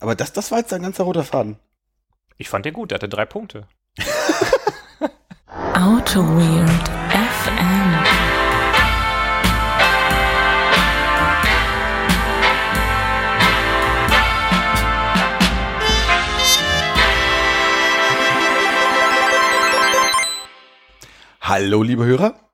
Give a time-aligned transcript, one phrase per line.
[0.00, 1.58] Aber das, das war jetzt ein ganzer roter Faden.
[2.36, 3.66] Ich fand den gut, der hatte drei Punkte.
[5.74, 8.04] Auto Weird FM.
[21.40, 22.47] Hallo, liebe Hörer.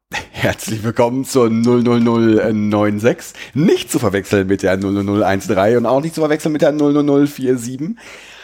[0.44, 3.32] Herzlich willkommen zur 00096.
[3.54, 7.96] Nicht zu verwechseln mit der 00013 und auch nicht zu verwechseln mit der 00047.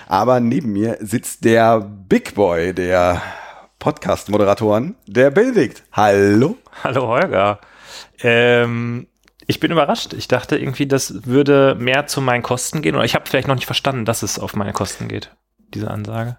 [0.08, 3.20] Aber neben mir sitzt der Big Boy der
[3.80, 5.82] Podcast-Moderatoren, der Benedikt.
[5.92, 6.56] Hallo.
[6.82, 7.60] Hallo Holger.
[8.22, 9.06] Ähm,
[9.46, 10.14] ich bin überrascht.
[10.14, 12.94] Ich dachte irgendwie, das würde mehr zu meinen Kosten gehen.
[12.94, 15.36] Oder ich habe vielleicht noch nicht verstanden, dass es auf meine Kosten geht,
[15.74, 16.38] diese Ansage.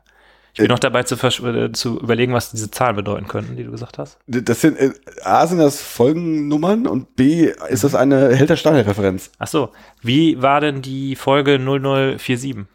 [0.54, 3.64] Ich bin Äh, noch dabei zu, äh, zu überlegen, was diese Zahlen bedeuten könnten, die
[3.64, 4.18] du gesagt hast.
[4.28, 4.91] Das sind, äh,
[5.24, 9.32] A sind das Folgennummern und B ist das eine Helter Steine-Referenz.
[9.40, 9.70] Ach so.
[10.02, 12.66] Wie war denn die Folge 0047,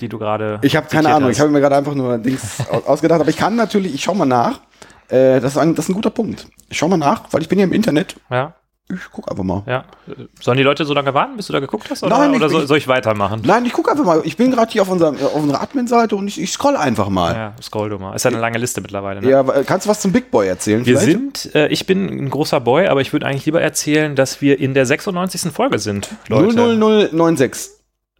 [0.00, 1.36] die du gerade Ich habe keine Ahnung, hast?
[1.36, 4.14] ich habe mir gerade einfach nur Dings au- ausgedacht, aber ich kann natürlich, ich schau
[4.14, 4.60] mal nach.
[5.08, 6.46] Äh, das, ist ein, das ist ein guter Punkt.
[6.68, 8.16] Ich schau mal nach, weil ich bin ja im Internet.
[8.30, 8.54] Ja,
[8.88, 9.64] Ich guck einfach mal.
[9.66, 9.84] ja.
[10.06, 12.04] Äh, Sollen die Leute so lange warten, bis du da geguckt hast?
[12.04, 13.42] Oder, Nein, ich oder bin- soll, soll ich weitermachen?
[13.44, 14.20] Nein, ich guck einfach mal.
[14.24, 17.34] Ich bin gerade hier auf, unserem, auf unserer Admin-Seite und ich, ich scroll einfach mal.
[17.34, 18.14] Ja, scroll du mal.
[18.14, 19.20] Ist ja eine lange Liste mittlerweile.
[19.22, 19.28] Ne?
[19.30, 20.86] Ja, äh, kannst du was zum Big Boy erzählen?
[20.86, 21.36] Wir vielleicht?
[21.38, 24.60] sind, äh, ich bin ein großer Boy, aber ich würde eigentlich lieber erzählen, dass wir
[24.60, 25.50] in der 96.
[25.52, 26.54] Folge sind, Leute.
[26.54, 27.70] 00096.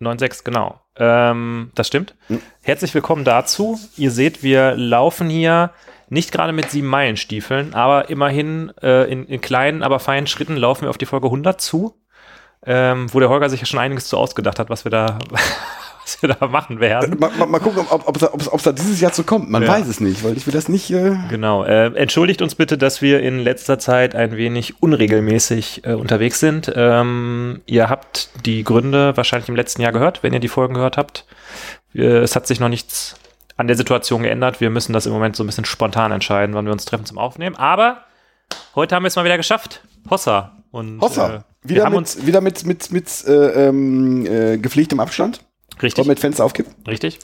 [0.01, 0.80] 96, genau.
[0.98, 2.14] Ähm, das stimmt.
[2.28, 2.41] Hm.
[2.62, 3.78] Herzlich willkommen dazu.
[3.97, 5.70] Ihr seht, wir laufen hier
[6.08, 10.82] nicht gerade mit sieben Meilenstiefeln, aber immerhin äh, in, in kleinen, aber feinen Schritten laufen
[10.82, 11.94] wir auf die Folge 100 zu,
[12.64, 15.18] ähm, wo der Holger sich ja schon einiges zu ausgedacht hat, was wir da,
[16.02, 17.18] was wir da machen werden.
[17.18, 18.16] Mal, mal, mal gucken, ob
[18.56, 19.50] es da dieses Jahr zu kommt.
[19.50, 19.68] Man Ja.
[19.68, 20.90] weiß es nicht, weil ich will das nicht.
[20.90, 21.64] Äh, Genau.
[21.64, 26.72] Äh, entschuldigt uns bitte, dass wir in letzter Zeit ein wenig unregelmäßig äh, unterwegs sind.
[26.74, 30.96] Ähm, ihr habt die Gründe wahrscheinlich im letzten Jahr gehört, wenn ihr die Folgen gehört
[30.96, 31.24] habt.
[31.92, 33.16] Wir, es hat sich noch nichts
[33.56, 34.60] an der Situation geändert.
[34.60, 37.18] Wir müssen das im Moment so ein bisschen spontan entscheiden, wann wir uns treffen zum
[37.18, 37.56] Aufnehmen.
[37.56, 38.02] Aber
[38.74, 39.83] heute haben wir es mal wieder geschafft.
[40.11, 40.52] Hossa.
[40.70, 41.27] Und, Hossa.
[41.27, 45.40] Äh, wir wieder haben mit, uns wieder mit, mit, mit äh, ähm, äh, gepflegtem Abstand.
[45.83, 46.74] richtig, Und mit Fenster aufkippen.
[46.86, 47.18] richtig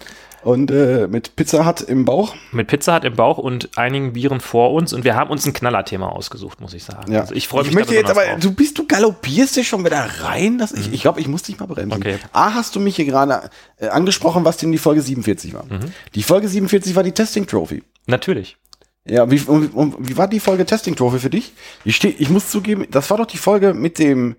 [0.45, 2.35] Und äh, mit Pizza Hut im Bauch.
[2.51, 4.93] mit Pizza hat im Bauch und einigen Bieren vor uns.
[4.93, 7.13] Und wir haben uns ein Knallerthema ausgesucht, muss ich sagen.
[7.13, 7.21] Ja.
[7.21, 8.41] Also ich freue mich Ich möchte jetzt aber, drauf.
[8.41, 10.59] du bist, du galoppierst dich schon wieder rein.
[10.59, 11.93] Das, ich ich glaube, ich muss dich mal bremsen.
[11.97, 12.17] Okay.
[12.33, 15.65] A, hast du mich hier gerade äh, angesprochen, was denn die Folge 47 war.
[15.67, 15.93] Mhm.
[16.15, 17.83] Die Folge 47 war die Testing Trophy.
[18.07, 18.57] Natürlich.
[19.05, 21.53] Ja, wie, und, und, wie war die Folge Testing Trophy für dich?
[21.85, 24.37] Ich, steh, ich muss zugeben, das war doch die Folge mit dem,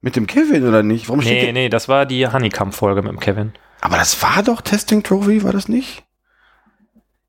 [0.00, 1.08] mit dem Kevin, oder nicht?
[1.08, 3.52] Warum steht Nee, der- nee, das war die Honeycomb-Folge mit dem Kevin.
[3.84, 6.04] Aber das war doch Testing Trophy, war das nicht?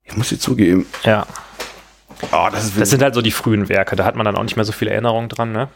[0.04, 0.86] Ich muss dir zugeben.
[1.04, 1.26] Ja.
[2.32, 4.56] Oh, das Das sind halt so die frühen Werke, da hat man dann auch nicht
[4.56, 5.68] mehr so viele Erinnerungen dran, ne?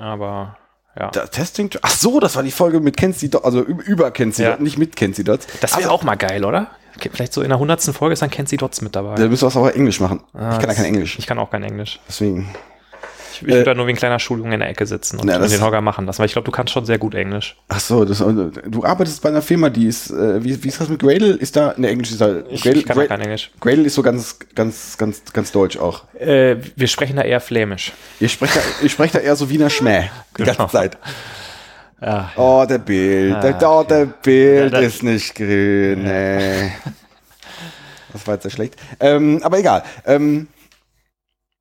[0.00, 0.56] Aber
[0.98, 1.10] ja.
[1.10, 1.70] da, Testing.
[1.82, 4.50] Ach so, das war die Folge mit Kenzie Dots, also über, Kenzie Ja.
[4.50, 5.46] Dots, nicht mit Kenzie Dots.
[5.60, 6.72] Das wäre also, auch mal geil, oder?
[6.98, 9.14] Vielleicht so in der hundertsten Folge ist dann Kenzie Dots mit dabei.
[9.14, 10.20] Da müssen wir es aber Englisch machen.
[10.32, 11.16] Ah, ich kann ja kein Englisch.
[11.16, 12.00] Ich kann auch kein Englisch.
[12.08, 12.52] Deswegen.
[13.36, 15.38] Ich, ich würde da nur wie ein kleiner Schuljunge in der Ecke sitzen und Na,
[15.38, 17.56] das- den Holger machen lassen, weil ich glaube, du kannst schon sehr gut Englisch.
[17.68, 20.88] Ach so, das, du arbeitest bei einer Firma, die ist, äh, wie, wie ist das
[20.88, 21.32] mit Gradle?
[21.34, 23.50] Ist da, ne, Englisch ist da, Ich, Gradle, ich kann auch Gradle, kein Englisch.
[23.60, 26.04] Gradle ist so ganz, ganz, ganz, ganz deutsch auch.
[26.18, 27.92] Äh, wir sprechen da eher flämisch.
[28.20, 30.10] Ihr sprecht da, ihr sprecht da eher so Wiener Schmäh.
[30.38, 30.56] Die Genau.
[30.56, 30.98] ganze Zeit.
[32.00, 32.30] Ja.
[32.36, 33.42] Oh, der Bild.
[33.42, 36.02] Der, oh, der Bild Ja, da- ist nicht grün.
[36.04, 36.72] Nee.
[38.12, 38.76] Das war jetzt sehr schlecht.
[39.00, 39.82] Ähm, aber egal.
[40.06, 40.46] Ähm,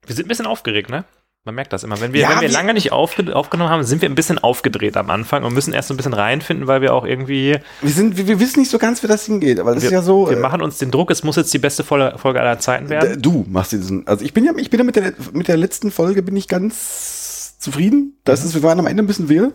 [0.06, 1.04] Wir sind ein bisschen aufgeregt, ne?
[1.46, 2.00] Man merkt das immer.
[2.00, 4.96] Wenn wir, Ja, wenn wir lange nicht aufge aufgenommen haben, sind wir ein bisschen aufgedreht
[4.96, 8.16] am Anfang und müssen erst so ein bisschen reinfinden, weil wir auch irgendwie wir, sind,
[8.16, 9.60] wir, wir wissen nicht so ganz, wie das hingeht.
[9.60, 10.30] Aber das wir, ist ja so.
[10.30, 13.22] wir äh, machen uns den Druck, es muss jetzt die beste Folge, aller Zeiten werden.
[13.22, 14.08] du machst diesen.
[14.08, 16.48] Also ich bin ja, ich bin ja mit der, mit der letzten Folge bin ich
[16.48, 18.18] ganz zufrieden.
[18.24, 18.48] Das Mhm.
[18.48, 19.52] ist, wir waren am Ende ein bisschen wirr.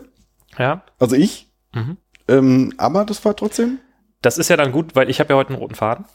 [0.59, 0.83] Ja.
[0.99, 1.49] Also ich.
[1.73, 1.97] Mhm.
[2.27, 3.79] Ähm, aber das war trotzdem.
[4.21, 6.05] Das ist ja dann gut, weil ich habe ja heute einen roten Faden.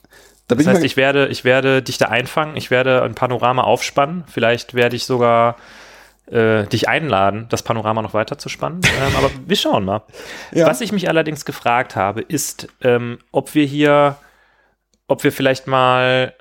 [0.47, 4.25] Da Das heißt, ich werde, ich werde dich da einfangen, ich werde ein Panorama aufspannen.
[4.27, 5.57] Vielleicht werde ich sogar
[6.27, 8.81] äh, dich einladen, das Panorama noch weiter zu spannen.
[9.07, 10.03] ähm, aber wir schauen mal.
[10.53, 10.67] Ja.
[10.67, 14.17] Was ich mich allerdings gefragt habe, ist, ähm, ob wir hier,
[15.07, 16.35] ob wir vielleicht mal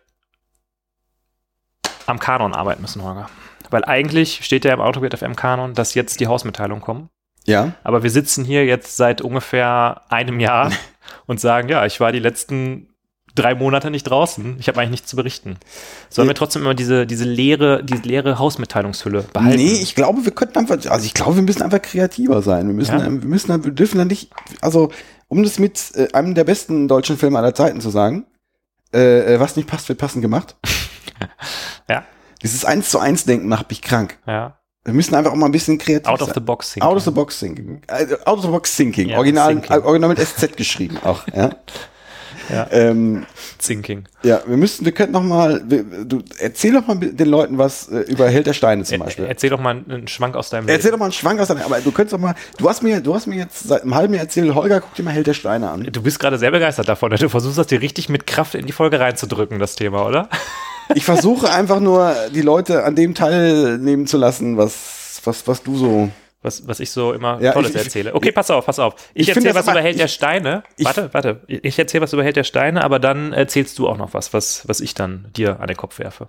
[2.05, 3.29] am Kanon arbeiten müssen, Holger.
[3.69, 7.09] Weil eigentlich steht ja im Autobit FM Kanon, dass jetzt die Hausmitteilungen kommen.
[7.45, 7.71] ja.
[7.83, 10.71] Aber wir sitzen hier jetzt seit ungefähr einem Jahr
[11.25, 12.92] und sagen, ja, ich war die letzten
[13.35, 14.57] drei Monate nicht draußen.
[14.59, 15.57] Ich habe eigentlich nichts zu berichten.
[16.09, 19.57] Sollen wir trotzdem immer diese, diese leere, diese leere Hausmitteilungshülle behalten?
[19.57, 22.67] Nee, ich glaube, wir könnten einfach, also ich glaube, wir müssen einfach kreativer sein.
[22.67, 23.03] Wir müssen, Ja?
[23.03, 24.29] wir müssen, wir dürfen dann nicht,
[24.61, 24.91] also
[25.27, 28.25] um das mit äh, einem der besten deutschen Filme aller Zeiten zu sagen,
[28.93, 30.55] äh, äh, was nicht passt, wird passend gemacht.
[31.89, 32.03] Ja.
[32.41, 34.17] Dieses eins zu eins Denken macht mich krank.
[34.27, 34.57] Ja.
[34.83, 36.33] Wir müssen einfach auch mal ein bisschen kreativ Out of sein.
[36.35, 37.81] the box Out of the box thinking.
[37.87, 39.09] Äh, out of the box thinking.
[39.09, 39.71] Ja, original, thinking.
[39.71, 41.25] äh, original mit SZ geschrieben auch.
[41.33, 41.51] Ja.
[42.49, 42.67] Ja.
[42.71, 43.25] Ähm,
[43.57, 44.03] Thinking.
[44.23, 47.99] ja, wir müssten, wir könnten noch mal, du erzähl doch mal den Leuten was äh,
[48.01, 49.25] über Held der Steine zum Er, Beispiel.
[49.25, 51.63] erzähl doch mal einen, einen Schwank aus deinem Erzähl doch mal einen Schwank aus deiner,
[51.65, 54.13] aber du könntest doch mal, du hast mir, du hast mir jetzt seit einem halben
[54.13, 55.87] Jahr erzählt, Holger, guck dir mal Held der Steine an.
[55.91, 57.11] Du bist gerade sehr begeistert davon.
[57.11, 60.29] Du versuchst das dir richtig mit Kraft in die Folge reinzudrücken, das Thema, oder?
[60.95, 65.77] Ich versuche einfach nur, die Leute an dem teilnehmen zu lassen, was, was, was du
[65.77, 66.09] so.
[66.43, 68.13] Was, was ich so immer Ja, Tolles ich- ich- erzähle.
[68.13, 68.95] Okay, pass auf, pass auf.
[69.13, 70.63] Ich, Ich erzähle was über Held der ich- Steine.
[70.77, 71.41] ich- warte, warte.
[71.47, 74.67] Ich erzähle was über Held der Steine, aber dann erzählst du auch noch was, was,
[74.67, 76.27] was ich dann dir an den Kopf werfe.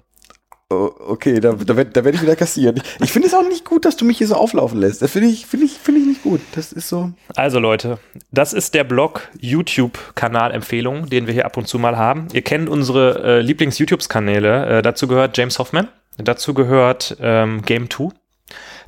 [0.71, 2.81] Oh, okay, da, da werde da werd ich wieder kassieren.
[3.03, 5.03] Ich finde es auch nicht gut, dass du mich hier so auflaufen lässt.
[5.03, 6.41] Das finde ich, finde ich, finde ich nicht gut.
[6.55, 7.11] Das ist so.
[7.37, 7.99] Also Leute,
[8.33, 12.29] das ist der Blog YouTube-Kanal-Empfehlungen, den wir hier ab und zu mal haben.
[12.33, 14.79] Ihr kennt unsere äh, Lieblings-YouTube-Kanäle.
[14.79, 18.09] Äh, dazu gehört James Hoffman, dazu gehört ähm, Game 2,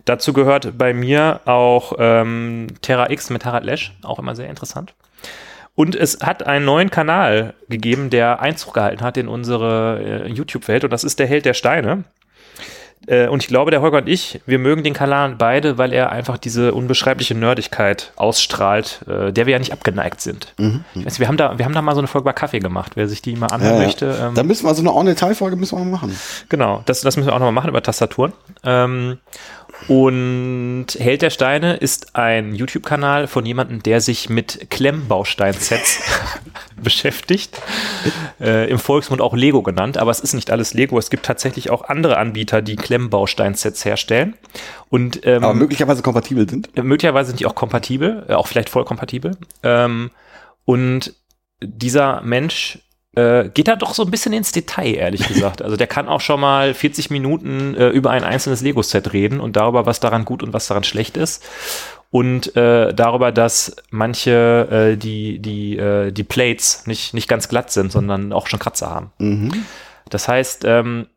[0.04, 4.94] dazu gehört bei mir auch ähm, Terra X mit Harald Lesch, auch immer sehr interessant.
[5.74, 10.84] Und es hat einen neuen Kanal gegeben, der Einzug gehalten hat in unsere äh, YouTube-Welt
[10.84, 12.04] und das ist der Held der Steine.
[13.06, 16.10] Äh, und ich glaube, der Holger und ich, wir mögen den Kanal beide, weil er
[16.10, 20.54] einfach diese unbeschreibliche Nerdigkeit ausstrahlt, äh, der wir ja nicht abgeneigt sind.
[20.94, 22.92] Ich weiß, wir, haben da, wir haben da mal so eine Folge bei Kaffee gemacht,
[22.94, 23.86] wer sich die mal anhören Ja, ja.
[23.86, 24.18] möchte.
[24.20, 26.18] Ähm, Da müssen wir also eine On-Detail-Folge müssen wir mal machen.
[26.48, 28.32] Genau, das, das müssen wir auch nochmal machen über Tastaturen.
[28.64, 29.18] Ähm,
[29.88, 36.00] und Held der Steine ist ein YouTube-Kanal von jemandem, der sich mit Klemmbausteinsets
[36.82, 37.60] beschäftigt.
[38.40, 40.98] Äh, Im Volksmund auch Lego genannt, aber es ist nicht alles Lego.
[40.98, 44.34] Es gibt tatsächlich auch andere Anbieter, die Klemmbausteinsets herstellen.
[44.88, 46.74] Und ähm, Aber möglicherweise kompatibel sind.
[46.82, 49.36] möglicherweise sind die auch kompatibel, äh, auch vielleicht voll kompatibel.
[49.62, 50.10] Ähm,
[50.64, 51.14] und
[51.62, 52.78] dieser Mensch
[53.16, 55.62] äh, geht da doch so ein bisschen ins Detail, ehrlich gesagt.
[55.62, 59.56] Also der kann auch schon mal 40 Minuten äh, über ein einzelnes Lego-Set reden und
[59.56, 61.42] darüber, was daran gut und was daran schlecht ist.
[62.10, 67.72] Und äh, darüber, dass manche äh, die, die, äh, die Plates nicht, nicht ganz glatt
[67.72, 69.12] sind, sondern auch schon Kratzer haben.
[69.18, 69.64] Mhm.
[70.08, 71.08] Das heißt, ähm,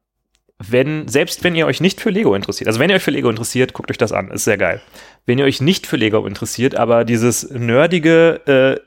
[0.57, 3.29] wenn, selbst wenn ihr euch nicht für Lego interessiert, also wenn ihr euch für Lego
[3.29, 4.81] interessiert, guckt euch das an, ist sehr geil.
[5.25, 8.41] Wenn ihr euch nicht für Lego interessiert, aber dieses nerdige,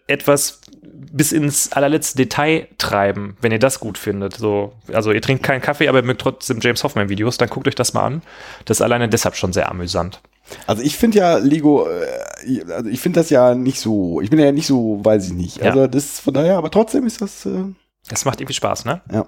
[0.08, 0.62] äh, etwas
[1.11, 5.61] bis ins allerletzte Detail treiben, wenn ihr das gut findet, so, also ihr trinkt keinen
[5.61, 8.23] Kaffee, aber ihr mögt trotzdem James Hoffman Videos, dann guckt euch das mal an.
[8.65, 10.21] Das ist alleine deshalb schon sehr amüsant.
[10.67, 14.39] Also ich finde ja Lego, äh, also ich finde das ja nicht so, ich bin
[14.39, 15.59] ja nicht so, weiß ich nicht.
[15.59, 15.71] Ja.
[15.71, 17.65] Also das von daher, aber trotzdem ist das, äh,
[18.11, 19.01] Es macht irgendwie Spaß, ne?
[19.11, 19.27] ja.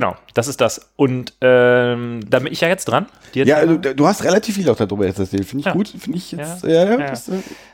[0.00, 0.92] Genau, das ist das.
[0.94, 3.06] Und ähm, da bin ich ja jetzt dran.
[3.34, 5.44] Dir Ja, also, du hast relativ viel auch darüber jetzt erzählt.
[5.44, 5.72] Finde ich Ja.
[5.72, 5.88] gut.
[5.88, 6.84] Finde ich jetzt, Ja.
[6.90, 6.96] ja.
[6.98, 7.32] Das, äh,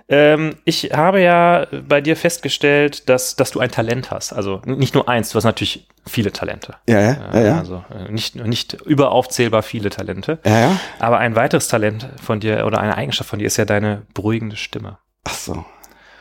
[0.08, 4.32] Ähm, ich habe ja bei dir festgestellt, dass, dass du ein Talent hast.
[4.32, 6.76] Also nicht nur eins, du hast natürlich viele Talente.
[6.88, 7.58] ja, ja, ja, ja.
[7.58, 10.38] Also äh, nicht, nicht überaufzählbar viele Talente.
[10.46, 10.80] ja, ja.
[10.98, 14.56] Aber ein weiteres Talent von dir oder eine Eigenschaft von dir ist ja deine beruhigende
[14.56, 15.64] Stimme, Ach so.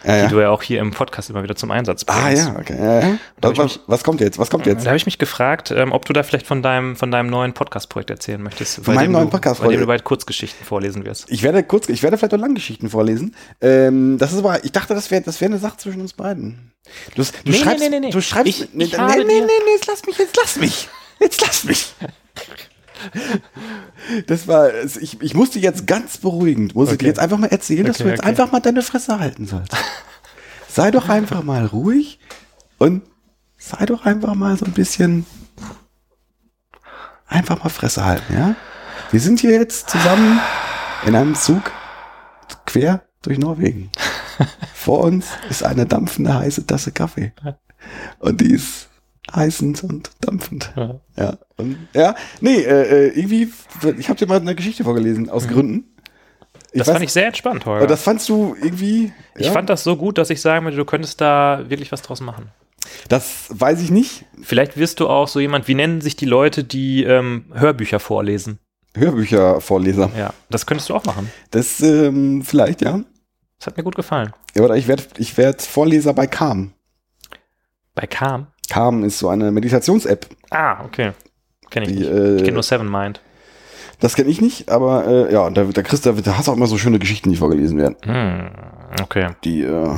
[0.03, 0.27] Ja, die ja.
[0.27, 2.23] du ja auch hier im Podcast immer wieder zum Einsatz bringst.
[2.23, 2.75] Ah, ja, okay.
[2.77, 3.17] Ja, ja.
[3.39, 4.37] Da Was, hab ich was, kommt jetzt?
[4.39, 4.83] Was kommt jetzt?
[4.85, 7.53] Da habe ich mich gefragt, ähm, ob du da vielleicht von deinem, von deinem neuen
[7.53, 8.83] Podcast-Projekt erzählen möchtest.
[8.83, 11.25] Von meinem dem neuen du- Podcast- Bei dem du bald Kurzgeschichten vorlesen wirst.
[11.29, 13.35] Ich werde kurz, ich werde vielleicht auch Langgeschichten vorlesen.
[13.61, 16.71] Ähm, das ist aber, ich dachte, das wäre, das wäre eine Sache zwischen uns beiden.
[17.15, 18.09] Du, du Nee, schreibst, nee, nee, nee.
[18.09, 20.89] du schreibst, Ich- nee, ich nee, nee, nee, nee, jetzt lass mich, jetzt lass mich,
[21.21, 21.93] jetzt lass mich.
[24.27, 27.07] Das war, ich, ich musste jetzt ganz beruhigend, muss ich dir Okay.
[27.07, 28.29] jetzt einfach mal erzählen, dass Okay, du jetzt okay.
[28.29, 29.73] einfach mal deine Fresse halten sollst.
[30.67, 32.19] sei doch einfach mal ruhig
[32.79, 33.01] und
[33.57, 35.25] sei doch einfach mal so ein bisschen,
[37.27, 38.55] einfach mal Fresse halten, ja?
[39.11, 40.39] Wir sind hier jetzt zusammen
[41.05, 41.71] in einem Zug
[42.65, 43.89] quer durch Norwegen.
[44.73, 47.31] Vor uns ist eine dampfende heiße Tasse Kaffee.
[48.19, 48.89] Und die ist
[49.33, 50.73] heißend und dampfend.
[50.75, 50.99] Ja.
[51.15, 53.51] Ja, und, ja nee, äh, äh, irgendwie,
[53.97, 55.85] ich habe dir mal eine Geschichte vorgelesen, aus Gründen.
[56.71, 57.79] Ich Das weiß- fand ich sehr entspannt, Holger.
[57.81, 59.13] aber das fandst du irgendwie.
[59.37, 59.51] Ich ja?
[59.51, 62.49] fand das so gut, dass ich sagen würde, du könntest da wirklich was draus machen.
[63.09, 64.25] Das weiß ich nicht.
[64.41, 68.59] Vielleicht wirst du auch so jemand, wie nennen sich die Leute, die ähm, Hörbücher vorlesen?
[68.95, 70.11] Hörbüchervorleser.
[70.17, 71.31] Ja, das könntest du auch machen.
[71.51, 72.99] Das ähm, vielleicht, ja.
[73.59, 74.33] Das hat mir gut gefallen.
[74.55, 76.73] ja oder ich werde ich werd Vorleser bei Calm.
[77.95, 78.47] Bei Calm.
[78.73, 80.25] Calm ist so eine Meditations-App.
[80.49, 81.11] Ah, okay.
[81.69, 82.09] Kenne ich Die, nicht.
[82.11, 83.21] äh, ich kenne nur Seven Mind.
[83.99, 86.55] Das kenne ich nicht, aber äh, ja, da, da kriegst du, da hast du auch
[86.57, 87.95] immer so schöne Geschichten, die vorgelesen werden.
[88.03, 88.49] Hm,
[89.01, 89.29] okay.
[89.43, 89.89] Die, äh,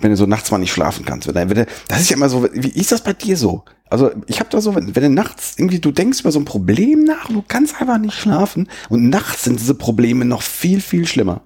[0.00, 1.26] wenn du so nachts mal nicht schlafen kannst.
[1.26, 3.64] Wenn, du- wenn, du- das ist ja immer so, wie ist das bei dir so?
[3.90, 6.44] Also ich habe da so, wenn, wenn du nachts irgendwie, du denkst über so ein
[6.44, 10.80] Problem nach und du kannst einfach nicht schlafen und nachts sind diese Probleme noch viel,
[10.80, 11.40] viel schlimmer.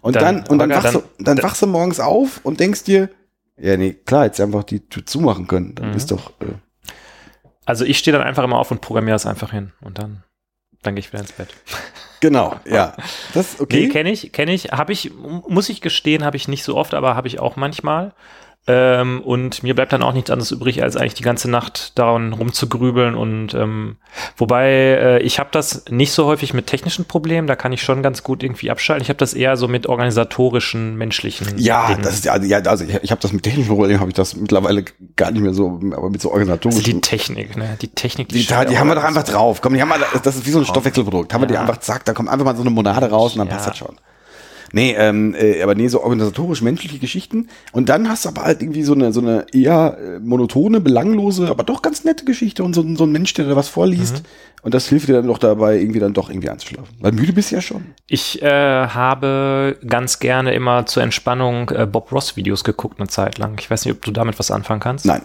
[0.00, 2.40] Und Dann, dann, und dann, Holger, wachst, dann- du, dann dann- wachst du morgens auf
[2.42, 3.08] und denkst dir,
[3.58, 5.74] ja nee, klar, jetzt einfach die Tür zumachen können.
[5.74, 5.96] Dann Mhm.
[5.96, 6.54] ist doch, äh,
[7.66, 10.22] Also ich stehe dann einfach immer auf und programmiere das einfach hin und dann,
[10.82, 11.48] dann gehe ich wieder ins Bett.
[12.20, 12.96] Genau, ja.
[13.34, 13.82] Das okay.
[13.82, 14.72] Nee, kenne ich, kenne ich.
[14.72, 18.14] Habe ich, muss ich gestehen, habe ich nicht so oft, aber habe ich auch manchmal.
[18.66, 22.32] Ähm, und mir bleibt dann auch nichts anderes übrig, als eigentlich die ganze Nacht daran
[22.32, 23.14] rumzugrübeln.
[23.14, 23.96] Und ähm,
[24.38, 28.02] wobei äh, ich habe das nicht so häufig mit technischen Problemen, da kann ich schon
[28.02, 29.02] ganz gut irgendwie abschalten.
[29.02, 31.58] Ich habe das eher so mit organisatorischen, menschlichen.
[31.58, 32.02] ja, Dingen.
[32.02, 34.34] das ist ja, ja, also ich, ich habe das mit technischen Problemen, habe ich das
[34.34, 34.84] mittlerweile
[35.16, 36.82] gar nicht mehr so, aber mit so also organisatorischen.
[36.84, 37.76] die Technik, ne?
[37.82, 39.60] Die Technik, Die, die auch haben wir doch einfach drauf.
[39.60, 41.34] Komm, die haben wir, das ist wie so ein Stoffwechselprodukt.
[41.34, 41.60] Haben wir die Ja.
[41.60, 43.54] einfach, zack, da kommt einfach mal so eine Monade raus und dann Ja.
[43.56, 43.96] passt das schon.
[44.74, 47.48] Nee, ähm, äh, aber nee, so organisatorisch menschliche Geschichten.
[47.70, 51.48] Und dann hast du aber halt irgendwie so eine, so eine eher äh, monotone, belanglose,
[51.48, 54.16] aber doch ganz nette Geschichte und so, ein- so ein Mensch, der da was vorliest.
[54.16, 54.26] Mhm.
[54.62, 56.96] Und das hilft dir dann doch dabei, irgendwie dann doch irgendwie einzuschlafen.
[56.98, 57.84] Weil müde bist du ja schon.
[58.08, 63.38] Ich äh, habe ganz gerne immer zur Entspannung äh, Bob Ross Videos geguckt eine Zeit
[63.38, 63.56] lang.
[63.60, 65.06] Ich weiß nicht, ob du damit was anfangen kannst.
[65.06, 65.22] Nein.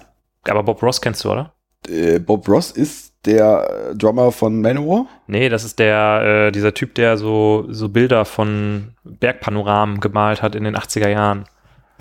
[0.48, 1.54] Aber Bob Ross kennst du, oder?
[1.88, 5.06] Äh, Bob Ross ist der äh, Drummer von Manowar.
[5.28, 10.56] Nee, das ist der, äh, dieser Typ, der so, so Bilder von Bergpanoramen gemalt hat
[10.56, 11.46] in den 80er Jahren.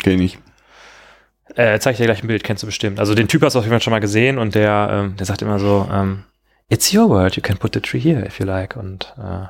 [0.02, 0.38] Kenn ich nicht.
[1.56, 3.00] Äh, zeig ich dir gleich ein Bild, kennst du bestimmt.
[3.00, 5.26] Also den Typ hast du auf jeden Fall schon mal gesehen und der, ähm, der
[5.26, 6.24] sagt immer so, ähm,
[6.70, 8.76] It's your world, you can put the tree here if you like.
[8.76, 9.44] Und äh,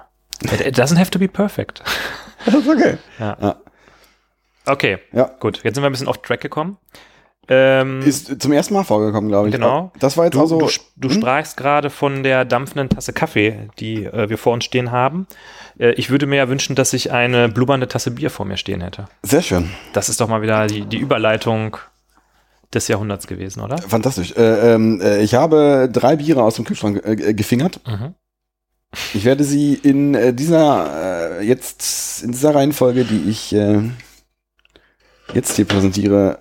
[0.54, 1.82] it, it doesn't have to be perfect.
[2.44, 2.96] Das ist okay.
[3.18, 3.37] Ja.
[3.40, 3.56] Ja.
[4.66, 5.30] Okay, Ja.
[5.40, 5.60] gut.
[5.64, 6.76] Jetzt sind wir ein bisschen off track gekommen.
[7.50, 9.54] Ähm, Ist zum ersten Mal vorgekommen, glaube ich.
[9.54, 9.90] Genau.
[9.98, 10.58] Das war jetzt Du, also.
[10.58, 11.14] du, du Hm?
[11.14, 15.26] sprachst gerade von der dampfenden Tasse Kaffee, die äh, wir vor uns stehen haben.
[15.78, 18.82] Äh, ich würde mir ja wünschen, dass ich eine blubbernde Tasse Bier vor mir stehen
[18.82, 19.06] hätte.
[19.22, 19.70] Sehr schön.
[19.94, 21.78] Das ist doch mal wieder die, die Überleitung
[22.74, 23.78] des Jahrhunderts gewesen, oder?
[23.78, 24.32] Fantastisch.
[24.36, 27.80] Äh, ähm, äh, ich habe drei Biere aus dem Kühlschrank äh, gefingert.
[27.86, 28.14] Mhm.
[29.14, 33.54] Ich werde sie in äh, dieser jetzt in dieser Reihenfolge, die ich
[35.34, 36.38] jetzt hier präsentiere,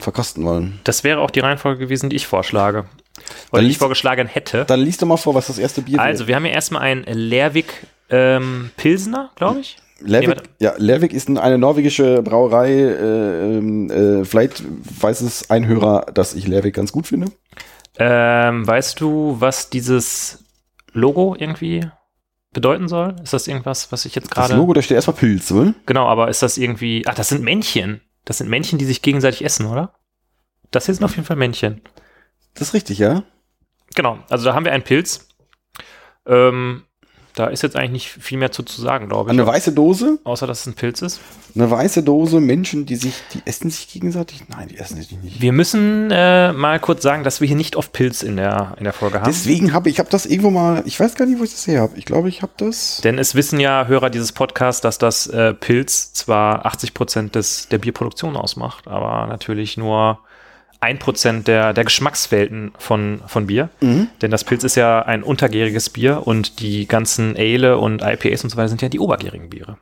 [0.00, 0.80] verkosten wollen.
[0.84, 2.84] Das wäre auch die Reihenfolge gewesen, die ich vorschlage.
[3.52, 4.64] Oder die ich vorgeschlagen hätte.
[4.64, 7.04] Dann liest doch mal vor, was das erste Bier Also, wir haben hier erstmal einen
[7.04, 9.76] Lerwick ähm, Pilsner, glaube ich.
[10.00, 12.70] Lervik, Nee, ja, Lervik ist eine norwegische Brauerei.
[12.70, 14.62] Äh, ähm, äh, vielleicht
[15.02, 17.32] weiß es ein Hörer, dass ich Lervik ganz gut finde.
[17.98, 20.44] Ähm, weißt du, was dieses
[20.92, 21.84] Logo irgendwie
[22.52, 23.16] bedeuten soll?
[23.22, 24.54] Ist das irgendwas, was ich jetzt Das gerade.
[24.54, 25.74] Logo, da steht erstmal Pilz, oder?
[25.86, 27.04] Genau, aber ist das irgendwie.
[27.06, 28.00] Ach, das sind Männchen.
[28.24, 29.94] Das sind Männchen, die sich gegenseitig essen, oder?
[30.70, 31.80] Das hier sind auf jeden Fall Männchen.
[32.54, 33.24] Das ist richtig, ja?
[33.94, 35.28] Genau, also da haben wir einen Pilz.
[36.26, 36.84] Ähm,
[37.38, 39.32] da ist jetzt eigentlich nicht viel mehr zu, zu sagen, glaube ich.
[39.32, 41.20] Eine weiße Dose, Außer, dass es ein Pilz ist.
[41.54, 44.44] eine weiße Dose, Menschen, die sich, die essen sich gegenseitig?
[44.48, 45.40] Nein, die essen sich nicht.
[45.40, 48.84] Wir müssen äh, mal kurz sagen, dass wir hier nicht oft Pilz in der, in
[48.84, 49.26] der Folge haben.
[49.26, 51.80] Deswegen habe ich, habe das irgendwo mal, ich weiß gar nicht, wo ich das her
[51.80, 51.96] habe.
[51.96, 53.00] Ich glaube, ich habe das.
[53.02, 57.68] Denn es wissen ja Hörer dieses Podcasts, dass das äh, Pilz zwar 80 Prozent des,
[57.68, 60.18] der Bierproduktion ausmacht, aber natürlich nur
[60.80, 63.68] ein Prozent der, der Geschmackswelten von, von Bier.
[63.80, 64.08] Mhm.
[64.22, 68.50] Denn das Pilz ist ja ein untergäriges Bier und die ganzen Ale und IPAs und
[68.50, 69.78] so weiter sind ja die obergärigen Biere.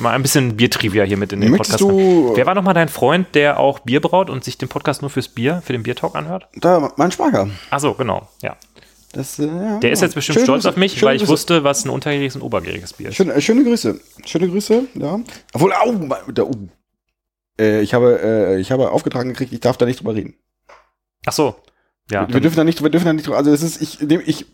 [0.00, 1.90] Mal ein bisschen Biertrivia hier mit in den Möchtest Podcast.
[2.00, 5.10] du- Wer war nochmal dein Freund, der auch Bier braut und sich den Podcast nur
[5.10, 6.48] fürs Bier, für den Biertalk anhört?
[6.56, 7.48] Da, mein Schwager.
[7.70, 8.56] Ach so, genau, ja.
[9.12, 11.32] Das, äh, ja, Der ist jetzt bestimmt Schöne stolz Grüße, auf mich, weil ich Grüße.
[11.32, 13.14] wusste, was ein untergäriges und obergäriges Bier ist.
[13.16, 13.98] Schöne, äh, schöne Grüße.
[14.26, 15.20] Schöne Grüße, ja.
[15.54, 15.94] Obwohl, au,
[16.32, 16.68] da, uh.
[17.58, 20.34] Äh, ich habe, äh, ich habe aufgetragen gekriegt, ich darf da nicht drüber reden.
[21.26, 21.56] Ach so.
[22.10, 24.00] Ja, wir dann- dürfen da nicht, wir dürfen da nicht drüber, also das ist, ich
[24.00, 24.46] nehme, ich,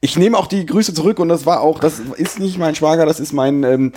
[0.00, 3.06] ich nehme auch die Grüße zurück und das war auch, das ist nicht mein Schwager,
[3.06, 3.92] das ist mein, ähm,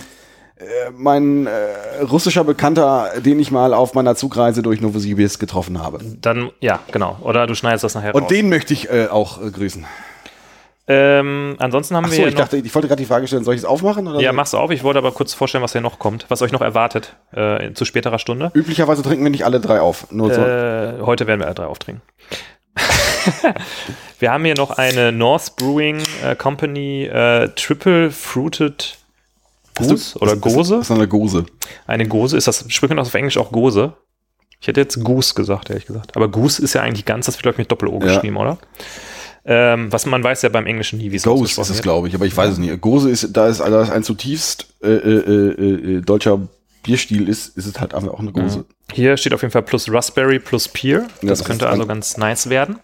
[0.56, 5.98] äh, mein äh, russischer Bekannter, den ich mal auf meiner Zugreise durch Novosibirsk getroffen habe.
[6.20, 7.18] Dann, ja, genau.
[7.22, 8.28] Oder du schneidest das nachher Und raus.
[8.30, 9.84] den möchte ich äh, auch äh, grüßen.
[10.88, 13.60] Ähm, ansonsten haben Achso, wir ich dachte, ich wollte gerade die Frage stellen, soll ich
[13.60, 14.08] es aufmachen?
[14.08, 14.36] Oder ja, so?
[14.36, 14.70] mach's auf.
[14.70, 17.84] Ich wollte aber kurz vorstellen, was hier noch kommt, was euch noch erwartet äh, zu
[17.84, 18.50] späterer Stunde.
[18.54, 20.10] Üblicherweise trinken wir nicht alle drei auf.
[20.10, 20.40] Nur so.
[20.40, 22.02] Äh, heute werden wir alle drei auftrinken.
[24.18, 28.98] wir haben hier noch eine North Brewing äh, Company äh, Triple Fruited
[29.76, 30.76] Goose oder Gose.
[30.76, 31.46] Das ist eine Gose.
[31.86, 33.94] Eine Gose, ist das, spricht man das auf Englisch auch Gose?
[34.60, 36.16] Ich hätte jetzt Goose gesagt, ehrlich gesagt.
[36.16, 38.06] Aber Goose ist ja eigentlich ganz, das wird, glaube ich, mit Doppel-O Ja.
[38.06, 38.58] geschrieben, oder?
[39.44, 42.14] Ähm, was man weiß ja beim Englischen nie, wie es Ghost ist es, glaube ich,
[42.14, 42.80] aber ich weiß es nicht.
[42.80, 46.38] Gose ist, da ist, ist ein zutiefst äh, äh, äh, deutscher
[46.84, 48.64] Bierstil ist, ist es halt einfach auch eine Gose.
[48.92, 51.06] Hier steht auf jeden Fall plus Raspberry plus Pear.
[51.22, 52.78] Das, das könnte also ganz nice werden.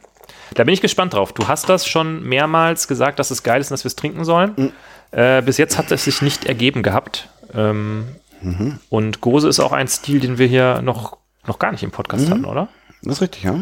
[0.54, 1.32] Da bin ich gespannt drauf.
[1.32, 4.24] Du hast das schon mehrmals gesagt, dass es geil ist und dass wir es trinken
[4.24, 4.52] sollen.
[4.56, 4.72] Mhm.
[5.12, 7.28] Äh, bis jetzt hat es sich nicht ergeben gehabt.
[7.54, 8.04] Ähm,
[8.40, 8.78] Mhm.
[8.88, 12.26] Und Gose ist auch ein Stil, den wir hier noch, noch gar nicht im Podcast
[12.28, 12.30] Mhm.
[12.30, 12.68] hatten, oder?
[13.02, 13.58] Das ist richtig, ja.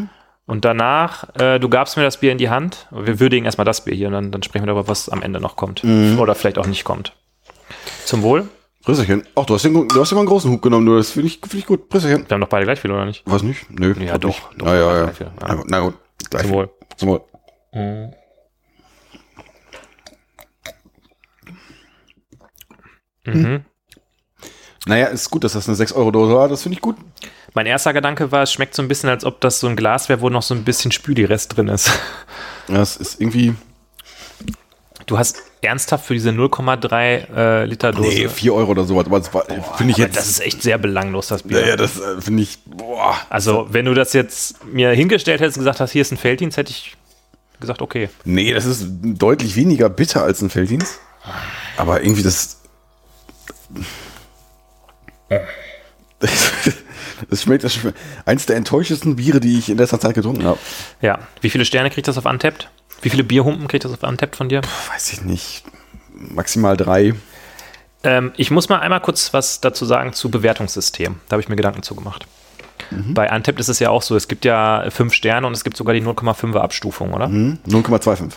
[0.47, 2.87] Und danach, äh, du gabst mir das Bier in die Hand.
[2.89, 5.41] Wir würdigen erstmal das Bier hier und dann, dann sprechen wir darüber, was am Ende
[5.41, 5.83] noch kommt.
[5.83, 6.17] Mhm.
[6.19, 7.13] Oder vielleicht auch nicht kommt.
[8.05, 8.47] Zum Wohl.
[8.83, 9.27] Prüsserchen.
[9.35, 10.95] Ach, du hast, den, du hast immer einen großen Hub genommen, du.
[10.95, 11.89] Das finde ich, finde ich gut.
[11.89, 12.29] Prüsserchen.
[12.29, 13.23] Wir haben doch beide gleich viel, oder nicht?
[13.25, 13.69] Was nicht?
[13.69, 13.93] Nö.
[13.99, 14.43] Ja, doch, nicht.
[14.57, 15.11] doch, Na ja, ja.
[15.19, 15.31] ja.
[15.41, 15.93] Na gut, na gut.
[16.29, 16.51] Gleich Zum.
[16.51, 16.69] Wohl.
[16.95, 17.21] Zum Wohl.
[17.73, 18.13] Mhm.
[24.85, 26.95] Naja, ist gut, dass das eine 6-Euro-Dose war, das finde ich gut.
[27.57, 30.09] Mein erster Gedanke war, es schmeckt so ein bisschen, als ob das so ein Glas
[30.09, 31.89] wäre, wo noch so ein bisschen Spüli-Rest drin ist.
[32.67, 33.55] Das ist irgendwie,
[35.07, 38.09] Du hast ernsthaft für diese 0,3 äh, Liter Dose.
[38.09, 39.45] nee, 4 Euro oder sowas, aber das war-
[39.75, 41.61] finde ich jetzt, das ist echt sehr belanglos, das Bier.
[41.61, 43.15] ja, ja, das äh, finde ich, boah.
[43.31, 46.57] Also, wenn du das jetzt mir hingestellt hättest und gesagt hast, hier ist ein Felddienst,
[46.57, 46.95] hätte ich
[47.59, 48.11] gesagt, okay.
[48.23, 50.99] Nee, das ist deutlich weniger bitter als ein Felddienst.
[51.75, 52.61] Aber irgendwie das.
[57.29, 60.59] Das schmeckt, das schmeckt eins der enttäuschendsten Biere, die ich in letzter Zeit getrunken habe.
[61.01, 61.19] Ja.
[61.41, 62.69] Wie viele Sterne kriegt das auf Untapped?
[63.01, 64.61] Wie viele Bierhumpen kriegt das auf Untapped von dir?
[64.91, 65.63] Weiß ich nicht.
[66.13, 67.13] Maximal drei.
[68.03, 71.19] Ähm, ich muss mal einmal kurz was dazu sagen zu Bewertungssystem.
[71.27, 72.27] Da habe ich mir Gedanken zu gemacht.
[72.89, 75.75] Bei Untapped ist es ja auch so, es gibt ja fünf Sterne und es gibt
[75.75, 77.25] sogar die 0,5er Abstufung, oder?
[77.25, 77.57] Hm?
[77.67, 78.33] 0,25.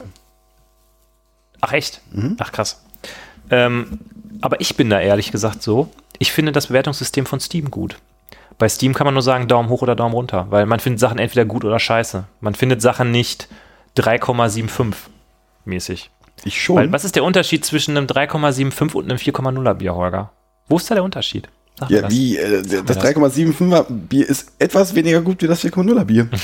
[1.61, 2.01] Ach echt?
[2.39, 2.83] Ach krass.
[3.51, 4.01] Ähm,
[4.41, 7.97] aber ich bin da ehrlich gesagt so, ich finde das Bewertungssystem von Steam gut.
[8.61, 11.19] Bei Steam kann man nur sagen Daumen hoch oder Daumen runter, weil man findet Sachen
[11.19, 12.25] entweder gut oder scheiße.
[12.41, 13.49] Man findet Sachen nicht
[13.97, 14.95] 3,75
[15.65, 16.11] mäßig.
[16.45, 16.77] Ich schon.
[16.77, 20.31] Weil was ist der Unterschied zwischen einem 3,75 und einem 4,0er Bier, Holger?
[20.69, 21.49] Wo ist da der Unterschied?
[21.79, 22.11] Sag ja, das.
[22.11, 22.99] wie, äh, das das.
[22.99, 26.29] 3,75er Bier ist etwas weniger gut wie das 4,0er Bier.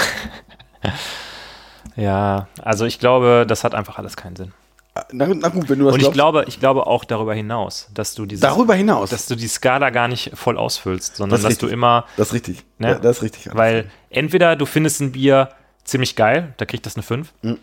[1.96, 4.52] Ja, also ich glaube, das hat einfach alles keinen Sinn.
[5.12, 6.14] Na, na gut, wenn du das Und ich glaubst.
[6.14, 9.10] glaube, ich glaube auch darüber hinaus, dass du dieses, Darüber hinaus.
[9.10, 11.68] dass du die Skala gar nicht voll ausfüllst, sondern Das dass richtig.
[11.68, 12.64] du immer das ist richtig.
[12.78, 12.88] Ne?
[12.90, 13.48] Ja, das ist richtig.
[13.52, 15.50] Weil entweder du findest ein Bier
[15.84, 17.32] ziemlich geil, da kriegt das eine 5.
[17.42, 17.58] Mhm.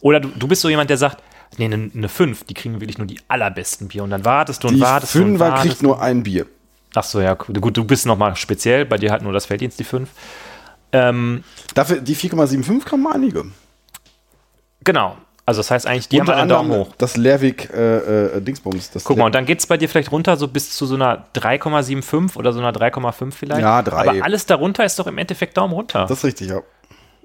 [0.00, 1.22] Oder du, du bist so jemand, der sagt,
[1.58, 4.02] nee, eine, eine 5, die kriegen wirklich nur die allerbesten Bier.
[4.04, 5.66] Und dann wartest du und die wartest du und Fünfer wartest.
[5.66, 6.46] kriegt nur ein Bier.
[6.94, 9.78] Ach so, ja, gut, gut, du bist nochmal speziell, bei dir hat nur das Felddienst
[9.78, 10.08] die 5.
[10.92, 11.44] Ähm,
[11.74, 13.44] Dafür die 4,75 kommen einige.
[14.82, 15.16] genau.
[15.48, 16.88] Also das heißt eigentlich, die Unter haben einen Daumen hoch.
[16.98, 18.90] das Lerwick äh, äh, Dingsbums.
[18.90, 20.94] Das Guck mal, und dann geht es bei dir vielleicht runter, so bis zu so
[20.94, 23.62] einer 3,75 oder so einer 3,5 vielleicht.
[23.62, 24.10] Ja, drei.
[24.10, 26.04] Aber alles darunter ist doch im Endeffekt Daumen runter.
[26.06, 26.60] Das ist richtig, ja.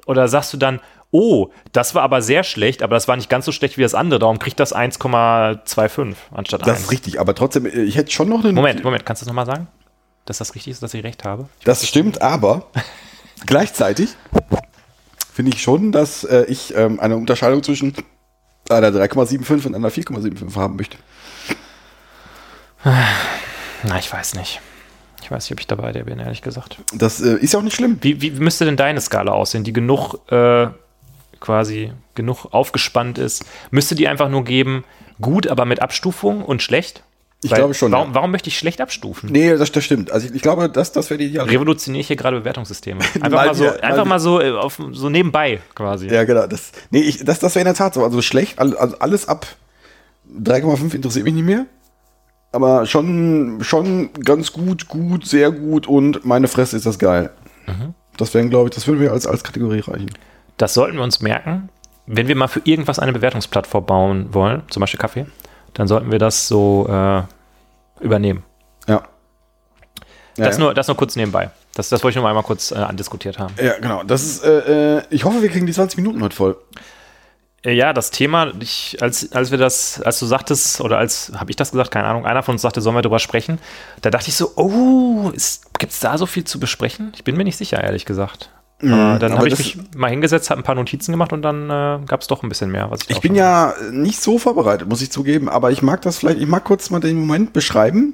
[0.06, 0.80] Oder sagst du dann,
[1.12, 3.94] oh, das war aber sehr schlecht, aber das war nicht ganz so schlecht wie das
[3.94, 6.80] andere, darum kriegt das 1,25 anstatt Das 1.
[6.84, 8.56] ist richtig, aber trotzdem, äh, ich hätte schon noch einen.
[8.56, 9.68] Moment, Moment, kannst du das nochmal sagen?
[10.24, 11.50] Dass das richtig ist, dass ich recht habe?
[11.66, 12.68] Das stimmt, aber
[13.46, 14.16] gleichzeitig
[15.34, 17.94] finde ich schon, dass äh, ich ähm, eine Unterscheidung zwischen
[18.70, 20.98] einer 3,75 und einer 4,75 haben möchte.
[22.84, 24.62] Na, ich weiß nicht.
[25.22, 26.78] Ich weiß nicht, ob ich dabei der bin, ehrlich gesagt.
[26.94, 27.98] Das äh, ist ja auch nicht schlimm.
[28.02, 30.68] Wie, wie müsste denn deine Skala aussehen, die genug äh,
[31.40, 33.46] quasi genug aufgespannt ist?
[33.72, 34.84] Müsste die einfach nur geben,
[35.22, 37.04] gut, aber mit Abstufung und schlecht?
[37.44, 38.16] Ich glaube schon, Warum, ja.
[38.16, 39.30] warum möchte ich schlecht abstufen?
[39.32, 40.12] Nee, das, das stimmt.
[40.12, 41.48] Also ich, ich glaube, das, das wäre die Ideal.
[41.48, 43.02] Revolutioniere ich hier gerade Bewertungssysteme.
[43.22, 46.08] Einfach Mal mal so, mal einfach mal so, äh, auf, so nebenbei quasi.
[46.08, 46.48] Ja, genau.
[46.48, 48.04] Das, nee, ich, das, das wäre in der Tat so.
[48.04, 49.46] Also schlecht, also alles ab
[50.40, 51.66] 3,5 interessiert mich nicht mehr.
[52.52, 57.32] Aber schon, schon ganz gut, gut, sehr gut und meine Fresse ist das geil.
[58.18, 60.12] Das wären, glaube ich, das würden wir als, als Kategorie reichen.
[60.58, 61.70] Das sollten wir uns merken.
[62.06, 65.26] Wenn wir mal für irgendwas eine Bewertungsplattform bauen wollen, zum Beispiel Kaffee,
[65.74, 67.24] dann sollten wir das so äh,
[68.04, 68.44] übernehmen.
[68.88, 69.04] Ja.
[70.38, 70.64] Ja, Das, ja.
[70.64, 71.52] Nur, das nur kurz nebenbei.
[71.76, 73.54] Das, das wollte ich nur einmal kurz äh, andiskutiert haben.
[73.62, 74.04] ja, genau.
[74.04, 76.58] Das ist, äh, äh, ich hoffe, wir kriegen die 20 Minuten heute voll.
[77.66, 81.50] Äh, Ja, das Thema, ich, als, als wir das, als du sagtest, oder als, habe
[81.52, 83.60] ich das gesagt, keine Ahnung, einer von uns sagte, sollen wir darüber sprechen,
[84.02, 85.32] da dachte ich so, oh,
[85.80, 87.12] gibt es da so viel zu besprechen?
[87.16, 88.50] Ich bin mir nicht sicher, ehrlich gesagt.
[88.90, 91.70] Dann Mhm, aber habe ich mich mal hingesetzt, habe ein paar Notizen gemacht und dann
[91.70, 92.92] äh, gab es doch ein bisschen mehr.
[92.92, 96.18] Was ich Ich bin ja nicht so vorbereitet, muss ich zugeben, aber ich mag das
[96.18, 98.14] vielleicht, ich mag kurz mal den Moment beschreiben,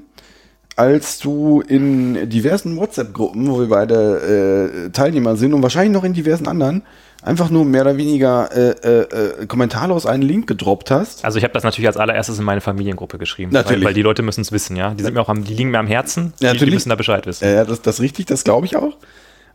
[0.75, 6.13] als du in diversen WhatsApp-Gruppen, wo wir beide äh, Teilnehmer sind und wahrscheinlich noch in
[6.13, 6.83] diversen anderen,
[7.21, 11.25] einfach nur mehr oder weniger äh, äh, äh, kommentarlos einen Link gedroppt hast.
[11.25, 13.51] Also ich habe das natürlich als allererstes in meine Familiengruppe geschrieben.
[13.51, 13.81] Natürlich.
[13.81, 14.93] Weil, weil die Leute müssen es wissen, ja.
[14.93, 16.25] Die sind mir auch am, die liegen mir am Herzen.
[16.25, 16.73] Ja, die, die natürlich.
[16.75, 17.45] müssen da Bescheid wissen.
[17.45, 18.95] Ja, das, das ist richtig, das glaube ich auch.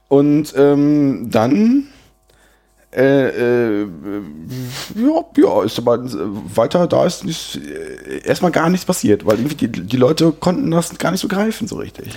[0.08, 1.88] Und ähm, dann
[2.94, 3.88] äh, äh,
[4.94, 6.08] ja, ja, ist aber äh,
[6.56, 10.70] weiter, da ist nicht, äh, erstmal gar nichts passiert, weil irgendwie die, die Leute konnten
[10.70, 12.12] das gar nicht so greifen, so richtig.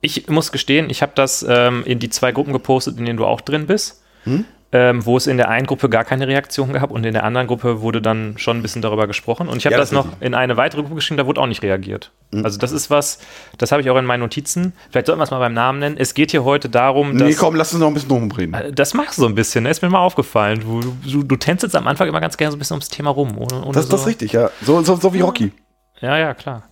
[0.00, 3.26] Ich muss gestehen, ich habe das ähm, in die zwei Gruppen gepostet, in denen du
[3.26, 4.02] auch drin bist.
[4.24, 4.44] Hm?
[4.70, 7.46] Ähm, wo es in der einen Gruppe gar keine Reaktion gab und in der anderen
[7.46, 9.48] Gruppe wurde dann schon ein bisschen darüber gesprochen.
[9.48, 11.46] Und ich habe Ja, das, das noch in eine weitere Gruppe geschrieben, da wurde auch
[11.46, 12.10] nicht reagiert.
[12.44, 13.18] Also das ist was,
[13.56, 14.74] das habe ich auch in meinen Notizen.
[14.90, 15.96] Vielleicht sollten wir es mal beim Namen nennen.
[15.98, 17.26] Es geht hier heute darum, dass.
[17.28, 18.52] Nee, komm, lass uns noch ein bisschen rumreden.
[18.52, 19.70] Äh, Das machst du so ein bisschen, ne?
[19.70, 20.60] ist mir mal aufgefallen.
[20.60, 23.38] Du, du, du tänzelst am Anfang immer ganz gerne so ein bisschen ums Thema rum.
[23.38, 23.92] Ohne, ohne Das, so.
[23.92, 24.50] das ist richtig, ja.
[24.60, 25.50] So, so, so wie Rocky.
[26.02, 26.64] Ja, ja, klar.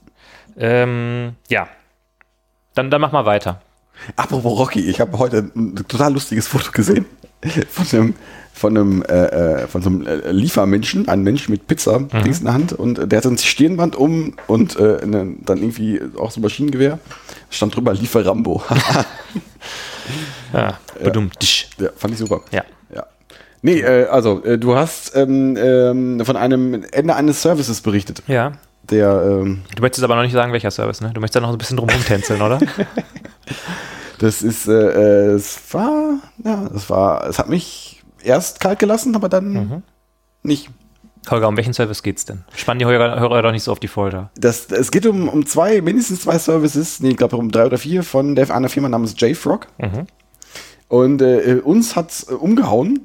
[0.59, 1.67] Ähm, ja.
[2.75, 3.63] Dann, dann mach mal weiter.
[4.17, 7.07] Apropos Rocky, ich habe heute ein total lustiges Foto gesehen.
[7.71, 8.15] von einem,
[8.53, 9.25] von einem, äh,
[9.63, 12.09] äh, von so einem äh, Liefermenschen, ein Mensch mit Pizza Mhm.
[12.25, 15.59] Dings in der Hand und äh, der hat ein Stirnband um und äh, ne, dann
[15.59, 16.99] irgendwie auch so ein Maschinengewehr.
[17.51, 18.63] Stand drüber Lieferrambo.
[20.53, 21.35] Ja, bedummt.
[21.79, 22.41] Ja, fand ich super.
[22.53, 22.63] Ja.
[22.95, 23.05] Ja.
[23.63, 28.53] Nee, äh, also du hast ähm, ähm, von einem Ende eines Services berichtet, Ja.
[28.89, 29.09] der
[29.43, 31.11] ähm, Du möchtest aber noch nicht sagen, welcher Service, ne?
[31.13, 32.61] Du möchtest da noch ein bisschen drum rumtänzeln, oder?
[34.19, 39.15] das ist, äh, äh, es war, ja, es war, es hat mich erst kalt gelassen,
[39.15, 39.83] aber dann Mhm.
[40.43, 40.71] nicht.
[41.29, 42.45] Holger, um welchen Service geht's denn?
[42.55, 44.31] Spannen die Hörer, Hörer doch nicht so auf die Folter.
[44.37, 47.79] Das, es geht um, um zwei, mindestens zwei Services, nee, ich glaube um drei oder
[47.79, 49.67] vier von der, einer Firma namens JFrog.
[49.79, 50.07] Mhm.
[50.89, 53.01] Und äh, uns hat's äh, umgehauen,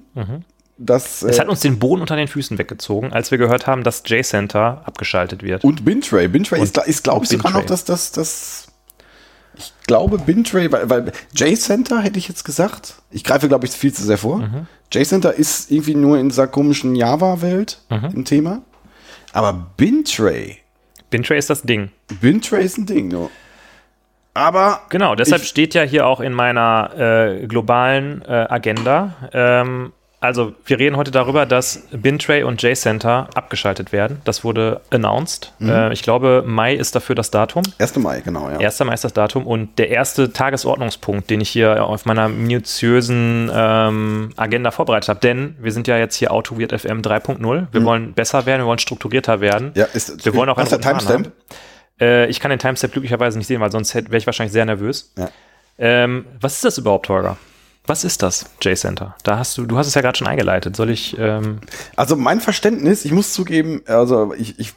[0.78, 3.84] dass Es äh, hat uns den Boden unter den Füßen weggezogen, als wir gehört haben,
[3.84, 5.64] dass J-Center abgeschaltet wird.
[5.64, 6.28] und Bintray.
[6.28, 8.68] Bintray ist, ist glaube ich, sogar noch das, das, das.
[9.62, 12.96] Ich glaube, Bintray, weil, weil J-Center hätte ich jetzt gesagt.
[13.12, 14.38] Ich greife, glaube ich, viel zu sehr vor.
[14.40, 14.68] Mhm.
[14.92, 18.06] J-Center ist irgendwie nur in dieser komischen Java-Welt Mhm.
[18.18, 18.62] ein Thema.
[19.34, 20.58] Aber Bintray,
[21.10, 21.92] Bintray ist das Ding.
[22.22, 23.30] Bintray ist ein Ding, nur.
[24.34, 26.92] Aber Genau, deshalb Ich- steht ja hier auch in meiner
[27.42, 29.14] äh, globalen äh, Agenda.
[29.34, 34.22] Ähm, also, wir reden heute darüber, dass Bintray und J-Center abgeschaltet werden.
[34.24, 35.52] Das wurde announced.
[35.58, 35.70] Mhm.
[35.70, 37.64] Äh, ich glaube, Mai ist dafür das Datum.
[37.80, 37.96] 1.
[37.96, 38.60] Mai, genau, ja.
[38.60, 38.82] 1.
[38.82, 44.30] Mai ist das Datum und der erste Tagesordnungspunkt, den ich hier auf meiner minutiösen ähm,
[44.38, 47.68] Agenda vorbereitet habe, denn wir sind ja jetzt hier AutoWeird FM 3.0.
[47.72, 49.70] Wir wollen besser werden, wir wollen strukturierter werden.
[49.70, 49.74] Mhm.
[49.74, 51.32] Ja, ist, Wir wollen auch hast einen Faden Timestamp?
[52.00, 55.14] Äh, ich kann den Timestamp glücklicherweise nicht sehen, weil sonst wäre ich wahrscheinlich sehr nervös.
[55.18, 55.30] Ja.
[55.80, 57.38] Ähm, was ist das überhaupt, Holger?
[57.86, 59.16] Was ist das J-Center?
[59.24, 60.76] Da hast du, du hast es ja gerade schon eingeleitet.
[60.76, 61.60] Soll ich, ähm,
[61.96, 64.74] Also mein Verständnis, ich muss zugeben, also ich, ich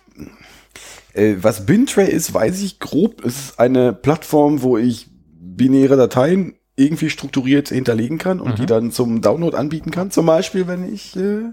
[1.12, 3.25] äh, was Bintray ist, weiß ich grob.
[3.25, 8.90] Es ist eine Plattform, wo ich binäre Dateien irgendwie strukturiert hinterlegen kann und die dann
[8.90, 10.11] zum Download anbieten kann.
[10.11, 11.53] Zum Beispiel, wenn ich äh,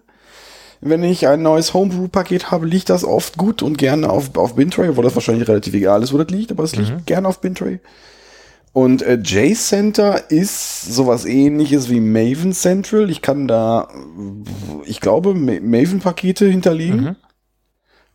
[0.82, 4.90] wenn ich ein neues Homebrew-Paket habe, liegt das oft gut und gerne auf, auf Bintray,
[4.90, 7.80] obwohl das wahrscheinlich relativ egal ist, wo das liegt, aber es liegt gerne auf Bintray.
[8.74, 13.10] Und äh, JCenter ist sowas ähnliches wie Maven Central.
[13.10, 13.90] Ich kann da,
[14.86, 17.02] ich glaube, Ma Maven-Pakete hinterlegen.
[17.02, 17.16] Mhm.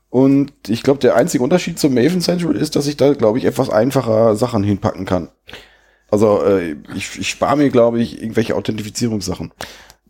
[0.09, 3.45] Und ich glaube, der einzige Unterschied zum Maven Central ist, dass ich da, glaube ich,
[3.45, 5.29] etwas einfacher Sachen hinpacken kann.
[6.11, 9.53] Also äh, ich, ich spare mir, glaube ich, irgendwelche Authentifizierungssachen.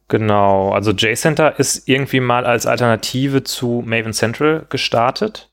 [0.06, 5.50] genau, also J-Center ist irgendwie mal als Alternative zu Maven Central gestartet.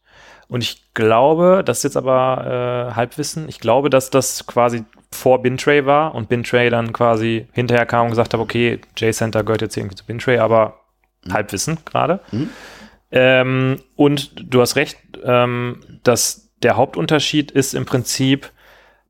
[0.54, 5.42] Und ich glaube, das ist jetzt aber äh, Halbwissen, ich glaube, dass das quasi vor
[5.42, 9.76] Bintray war und Bintray dann quasi hinterher kam und gesagt hat, okay, J-Center gehört jetzt
[9.78, 10.80] irgendwie zu Bintray, aber
[11.32, 12.20] Halbwissen gerade.
[12.32, 12.50] Mhm.
[13.12, 18.52] Ähm, und du hast recht, ähm, dass der Hauptunterschied ist im Prinzip,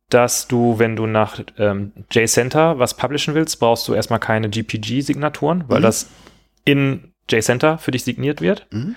[0.09, 5.65] dass du, wenn du nach ähm, JCenter was publishen willst, brauchst du erstmal keine GPG-Signaturen,
[5.67, 5.83] weil Mhm.
[5.83, 6.09] das
[6.63, 8.65] in JCenter für dich signiert wird.
[8.71, 8.95] Mhm.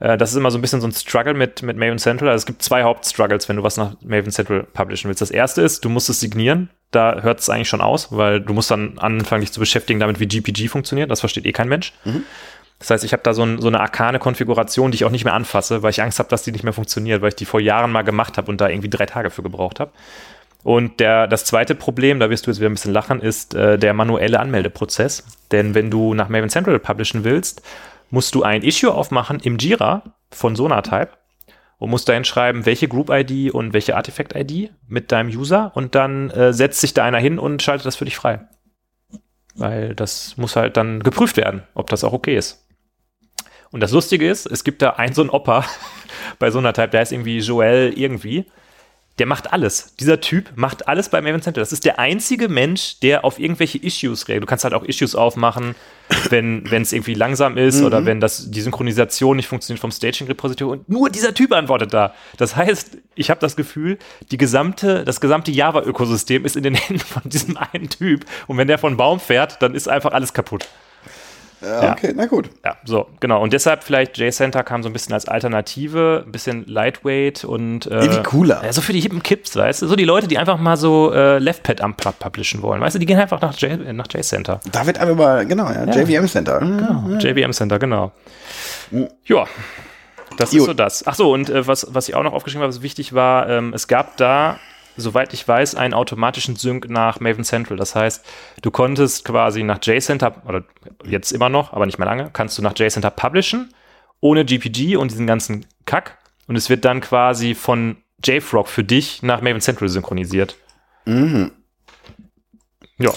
[0.00, 2.30] Äh, das ist immer so ein bisschen so ein Struggle mit, mit Maven Central.
[2.30, 5.20] Also es gibt zwei Hauptstruggles, wenn du was nach Maven Central publishen willst.
[5.20, 6.70] Das erste ist, du musst es signieren.
[6.90, 10.20] Da hört es eigentlich schon aus, weil du musst dann anfangen, dich zu beschäftigen damit,
[10.20, 11.10] wie GPG funktioniert.
[11.10, 11.92] Das versteht eh kein Mensch.
[12.04, 12.24] Mhm.
[12.78, 15.24] Das heißt, ich habe da so, ein, so eine arkane Konfiguration, die ich auch nicht
[15.24, 17.60] mehr anfasse, weil ich Angst habe, dass die nicht mehr funktioniert, weil ich die vor
[17.60, 19.92] Jahren mal gemacht habe und da irgendwie drei Tage für gebraucht habe.
[20.64, 23.78] Und der, das zweite Problem, da wirst du jetzt wieder ein bisschen lachen, ist äh,
[23.78, 25.24] der manuelle Anmeldeprozess.
[25.50, 27.62] Denn wenn du nach Maven Central publishen willst,
[28.12, 31.12] musst du ein Issue aufmachen im Jira von Sonatype
[31.78, 36.52] und musst dahin schreiben, welche Group-ID und welche Artifact-ID mit deinem User und dann äh,
[36.52, 38.46] setzt sich da einer hin und schaltet das für dich frei.
[39.54, 42.68] Weil das muss halt dann geprüft werden, ob das auch okay ist.
[43.70, 45.64] Und das Lustige ist, es gibt da einen so einen Opa
[46.38, 48.44] bei Sonatype, der heißt irgendwie Joel irgendwie.
[49.18, 49.94] Der macht alles.
[49.96, 51.60] Dieser Typ macht alles bei Maven Center.
[51.60, 54.42] Das ist der einzige Mensch, der auf irgendwelche Issues reagiert.
[54.42, 55.74] Du kannst halt auch Issues aufmachen,
[56.30, 60.70] wenn es irgendwie langsam ist oder wenn das, die Synchronisation nicht funktioniert vom Staging-Repository.
[60.78, 62.14] Und nur dieser Typ antwortet da.
[62.38, 63.98] Das heißt, ich habe das Gefühl,
[64.30, 68.24] die gesamte, das gesamte Java-Ökosystem ist in den Händen von diesem einen Typ.
[68.46, 70.68] Und wenn der von Baum fährt, dann ist einfach alles kaputt.
[71.62, 71.92] Ja, Ja.
[71.92, 72.50] okay, na gut.
[72.64, 73.42] Ja, so, genau.
[73.42, 77.90] Und deshalb vielleicht J-Center kam so ein bisschen als Alternative, ein bisschen lightweight und äh,
[78.00, 78.62] Irgendwie cooler.
[78.64, 79.86] Ja, so für die hippen Kids, weißt du?
[79.86, 82.98] So die Leute, die einfach mal so äh, Leftpad am Pub publishen wollen, weißt du?
[82.98, 84.60] Die gehen einfach nach J, nach J-Center.
[84.70, 86.58] Da wird einfach mal, genau, ja, JVM Center.
[86.58, 88.12] Genau, JVM Center, genau.
[89.24, 89.44] Ja,
[90.36, 90.66] das ist Gut.
[90.66, 91.06] so das.
[91.06, 93.72] Ach so, und äh, was, was ich auch noch aufgeschrieben habe, was wichtig war, ähm,
[93.74, 94.58] es gab da,
[94.96, 97.76] soweit ich weiß, einen automatischen Sync nach Maven Central.
[97.76, 98.24] Das heißt,
[98.62, 100.64] du konntest quasi nach JCenter, oder
[101.04, 103.72] jetzt immer noch, aber nicht mehr lange, kannst du nach JCenter publishen,
[104.20, 106.18] ohne GPG und diesen ganzen Kack.
[106.46, 110.56] Und es wird dann quasi von JFrog für dich nach Maven Central synchronisiert.
[111.06, 111.52] Mhm.
[112.98, 113.12] Ja,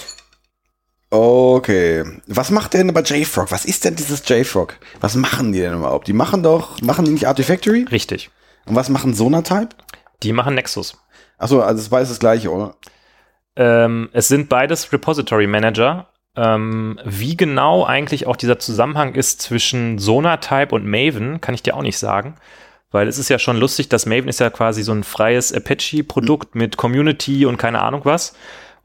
[1.10, 2.04] Okay.
[2.26, 3.50] Was macht denn aber JFrog?
[3.52, 4.74] Was ist denn dieses JFrog?
[5.00, 6.08] Was machen die denn überhaupt?
[6.08, 7.86] Die machen doch, machen die nicht Artifactory?
[7.90, 8.30] Richtig.
[8.66, 9.68] Und was machen Sonatype?
[10.22, 10.98] Die machen Nexus.
[11.38, 12.74] Achso, also es war das gleiche, oder?
[13.56, 16.08] Ähm, es sind beides Repository Manager.
[16.36, 21.76] Ähm, wie genau eigentlich auch dieser Zusammenhang ist zwischen Sonatype und Maven, kann ich dir
[21.76, 22.36] auch nicht sagen.
[22.90, 26.54] Weil es ist ja schon lustig, dass Maven ist ja quasi so ein freies Apache-Produkt
[26.54, 28.34] mit Community und keine Ahnung was.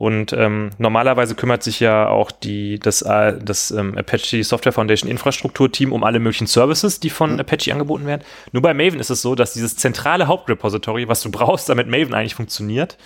[0.01, 5.07] Und ähm, normalerweise kümmert sich ja auch die, das, äh, das ähm, Apache Software Foundation
[5.07, 8.23] Infrastrukturteam um alle möglichen Services, die von Apache angeboten werden.
[8.51, 12.15] Nur bei Maven ist es so, dass dieses zentrale Hauptrepository, was du brauchst, damit Maven
[12.15, 12.97] eigentlich funktioniert,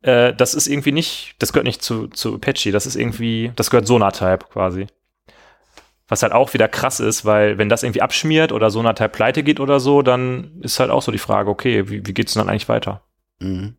[0.00, 3.68] äh, das ist irgendwie nicht, das gehört nicht zu, zu Apache, das ist irgendwie, das
[3.68, 4.86] gehört Sonatype quasi.
[6.08, 9.60] Was halt auch wieder krass ist, weil wenn das irgendwie abschmiert oder Sonatype pleite geht
[9.60, 12.48] oder so, dann ist halt auch so die Frage, okay, wie, wie geht's denn dann
[12.48, 13.02] eigentlich weiter?
[13.38, 13.76] Mhm.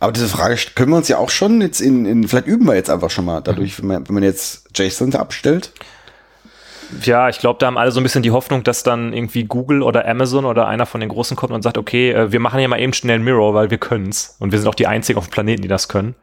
[0.00, 2.74] Aber diese Frage können wir uns ja auch schon jetzt in, in vielleicht üben wir
[2.74, 5.72] jetzt einfach schon mal dadurch, wenn man, wenn man jetzt JSON abstellt.
[7.04, 9.82] Ja, ich glaube, da haben alle so ein bisschen die Hoffnung, dass dann irgendwie Google
[9.82, 12.68] oder Amazon oder einer von den Großen kommt und sagt, okay, äh, wir machen hier
[12.68, 14.36] mal eben schnell ein Mirror, weil wir können's.
[14.40, 16.14] Und wir sind auch die Einzigen auf dem Planeten, die das können.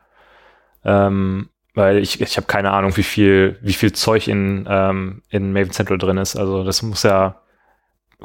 [0.85, 5.53] Ähm, weil ich, ich habe keine Ahnung, wie viel, wie viel Zeug in, ähm, in
[5.53, 6.35] Maven Central drin ist.
[6.35, 7.41] Also das muss ja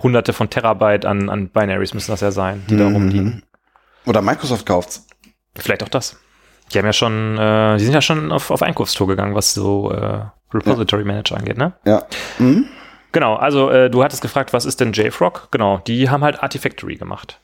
[0.02, 2.94] hunderte von Terabyte an, an Binaries müssen das ja sein, die da Mhm.
[2.94, 3.42] rumliegen.
[4.06, 5.06] Oder Microsoft kauft's.
[5.56, 6.18] Vielleicht auch das.
[6.72, 9.90] Die haben ja schon, äh, die sind ja schon auf, auf Einkaufstour gegangen, was so
[9.92, 10.20] äh,
[10.52, 11.74] Repository Manager angeht, ne?
[11.84, 12.04] Ja.
[12.38, 12.66] Mhm.
[13.12, 15.48] Genau, also äh, du hattest gefragt, was ist denn JFrog?
[15.50, 17.40] Genau, die haben halt Artifactory gemacht.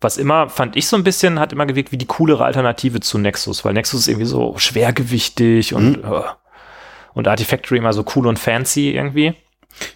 [0.00, 3.18] Was immer, fand ich so ein bisschen, hat immer gewirkt wie die coolere Alternative zu
[3.18, 6.22] Nexus, weil Nexus ist irgendwie so schwergewichtig und, äh,
[7.14, 9.34] und Artifactory immer so cool und fancy irgendwie.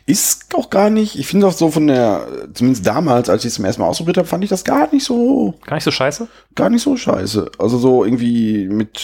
[0.07, 3.55] Ist auch gar nicht, ich finde auch so von der, zumindest damals, als ich es
[3.55, 6.29] zum ersten Mal ausprobiert habe, fand ich das gar nicht so, Gar nicht so scheiße.
[6.55, 7.51] gar nicht so scheiße.
[7.59, 9.01] Also so irgendwie mit,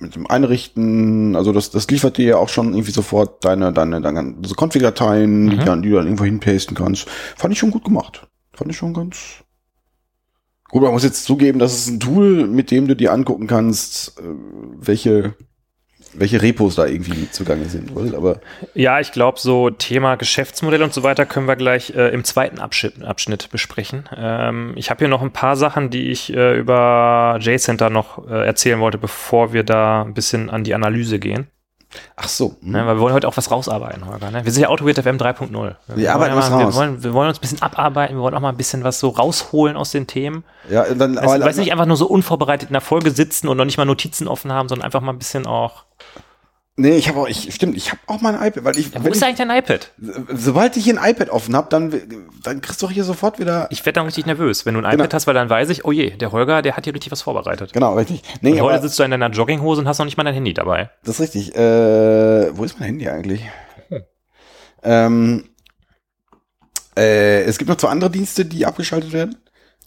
[0.00, 4.00] mit dem Einrichten, also das, das liefert dir ja auch schon irgendwie sofort deine, deine,
[4.00, 5.64] deine so Config-Dateien, die, Mhm.
[5.64, 7.08] dann- die du dann irgendwo hinpasten kannst.
[7.36, 8.26] Fand ich schon gut gemacht.
[8.52, 9.16] Fand ich schon ganz.
[10.70, 14.18] Gut, man muss jetzt zugeben, das ist ein Tool, mit dem du dir angucken kannst,
[14.18, 14.22] äh,
[14.78, 15.34] welche,
[16.16, 18.40] welche Repos da irgendwie zugange sind, aber
[18.74, 22.58] Ja, ich glaube, so Thema Geschäftsmodell und so weiter können wir gleich äh, im zweiten
[22.58, 24.08] Abschnitt, Abschnitt besprechen.
[24.16, 28.46] Ähm, ich habe hier noch ein paar Sachen, die ich äh, über JCenter noch äh,
[28.46, 31.48] erzählen wollte, bevor wir da ein bisschen an die Analyse gehen.
[32.16, 32.56] Ach so.
[32.60, 32.72] hm.
[32.72, 34.30] Ne, weil wir wollen heute auch was rausarbeiten, Holger.
[34.30, 34.44] Ne?
[34.44, 35.74] Wir sind ja AutoWeird FM 3.0.
[35.94, 38.34] Wir arbeiten wollen was mal, wir, wollen, wir wollen uns ein bisschen abarbeiten, wir wollen
[38.34, 40.44] auch mal ein bisschen was so rausholen aus den Themen.
[40.68, 43.64] Ja, dann, Weißt, weißt nicht einfach nur so unvorbereitet in der Folge sitzen und noch
[43.64, 45.84] nicht mal Notizen offen haben, sondern einfach mal ein bisschen auch.
[46.76, 49.08] Nee, ich habe auch, ich, stimmt, ich habe auch mein iPad, weil ich, Ja, wo
[49.08, 49.92] ist ich eigentlich dein iPad?
[50.34, 51.92] sobald ich hier ein iPad offen habe, dann,
[52.42, 53.68] dann kriegst du hier sofort wieder.
[53.70, 54.66] Ich werde dann richtig nervös.
[54.66, 55.12] Wenn du ein iPad Genau.
[55.12, 57.72] hast, weil dann weiß ich, oh je, der Holger, der hat hier richtig was vorbereitet.
[57.72, 58.22] Genau, richtig.
[58.40, 60.34] Nee, Und heute aber sitzt du in deiner Jogginghose und hast noch nicht mal dein
[60.34, 60.90] Handy dabei.
[61.04, 61.54] das ist richtig.
[61.54, 63.42] Äh, wo ist mein Handy eigentlich?
[64.82, 65.48] Ähm,
[66.96, 69.36] äh, es gibt noch zwei andere Dienste, die abgeschaltet werden.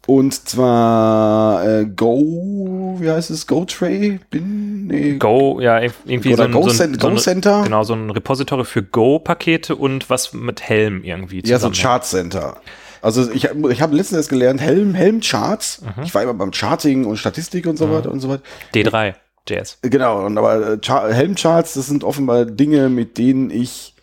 [0.07, 3.45] Und zwar äh, Go, wie heißt es?
[3.45, 4.19] GoTray?
[4.31, 7.17] Bin, nee, Go, ja, irgendwie Oder so ein, Go, so ein, Cent- so Go ein,
[7.19, 7.63] Center?
[7.63, 11.73] Genau, so ein Repository für Go-Pakete und was mit Helm irgendwie Ja, so zusammen.
[11.75, 12.57] Chart Center.
[13.01, 15.81] Also ich, ich habe letztens erst gelernt, Helm, Helm Charts.
[15.81, 16.03] Mhm.
[16.03, 18.43] Ich war immer beim Charting und Statistik und so weiter und so weiter.
[18.73, 19.13] D3,
[19.47, 19.77] JS.
[19.81, 23.93] Genau, und aber äh, Char Helm-Charts, das sind offenbar Dinge, mit denen ich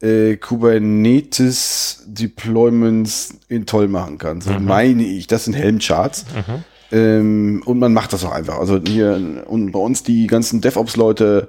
[0.00, 4.40] äh, Kubernetes Deployments in toll machen kann.
[4.40, 6.24] So meine ich, das sind Helm-Charts.
[6.34, 6.64] Mhm.
[6.92, 8.58] Ähm, und man macht das auch einfach.
[8.58, 11.48] Also hier und bei uns die ganzen DevOps-Leute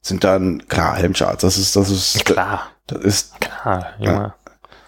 [0.00, 1.42] sind dann klar Helm-Charts.
[1.42, 4.34] Das ist, das ist, Klar, das ist, klar, Junge.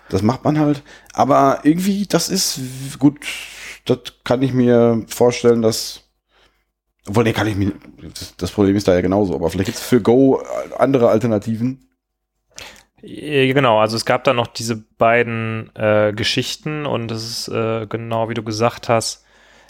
[0.09, 0.83] das macht man halt.
[1.13, 2.61] Aber irgendwie, das ist
[2.99, 3.19] gut.
[3.87, 6.03] Das kann ich mir vorstellen, dass
[7.09, 7.73] obwohl, nee, kann ich mir.
[8.15, 10.43] Das, das Problem ist da ja genauso, aber vielleicht gibt es für Go
[10.77, 11.88] andere Alternativen.
[13.03, 17.87] Äh, Genau, also es gab da noch diese beiden äh, Geschichten und es ist äh,
[17.87, 19.25] genau wie du gesagt hast.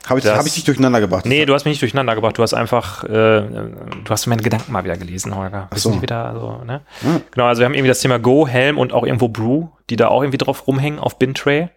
[0.07, 1.27] Habe ich, hab ich dich durcheinander gebracht?
[1.27, 4.73] Nee, du hast mich nicht durcheinander gebracht, du hast einfach, äh, du hast meine Gedanken
[4.73, 5.69] mal wieder gelesen, Holger.
[5.71, 6.01] Ach so.
[6.01, 6.83] wieder so, ne?
[7.01, 7.23] Hm.
[7.33, 10.09] Genau, also wir haben irgendwie das Thema Go, Helm und auch irgendwo Brew, die da
[10.09, 11.69] auch irgendwie drauf rumhängen auf Bintray.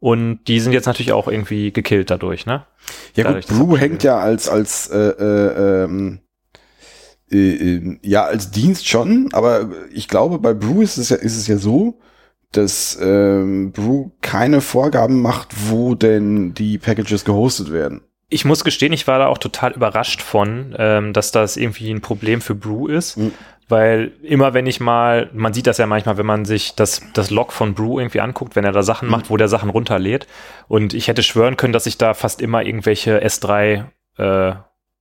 [0.00, 2.66] Und die sind jetzt natürlich auch irgendwie gekillt dadurch, ne?
[3.14, 6.20] ja dadurch, gut, Brew hängt ja als als äh, äh, ähm,
[7.30, 11.36] äh, äh, ja als Dienst schon, aber ich glaube bei Brew ist es ja ist
[11.36, 11.98] es ja so,
[12.52, 18.02] dass ähm, Brew keine Vorgaben macht, wo denn die Packages gehostet werden.
[18.30, 22.00] Ich muss gestehen, ich war da auch total überrascht von, ähm, dass das irgendwie ein
[22.00, 23.16] Problem für Brew ist.
[23.16, 23.32] Mhm.
[23.68, 27.30] Weil immer wenn ich mal, man sieht das ja manchmal, wenn man sich das, das
[27.30, 30.26] Log von Brew irgendwie anguckt, wenn er da Sachen macht, wo der Sachen runterlädt.
[30.68, 33.84] Und ich hätte schwören können, dass ich da fast immer irgendwelche S3
[34.18, 34.54] äh,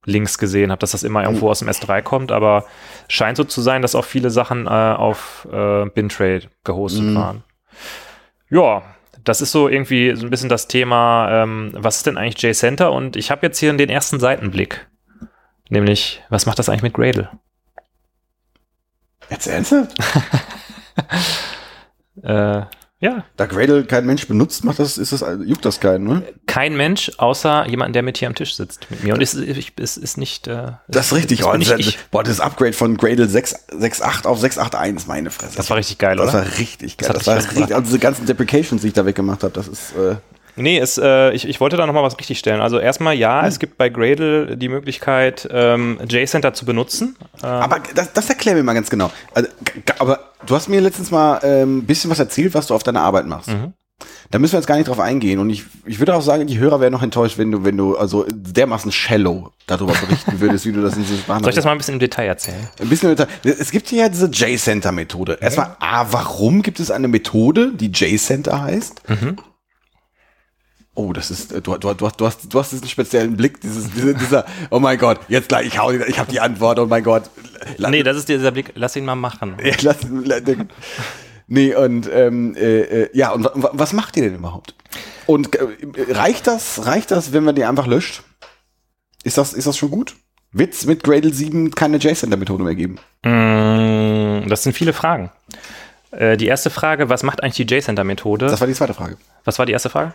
[0.05, 2.65] Links gesehen habe, dass das immer irgendwo aus dem S3 kommt, aber
[3.07, 7.15] scheint so zu sein, dass auch viele Sachen äh, auf äh, Bintrade gehostet Mhm.
[7.15, 7.43] waren.
[8.49, 8.83] Ja,
[9.23, 12.91] das ist so irgendwie so ein bisschen das Thema, ähm, was ist denn eigentlich JCenter?
[12.91, 14.85] Und ich habe jetzt hier den ersten Seitenblick.
[15.69, 17.29] Nämlich, was macht das eigentlich mit Gradle?
[19.29, 19.95] Jetzt ernsthaft?
[22.21, 22.61] Äh,
[23.03, 26.23] ja, Da Gradle kein Mensch benutzt, macht das, ist das, juckt das keinen, ne?
[26.47, 29.13] kein Mensch, außer jemand, der mit hier am Tisch sitzt mit mir.
[29.13, 30.47] Und es, ich, es ist nicht.
[30.47, 31.39] Äh, Das ist richtig.
[31.39, 35.57] das Oh, das, boah, das Upgrade von Gradle 6 6.8 auf 6.8.1, meine Fresse.
[35.57, 36.45] Das war richtig geil, Das oder?
[36.45, 37.09] war richtig geil.
[37.09, 39.91] hat Das, war richtig, also diese ganzen Deprecations, die ich da weggemacht habe, das ist,
[39.97, 40.15] äh,
[40.55, 42.61] Nee, es, äh, ich, ich wollte da nochmal was richtig stellen.
[42.61, 47.15] Also erstmal, ja, es gibt bei Gradle die Möglichkeit, ähm, JCenter zu benutzen.
[47.43, 49.11] Ähm, Aber das, das erklär mir mal ganz genau.
[49.33, 49.49] Also,
[49.99, 53.01] aber du hast mir letztens mal ein ähm, bisschen was erzählt, was du auf deiner
[53.01, 53.49] Arbeit machst.
[53.49, 53.73] Mhm.
[54.31, 55.39] Da müssen wir jetzt gar nicht drauf eingehen.
[55.39, 57.95] Und ich, ich würde auch sagen, die Hörer wären noch enttäuscht, wenn du, wenn du
[57.95, 61.65] also dermaßen shallow darüber berichten würdest, wie du das in diese Sprache soll ich das
[61.65, 62.67] mal ein bisschen im Detail erzählen?
[62.81, 63.27] Ein bisschen weiter.
[63.43, 65.37] Es gibt ja diese J-Center-Methode.
[65.39, 69.03] Erstmal, A, warum gibt es eine Methode, die J-Center heißt?
[70.95, 73.59] Oh, das ist, äh, du, du, du, hast- du, hast, du hast diesen speziellen Blick,
[73.61, 76.85] dieses, dieser, dieser, oh mein Gott, jetzt gleich, ich hau, ich habe die Antwort, oh
[76.85, 77.23] mein Gott.
[77.77, 79.57] La- Nee, das ist dieser Blick, lass ihn mal machen.
[79.63, 80.39] ja, lass, la-
[81.47, 84.75] nee, und ähm, äh, äh, ja, und wa- wa- was macht ihr denn überhaupt?
[85.25, 85.65] Und äh,
[86.09, 88.21] reicht das, reicht das, wenn man die einfach löscht?
[89.23, 90.15] Ist das, ist das schon gut?
[90.51, 92.97] Wird's mit Gradle 7 keine J-Center-Methode mehr geben?
[93.23, 95.31] Mm, Das sind viele Fragen.
[96.11, 98.45] Äh, die erste Frage, was macht eigentlich die JCenter-Methode?
[98.45, 99.17] Das war die zweite Frage.
[99.45, 100.13] Was war die erste Frage?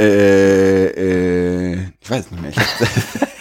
[0.00, 2.52] Äh, äh, ich weiß nicht mehr.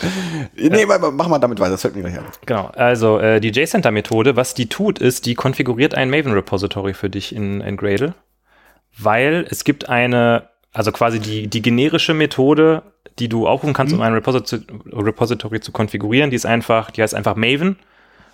[0.56, 2.24] Nee, aber mach mal damit weiter, das fällt mir gleich an.
[2.46, 7.34] Genau, also äh, die JCenter-Methode, was die tut, ist, die konfiguriert ein Maven-Repository für dich
[7.34, 8.14] in, in Gradle,
[8.98, 12.82] weil es gibt eine, also quasi die, die generische Methode,
[13.18, 17.14] die du aufrufen kannst, um ein Repository, Repository zu konfigurieren, die ist einfach, die heißt
[17.14, 17.76] einfach Maven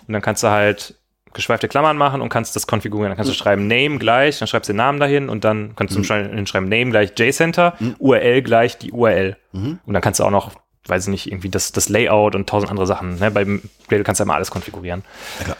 [0.07, 0.95] und dann kannst du halt
[1.33, 3.09] geschweifte Klammern machen und kannst das konfigurieren.
[3.09, 5.95] Dann kannst du schreiben Name gleich, dann schreibst du den Namen dahin und dann kannst
[5.95, 6.45] du mhm.
[6.45, 9.37] schreiben Name gleich JCenter, URL gleich die URL.
[9.85, 10.51] Und dann kannst du auch noch,
[10.87, 13.19] weiß ich nicht, irgendwie das, das Layout und tausend andere Sachen.
[13.19, 13.31] Ne?
[13.31, 15.03] Beim Gradle kannst du ja immer alles konfigurieren.
[15.47, 15.55] Ja.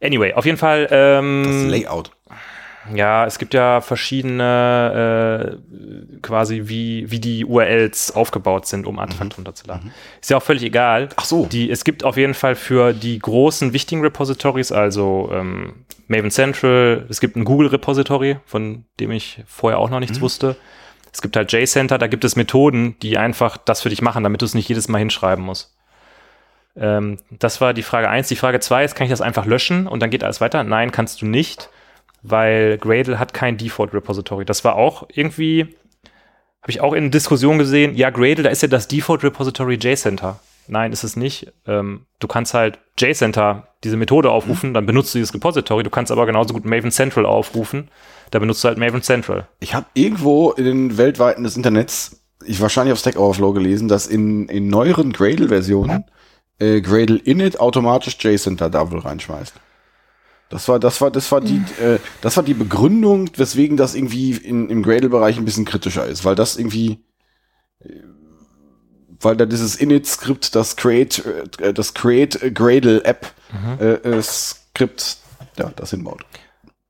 [0.00, 2.12] Anyway, auf jeden Fall, ähm, Das Layout.
[2.94, 9.36] Ja, es gibt ja verschiedene äh, quasi, wie, wie die URLs aufgebaut sind, um Artefakte
[9.36, 9.92] runterzuladen.
[10.20, 11.04] Ist ja auch völlig egal.
[11.06, 11.10] Mhm.
[11.16, 11.46] Ach so.
[11.46, 17.06] Die, es gibt auf jeden Fall für die großen, wichtigen Repositories, also ähm, Maven Central,
[17.08, 20.02] es gibt ein Google-Repository, von dem ich vorher auch noch Mhm.
[20.02, 20.56] nichts wusste.
[21.12, 24.40] Es gibt halt JCenter, da gibt es Methoden, die einfach das für dich machen, damit
[24.42, 25.74] du es nicht jedes Mal hinschreiben musst.
[26.76, 28.28] Ähm, das war die Frage eins.
[28.28, 30.62] Die Frage zwei ist, kann ich das einfach löschen und dann geht alles weiter?
[30.64, 31.70] Nein, kannst du nicht,
[32.22, 34.44] weil Gradle hat kein Default-Repository.
[34.44, 35.76] Das war auch irgendwie,
[36.62, 40.40] habe ich auch in Diskussion gesehen, ja, Gradle, da ist ja das Default-Repository JCenter.
[40.68, 41.50] Nein, ist es nicht.
[41.66, 45.82] Ähm, du kannst halt JCenter, diese Methode aufrufen, dann benutzt du dieses Repository.
[45.82, 47.88] Du kannst aber genauso gut Maven Central aufrufen,
[48.30, 49.48] da benutzt du halt Maven Central.
[49.60, 54.06] Ich habe irgendwo in den weltweiten des Internets, ich wahrscheinlich auf Stack Overflow gelesen, dass
[54.06, 56.04] in, in neueren Gradle-Versionen
[56.58, 59.54] äh, Gradle init automatisch JCenter da wohl reinschmeißt.
[60.50, 64.32] Das war, das war, das war die, äh, das war die Begründung, weswegen das irgendwie
[64.32, 67.04] in, im Gradle-Bereich ein bisschen kritischer ist, weil das irgendwie,
[67.80, 67.90] äh,
[69.20, 71.24] weil da dieses Init-Skript, das Create,
[71.60, 73.32] äh, das Create äh, Gradle App
[73.78, 75.18] äh, äh, Skript,
[75.58, 76.24] ja, das hinbaut.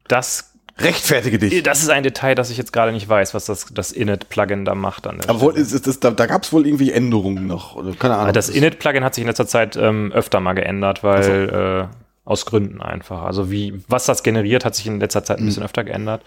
[0.06, 1.62] Das, Rechtfertige dich.
[1.64, 4.76] das ist ein Detail, das ich jetzt gerade nicht weiß, was das, das Init-Plugin da
[4.76, 5.08] macht.
[5.08, 7.74] An der Aber wohl, ist, ist das, da, da gab es wohl irgendwie Änderungen noch.
[7.74, 8.32] Oder keine Ahnung.
[8.32, 12.82] Das Init-Plugin hat sich in letzter Zeit ähm, öfter mal geändert, weil äh, aus Gründen
[12.82, 13.22] einfach.
[13.22, 16.22] Also wie, was das generiert, hat sich in letzter Zeit ein bisschen öfter geändert.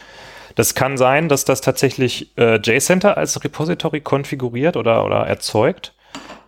[0.56, 5.94] Das kann sein, dass das tatsächlich äh, JCenter als Repository konfiguriert oder, oder erzeugt.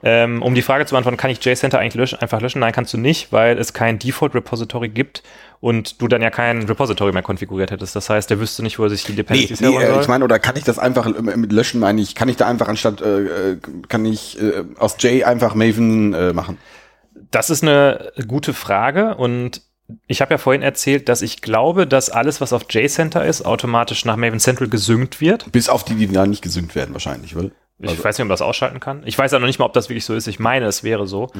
[0.05, 2.59] Ähm, um die Frage zu beantworten, kann ich JCenter eigentlich löschen, einfach löschen?
[2.59, 5.23] Nein, kannst du nicht, weil es kein Default-Repository gibt
[5.61, 7.95] und du dann ja kein Repository mehr konfiguriert hättest.
[7.95, 10.01] Das heißt, der wüsste nicht, wo er sich die Nee, Dependencies nee, herholen äh, soll.
[10.01, 12.67] ich meine, oder kann ich das einfach mit löschen, meine ich, kann ich da einfach
[12.67, 16.57] anstatt, äh, äh, kann ich äh, aus J einfach Maven äh, machen?
[17.33, 19.61] Das ist eine gute Frage und
[20.07, 24.05] ich habe ja vorhin erzählt, dass ich glaube, dass alles, was auf JCenter ist, automatisch
[24.05, 25.51] nach Maven Central gesynkt wird.
[25.51, 27.51] Bis auf die, die da nicht gesynkt werden wahrscheinlich, weil.
[27.79, 29.01] Ich Also- weiß nicht, ob man das ausschalten kann.
[29.05, 30.27] Ich weiß ja noch nicht mal, ob das wirklich so ist.
[30.27, 31.31] Ich meine, es wäre so.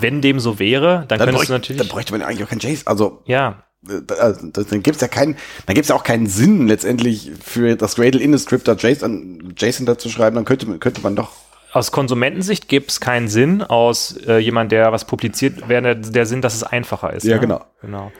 [0.00, 1.78] Wenn dem so wäre, dann, Dann, könntest bräuchte, du natürlich.
[1.82, 2.86] dann bräuchte man ja eigentlich auch kein JSON.
[2.86, 5.36] Also, ja, äh, da- dann gibt's ja keinen,
[5.66, 9.84] dann gibt's ja auch keinen Sinn letztendlich für das Gradle in Script da JSON, JSON
[9.86, 11.30] da zu schreiben, dann könnte, könnte man doch.
[11.72, 13.62] Aus Konsumentensicht gibt es keinen Sinn.
[13.62, 17.24] Aus äh, jemand, der was publiziert, wäre der, der Sinn, dass es einfacher ist.
[17.24, 17.64] Ja, genau.
[17.80, 18.12] genau.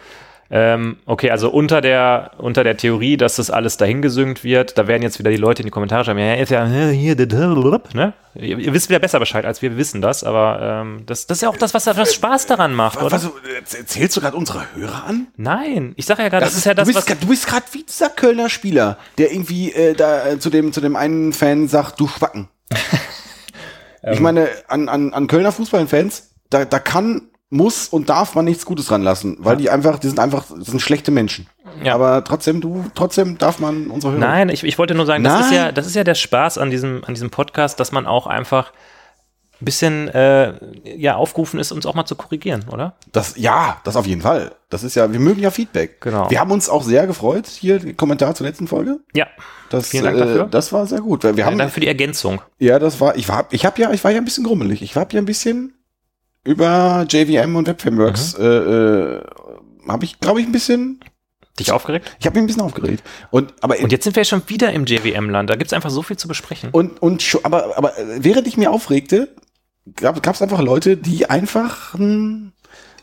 [0.55, 5.03] Ähm, okay, also unter der, unter der Theorie, dass das alles dahingesynkt wird, da werden
[5.03, 8.13] jetzt wieder die Leute in die Kommentare schreiben, ja, ist ja hier, ne?
[8.35, 11.39] Ihr, ihr wisst wieder besser Bescheid, als wir, wir wissen das, aber ähm, das, das
[11.39, 13.13] ist ja auch das, was was Spaß daran macht, oder?
[13.13, 13.31] Was,
[13.65, 15.29] was, erzählst du gerade unsere Hörer an?
[15.37, 17.19] Nein, ich sage ja gerade, das, ist ja das, du bist, was.
[17.19, 20.83] Du bist gerade wie dieser Kölner Spieler, der irgendwie äh, da äh, zu dem zu
[20.83, 22.49] dem einen Fan sagt, du Schwacken.
[24.11, 28.65] ich meine, an, an, an Kölner Fußballfans, da, da kann, muss und darf man nichts
[28.65, 31.47] Gutes ranlassen, weil die einfach, die sind einfach, das sind schlechte Menschen.
[31.85, 31.95] Ja.
[31.95, 34.21] Aber trotzdem, du, trotzdem darf man unsere Hörer.
[34.21, 35.55] Nein, ich, ich wollte nur sagen, das ist, Nein.
[35.57, 38.69] ja, das ist ja der Spaß an diesem, an diesem Podcast, dass man auch einfach
[38.69, 38.75] ein
[39.65, 40.55] bisschen äh,
[40.97, 42.95] ja, aufgerufen ist, uns auch mal zu korrigieren, oder?
[43.13, 44.53] Das, ja, das auf jeden Fall.
[44.71, 46.01] Das ist ja, wir mögen ja Feedback.
[46.01, 46.31] Genau.
[46.31, 49.01] Wir haben uns auch sehr gefreut, hier, Kommentar zur letzten Folge.
[49.15, 49.27] Ja.
[49.71, 50.45] Das, Vielen Dank äh, dafür.
[50.51, 51.25] Das war sehr gut.
[51.25, 52.41] Wir haben, Danke für die Ergänzung.
[52.59, 54.83] Ja, das war, ich war, ich habe ja, ich war ja ein bisschen grummelig.
[54.83, 55.75] Ich habe ja ein bisschen
[56.45, 58.45] über JVM und Webframeworks, Mhm.
[58.45, 58.49] äh,
[59.17, 59.23] äh,
[59.89, 61.01] habe ich, glaube ich, ein bisschen,
[61.59, 62.17] Dich aufgeregt?
[62.19, 63.03] ich habe mich ein bisschen aufgeregt.
[63.31, 65.51] Und aber Und jetzt sind wir schon wieder im JWM-Land.
[65.51, 66.71] Da gibt es einfach so viel zu besprechen.
[66.73, 69.29] und und aber aber äh, während ich mir aufregte,
[69.97, 72.53] gab es einfach Leute, die einfach einen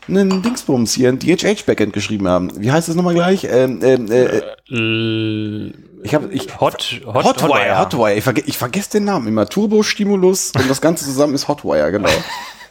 [0.08, 2.50] einen Dingsbums hier, ein DHH-Backend geschrieben haben.
[2.60, 3.44] Wie heißt das nochmal gleich?
[3.44, 8.14] Ähm, ähm, äh, L- ich habe ich Hot, Hot, Hotwire, Hotwire.
[8.14, 9.46] Ich, verge ich vergesse den Namen immer.
[9.46, 12.08] Turbo Stimulus und das Ganze zusammen ist Hotwire, genau.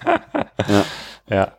[1.29, 1.53] Ja.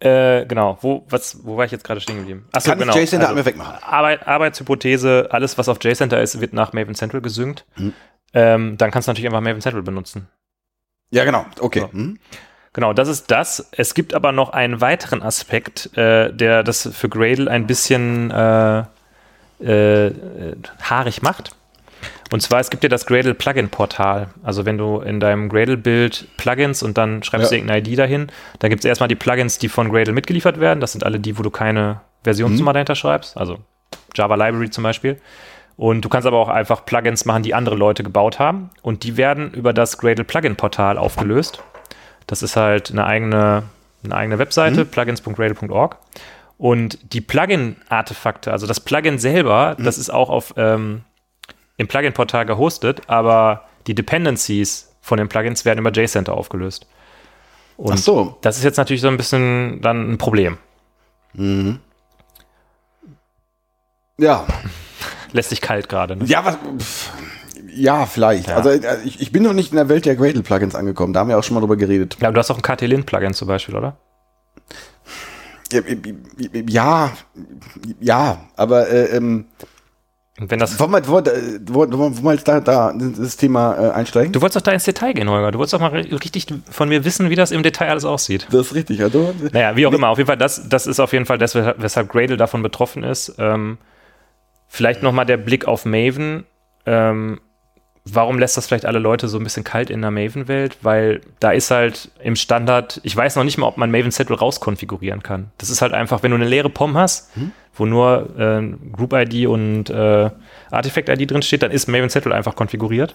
[0.00, 0.78] Äh, genau.
[0.80, 2.48] Wo, was, wo war ich jetzt gerade stehen geblieben?
[2.52, 2.92] Achso, Kann genau.
[2.94, 3.74] JCenter Also, einmal wegmachen.
[3.82, 7.64] Arbeit, Arbeitshypothese, alles, was auf JCenter ist, wird nach Maven Central gesynkt.
[7.74, 7.92] Hm.
[8.34, 10.28] Ähm, dann kannst du natürlich einfach Maven Central benutzen.
[11.12, 11.46] Ja, genau.
[11.60, 11.80] Okay.
[11.80, 11.92] So.
[11.92, 12.18] Hm?
[12.72, 13.68] Genau, das ist das.
[13.72, 18.82] Es gibt aber noch einen weiteren Aspekt, äh, der das für Gradle ein bisschen äh,
[19.60, 20.12] äh,
[20.82, 21.54] haarig macht.
[22.32, 24.28] Und zwar, es gibt ja das Gradle Plugin-Portal.
[24.42, 27.58] Also wenn du in deinem Gradle-Bild Plugins und dann schreibst du Ja.
[27.60, 30.80] irgendeine ID dahin, dann gibt es erstmal die Plugins, die von Gradle mitgeliefert werden.
[30.80, 33.36] Das sind alle die, wo du keine Versionsnummer dahinter schreibst.
[33.36, 33.58] Also
[34.14, 35.20] Java Library zum Beispiel.
[35.82, 38.70] Und du kannst aber auch einfach Plugins machen, die andere Leute gebaut haben.
[38.82, 41.60] Und die werden über das Gradle Plugin-Portal aufgelöst.
[42.28, 43.64] Das ist halt eine eigene,
[44.04, 45.96] eine eigene Webseite, plugins.gradle.org.
[46.56, 51.02] Und die Plugin-Artefakte, also das Plugin selber, das ist auch auf, ähm,
[51.78, 56.86] im Plugin-Portal gehostet, aber die Dependencies von den Plugins werden über JCenter aufgelöst.
[57.76, 58.38] Und Ach so.
[58.42, 60.58] das ist jetzt natürlich so ein bisschen dann ein Problem.
[64.18, 64.46] Ja.
[65.32, 66.16] Lässt sich kalt gerade.
[66.16, 66.24] Ne?
[66.26, 66.56] Ja, was.
[66.78, 67.10] pff,
[67.74, 68.48] Ja, vielleicht.
[68.48, 68.56] Ja.
[68.56, 71.12] Also äh, ich, ich bin noch nicht in der Welt der Gradle-Plugins angekommen.
[71.12, 72.16] Da haben wir auch schon mal drüber geredet.
[72.20, 73.96] Ja, du hast auch ein KT-Lint-Plugin zum Beispiel, oder?
[75.72, 75.80] Ja,
[76.68, 77.12] ja,
[78.00, 79.46] ja aber äh, ähm,
[80.38, 80.78] wenn das.
[80.80, 84.32] wollen wir, wollen wir, wollen wir, da, da das Thema äh, einsteigen?
[84.32, 85.50] Du wolltest doch da ins Detail gehen, Holger.
[85.52, 88.48] Du wolltest doch mal ri- richtig von mir wissen, wie das im Detail alles aussieht.
[88.50, 89.02] Das ist richtig.
[89.02, 91.54] Also, Naja, wie auch immer, auf jeden Fall, das, das ist auf jeden Fall das,
[91.54, 93.34] weshalb weshalb Gradle davon betroffen ist.
[93.38, 93.78] Ähm,
[94.72, 96.44] vielleicht nochmal der Blick auf Maven.
[96.86, 97.40] Ähm,
[98.06, 100.78] warum lässt das vielleicht alle Leute so ein bisschen kalt in der Maven-Welt?
[100.80, 104.34] Weil da ist halt im Standard, ich weiß noch nicht mal, ob man Maven Zettel
[104.34, 105.52] rauskonfigurieren kann.
[105.58, 107.30] Das ist halt einfach, wenn du eine leere POM hast,
[107.74, 108.62] wo nur äh,
[108.92, 110.30] Group-ID und äh,
[110.70, 113.14] Artifact-ID drin steht, dann ist Maven Zettel einfach konfiguriert.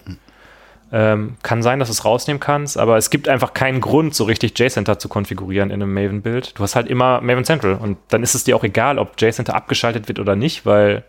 [0.92, 4.26] Ähm, kann sein, dass du es rausnehmen kannst, aber es gibt einfach keinen Grund, so
[4.26, 6.58] richtig JCenter zu konfigurieren in einem Maven-Bild.
[6.58, 9.56] Du hast halt immer Maven Central und dann ist es dir auch egal, ob JCenter
[9.56, 11.04] abgeschaltet wird oder nicht, weil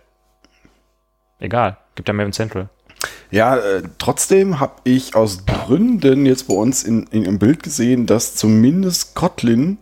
[1.40, 2.68] egal, gibt ja Maven Central.
[3.30, 8.06] Ja, äh, trotzdem habe ich aus Gründen jetzt bei uns in, in, im Bild gesehen,
[8.06, 9.78] dass zumindest Kotlin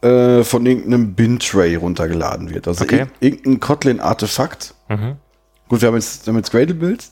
[0.00, 2.68] äh, von irgendeinem Bin-Tray runtergeladen wird.
[2.68, 3.02] Also Okay.
[3.02, 4.74] ir- irgendein Kotlin-Artefakt.
[4.88, 5.16] Mhm.
[5.68, 7.10] Gut, wir haben jetzt, wir haben jetzt Gradle-Builds.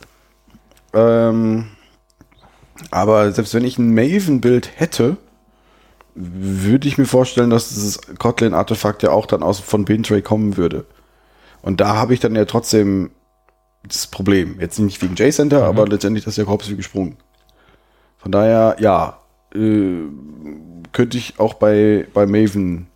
[0.94, 1.66] Ähm,
[2.90, 5.16] aber selbst wenn ich ein Maven-Bild hätte,
[6.14, 10.86] würde ich mir vorstellen, dass dieses Kotlin-Artefakt ja auch dann aus von Bintray kommen würde.
[11.60, 13.10] Und da habe ich dann ja trotzdem
[13.88, 14.58] das Problem.
[14.60, 17.16] Jetzt nicht wegen JCenter, aber letztendlich das ist ja Korpus wie gesprungen.
[18.18, 19.20] Von daher, ja,
[19.54, 20.02] äh,
[20.92, 22.86] könnte ich auch bei, bei Maven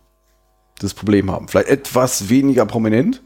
[0.79, 1.47] das Problem haben.
[1.47, 3.21] Vielleicht etwas weniger prominent,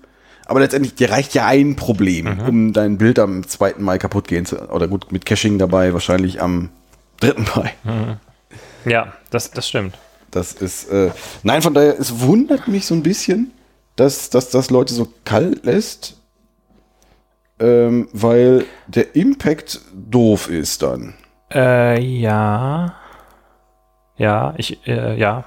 [0.45, 4.45] aber letztendlich dir reicht ja ein Problem, um dein Bild am zweiten Mal kaputt gehen
[4.45, 6.69] zu, oder gut, mit Caching dabei, wahrscheinlich am
[7.19, 7.71] dritten Mal.
[8.85, 9.97] Ja, das, das stimmt.
[10.31, 11.11] Das ist, äh,
[11.43, 13.51] nein, von daher, es wundert mich so ein bisschen,
[13.95, 16.17] dass, dass das Leute so kalt lässt,
[17.59, 21.13] ähm, weil der Impact doof ist dann.
[21.53, 22.95] Äh, ja.
[24.17, 25.45] Ja, ich, äh, ja.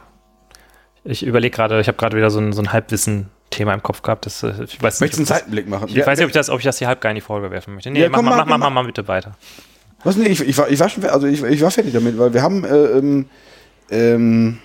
[1.04, 4.26] Ich überlege gerade, ich habe gerade wieder so ein, so ein Halbwissen-Thema im Kopf gehabt.
[4.26, 5.88] Das, äh, ich weiß nicht, Möchtest du einen Seitenblick machen?
[5.88, 7.50] ich weiß nicht, ob ich, das, ob ich das hier halb gar in die Folge
[7.50, 7.90] werfen möchte.
[7.90, 8.70] Nee, Ja, mach, komm, mach, mach, mach, mach.
[8.70, 9.36] mal bitte weiter.
[10.04, 10.16] Was?
[10.16, 12.42] Nee, ich, ich, war, ich war schon, also ich, ich war fertig damit, weil wir
[12.42, 13.26] haben äh, ähm,
[13.90, 14.58] ähm,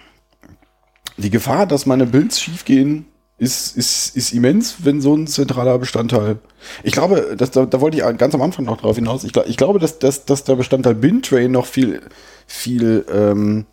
[1.18, 3.06] die Gefahr, dass meine Builds schief gehen,
[3.44, 6.38] ist, ist, ist immens, wenn so ein zentraler Bestandteil.
[6.84, 9.24] Ich glaube, dass, da, da wollte ich ganz am Anfang noch drauf hinaus.
[9.24, 12.02] Ich, ich glaube, dass, dass, dass der Bestandteil Bin-Train noch viel,
[12.48, 13.66] viel, ähm,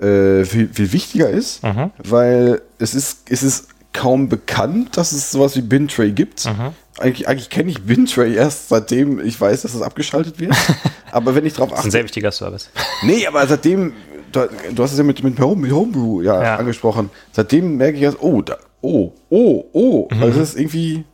[0.00, 1.90] äh, viel, viel wichtiger ist, Mhm.
[2.02, 6.44] weil es ist, es ist kaum bekannt, dass es sowas wie Bin-Tray gibt.
[6.46, 6.70] Mhm.
[6.98, 10.54] Eigentlich, eigentlich kenne ich Bin-Tray erst seitdem ich weiß, dass es abgeschaltet wird.
[11.12, 11.90] aber wenn ich drauf Das ist ein achte.
[11.92, 12.70] sehr wichtiger Service.
[13.02, 13.92] Nee, aber seitdem,
[14.36, 16.56] du, du hast es ja mit, mit, Home, mit Homebrew ja, Ja.
[16.56, 17.10] angesprochen.
[17.32, 20.08] Seitdem merke ich erst, oh, da, oh, oh, oh.
[20.12, 20.22] Mhm.
[20.22, 21.04] Also das ist irgendwie,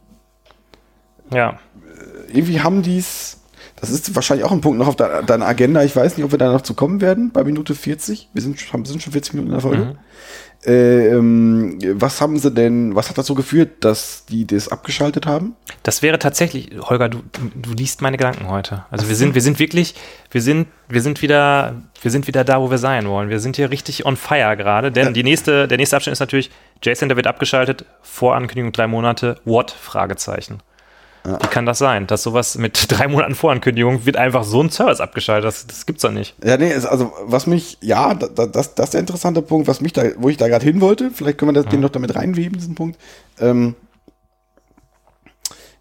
[1.33, 1.59] Ja.
[2.33, 3.37] irgendwie haben die's.
[3.81, 5.83] Das ist wahrscheinlich auch ein Punkt noch auf de- deiner Agenda.
[5.83, 8.29] Ich weiß nicht, ob wir da noch zu kommen werden bei Minute 40.
[8.35, 9.85] Wir sind, haben- sind schon 40 Minuten in der Folge.
[9.85, 9.99] Mhm.
[10.67, 15.57] Äh, ähm, was haben sie denn, was hat dazu geführt, dass die das abgeschaltet haben?
[15.83, 17.23] Das wäre tatsächlich, Holger, du,
[17.55, 18.85] du liest meine Gedanken heute.
[18.91, 19.95] Also wir sind, wir sind wirklich,
[20.31, 23.31] wir sind, wir sind wieder, wir sind wieder da, wo wir sein wollen.
[23.31, 26.51] Wir sind hier richtig on fire gerade, denn die nächste, der nächste Abschnitt ist natürlich,
[26.83, 29.71] JCenter wird abgeschaltet, Vorankündigung drei Monate, what?
[29.71, 30.59] Fragezeichen.
[31.25, 32.07] Wie kann das sein?
[32.07, 35.47] Dass sowas mit drei Monaten Vorankündigung wird einfach so ein Service abgeschaltet.
[35.49, 36.35] Das, das gibt's doch nicht.
[36.43, 39.81] Ja, nee, also was mich, ja, da, da, das, das ist der interessante Punkt, was
[39.81, 41.11] mich da, wo ich da gerade hin wollte.
[41.11, 42.99] Vielleicht können wir das, den noch damit reinweben, diesen Punkt.
[43.39, 43.75] Ähm,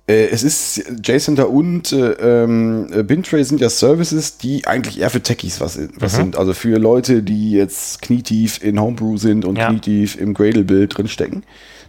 [0.09, 5.21] äh, es ist JCenter und äh, äh, Bintray sind ja Services, die eigentlich eher für
[5.21, 6.35] Techies was, was sind.
[6.35, 9.69] Also für Leute, die jetzt knietief in Homebrew sind und Ja.
[9.69, 11.43] knietief im Gradle-Bild drinstecken.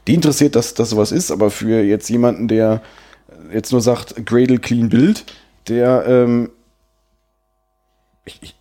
[0.06, 2.82] Die interessiert, dass das sowas ist, aber für jetzt jemanden, der
[3.52, 5.24] jetzt nur sagt, Gradle Clean Build,
[5.68, 6.50] der, ähm,
[8.24, 8.54] ich, ich,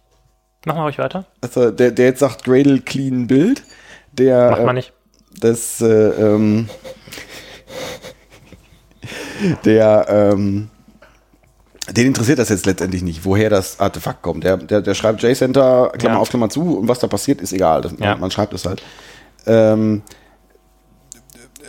[0.65, 1.25] Machen wir ruhig weiter.
[1.41, 3.63] also der, der jetzt sagt Gradle Clean Build,
[4.11, 4.93] der Macht äh, man nicht.
[5.39, 6.69] das, äh, ähm,
[9.65, 10.69] der, ähm,
[11.91, 14.43] den interessiert das jetzt letztendlich nicht, woher das Artefakt kommt.
[14.43, 16.21] Der, der, der schreibt JCenter, Klammer Ja.
[16.21, 17.81] auf, Klammer zu, und was da passiert, ist egal.
[17.81, 18.15] Das, Ja.
[18.17, 18.83] man, schreibt es halt.
[19.47, 20.03] Ähm,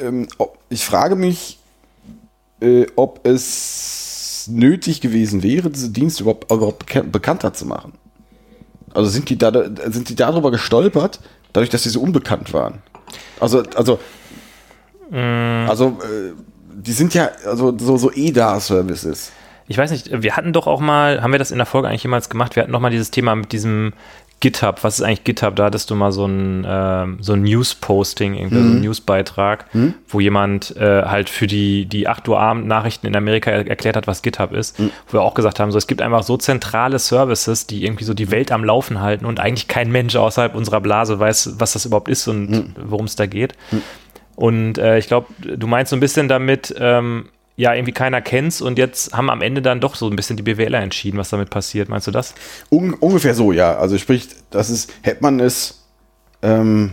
[0.01, 0.29] ähm,
[0.69, 1.59] ich frage mich,
[2.61, 7.93] äh, ob es nötig gewesen wäre, diese Dienste überhaupt, überhaupt beka- bekannter zu machen.
[8.95, 9.53] Also sind die, da,
[9.87, 11.21] sind die darüber gestolpert,
[11.53, 12.83] dadurch, dass sie so unbekannt waren?
[13.39, 13.99] Also, also,
[15.13, 16.33] also, äh,
[16.75, 19.33] die sind ja also so, so EDA-Services.
[19.69, 22.03] Ich weiß nicht, wir hatten doch auch mal, haben wir das in der Folge eigentlich
[22.03, 22.57] jemals gemacht?
[22.57, 23.93] Wir hatten doch mal dieses Thema mit diesem
[24.41, 24.83] GitHub.
[24.83, 25.55] Was ist eigentlich GitHub?
[25.55, 29.67] Da hattest du mal so ein, ähm, so ein News-Posting, irgendwie so ein Newsbeitrag,
[30.09, 33.97] wo jemand äh, halt für die, die 8 Uhr Abend Nachrichten in Amerika er erklärt
[33.97, 34.79] hat, was GitHub ist.
[35.07, 38.15] Wo wir auch gesagt haben, so, es gibt einfach so zentrale Services, die irgendwie so
[38.15, 41.85] die Welt am Laufen halten und eigentlich kein Mensch außerhalb unserer Blase weiß, was das
[41.85, 43.53] überhaupt ist und worum es da geht.
[44.37, 47.27] Und äh, ich glaube, du meinst so ein bisschen damit, ähm,
[47.61, 50.43] ja, irgendwie keiner kennt's und jetzt haben am Ende dann doch so ein bisschen die
[50.43, 51.91] BWLer entschieden, was damit passiert.
[51.91, 52.35] Meinst du das?
[52.71, 53.77] Un ungefähr so, ja.
[53.77, 55.85] Also sprich, das ist, hätte man es,
[56.41, 56.93] ähm,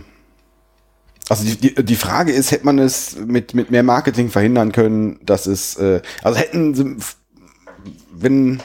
[1.30, 5.18] also die, die, die Frage ist, hätte man es mit, mit mehr Marketing verhindern können,
[5.24, 6.96] dass es, äh, also hätten sie,
[8.12, 8.60] wenn,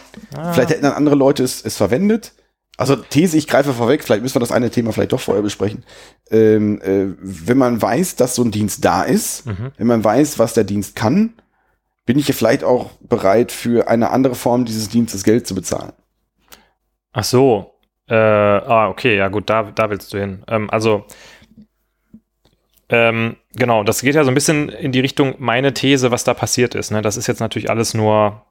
[0.51, 2.33] vielleicht hätten dann andere Leute es, es verwendet.
[2.75, 5.85] Also These, ich greife vorweg, vielleicht müssen wir das eine Thema vielleicht doch vorher besprechen.
[6.29, 9.43] Ähm, äh, wenn man weiß, dass so ein Dienst da ist,
[9.77, 11.35] wenn man weiß, was der Dienst kann,
[12.05, 15.93] bin ich ja vielleicht auch bereit, für eine andere Form dieses Dienstes Geld zu bezahlen.
[17.13, 17.69] Ach so.
[18.07, 20.43] Äh, ah, okay, ja gut, da, da willst du hin.
[20.47, 21.05] Ähm, also,
[22.89, 26.33] ähm, genau, das geht ja so ein bisschen in die Richtung meine These, was da
[26.33, 26.91] passiert ist.
[26.91, 27.01] Ne?
[27.01, 28.41] Das ist jetzt natürlich alles nur,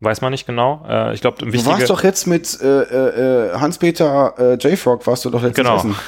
[0.00, 0.84] weiß man nicht genau.
[0.86, 5.30] Äh, ich glaube, Du warst doch jetzt mit äh, äh, Hans-Peter äh, J-Frog, warst du
[5.30, 5.76] doch letztens Genau.
[5.76, 5.96] essen.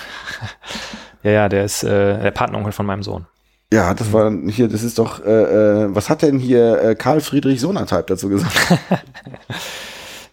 [1.25, 3.27] Ja, ja, der ist äh, der Patenonkel von meinem Sohn.
[3.73, 7.23] Ja, das war hier, das ist doch, äh, äh, was hat denn hier äh, Karl
[7.23, 8.55] Friedrich Sonatype dazu gesagt?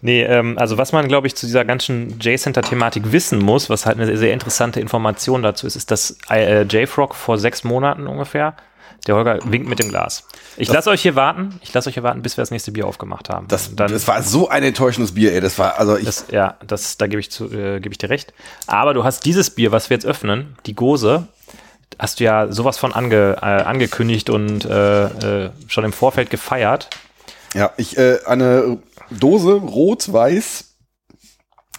[0.02, 4.00] Nee, ähm, also was man, glaube ich, zu dieser ganzen J-Center-Thematik wissen muss, was halt
[4.00, 8.56] eine sehr interessante Information dazu ist, ist, dass äh, JFrog vor sechs Monaten ungefähr,
[9.08, 10.26] der Holger winkt mit dem Glas.
[10.56, 12.88] Ich lasse euch hier warten, ich lasse euch hier warten, bis wir das nächste Bier
[12.88, 13.48] aufgemacht haben.
[13.50, 15.42] Das, Dann, das war so ein enttäuschendes Bier, ey.
[15.42, 18.10] Das war, also ich, das, ja, das, da gebe ich, zu, äh, gebe ich dir
[18.10, 18.34] recht.
[18.68, 21.28] Aber du hast dieses Bier, was wir jetzt öffnen, die Gose,
[21.98, 26.90] hast du ja sowas von ange, äh, angekündigt und äh, äh, schon im Vorfeld gefeiert.
[27.54, 28.78] ja, ich, äh, eine
[29.10, 30.66] Dose rot-weiß,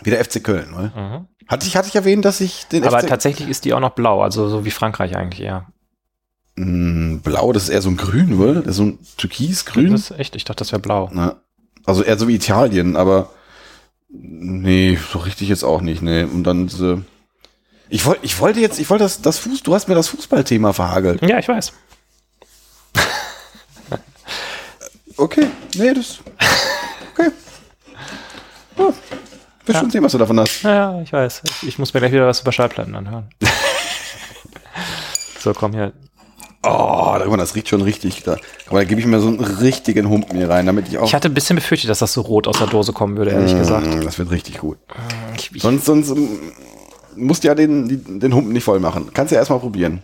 [0.02, 0.92] wie der FC Köln, ne?
[0.94, 1.26] Mhm.
[1.46, 3.90] Hatte ich, hatte ich erwähnt, dass ich den Aber FC tatsächlich ist die auch noch
[3.90, 5.66] blau, also so wie Frankreich eigentlich eher.
[6.56, 8.56] Mm, Blau, das ist eher so ein Grün, oder?
[8.56, 9.92] Das ist so ein Türkisgrün.
[9.92, 11.10] Das ist echt, ich dachte, das wäre blau.
[11.12, 11.36] Ne?
[11.86, 13.30] Also eher so wie Italien, aber
[14.10, 16.22] nee, so richtig jetzt auch nicht, nee.
[16.22, 17.02] Und dann diese,
[17.90, 20.72] ich wollte, ich wollte jetzt, ich wollte das, das Fuß, du hast mir das Fußballthema
[20.72, 21.20] verhagelt.
[21.22, 21.72] Ja, ich weiß.
[25.16, 26.20] Okay, nee, das,
[27.12, 27.30] okay.
[28.78, 28.88] Ja,
[29.66, 30.62] wirst schon sehen, was du davon hast.
[30.62, 31.42] Ja, ja, ich weiß.
[31.44, 33.28] Ich, ich muss mir gleich wieder was über Schallplatten anhören.
[35.40, 35.92] so, komm hier.
[36.62, 38.22] Oh, das riecht schon richtig.
[38.22, 38.36] Da,
[38.68, 41.04] aber da gebe ich mir so einen richtigen Humpen hier rein, damit ich auch.
[41.04, 43.54] Ich hatte ein bisschen befürchtet, dass das so rot aus der Dose kommen würde, ehrlich
[43.56, 43.86] gesagt.
[43.86, 44.78] Mm, Das wird richtig gut.
[45.36, 46.52] Ich, ich, Sonst, sonst ähm,
[47.16, 49.10] musst ja den, den Humpen nicht voll machen.
[49.14, 50.02] Kannst ja erstmal probieren.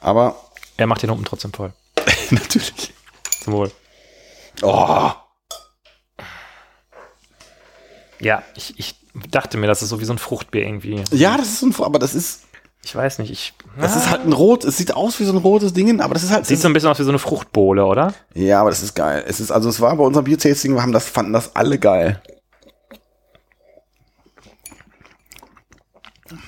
[0.00, 0.36] Aber
[0.76, 1.72] er macht den unten trotzdem voll.
[2.30, 2.92] natürlich.
[3.42, 3.70] Zum Wohl.
[4.62, 5.10] Oh,
[8.20, 8.94] Ja, ich, ich
[9.30, 11.02] dachte mir, das ist so wie so ein Fruchtbier irgendwie.
[11.12, 12.42] ja, das ist so ein, aber das ist,
[12.84, 13.54] Ich weiß nicht, ich.
[13.78, 14.64] das Ah, ist halt ein rot.
[14.64, 16.46] Es sieht aus wie so ein rotes Ding, aber das ist halt.
[16.46, 18.14] Sieht so ein bisschen aus wie so eine Fruchtbowle, oder?
[18.34, 19.24] ja, aber das ist geil.
[19.26, 22.22] Es ist also, es war bei unserem Biertasting, wir haben das, fanden das alle geil.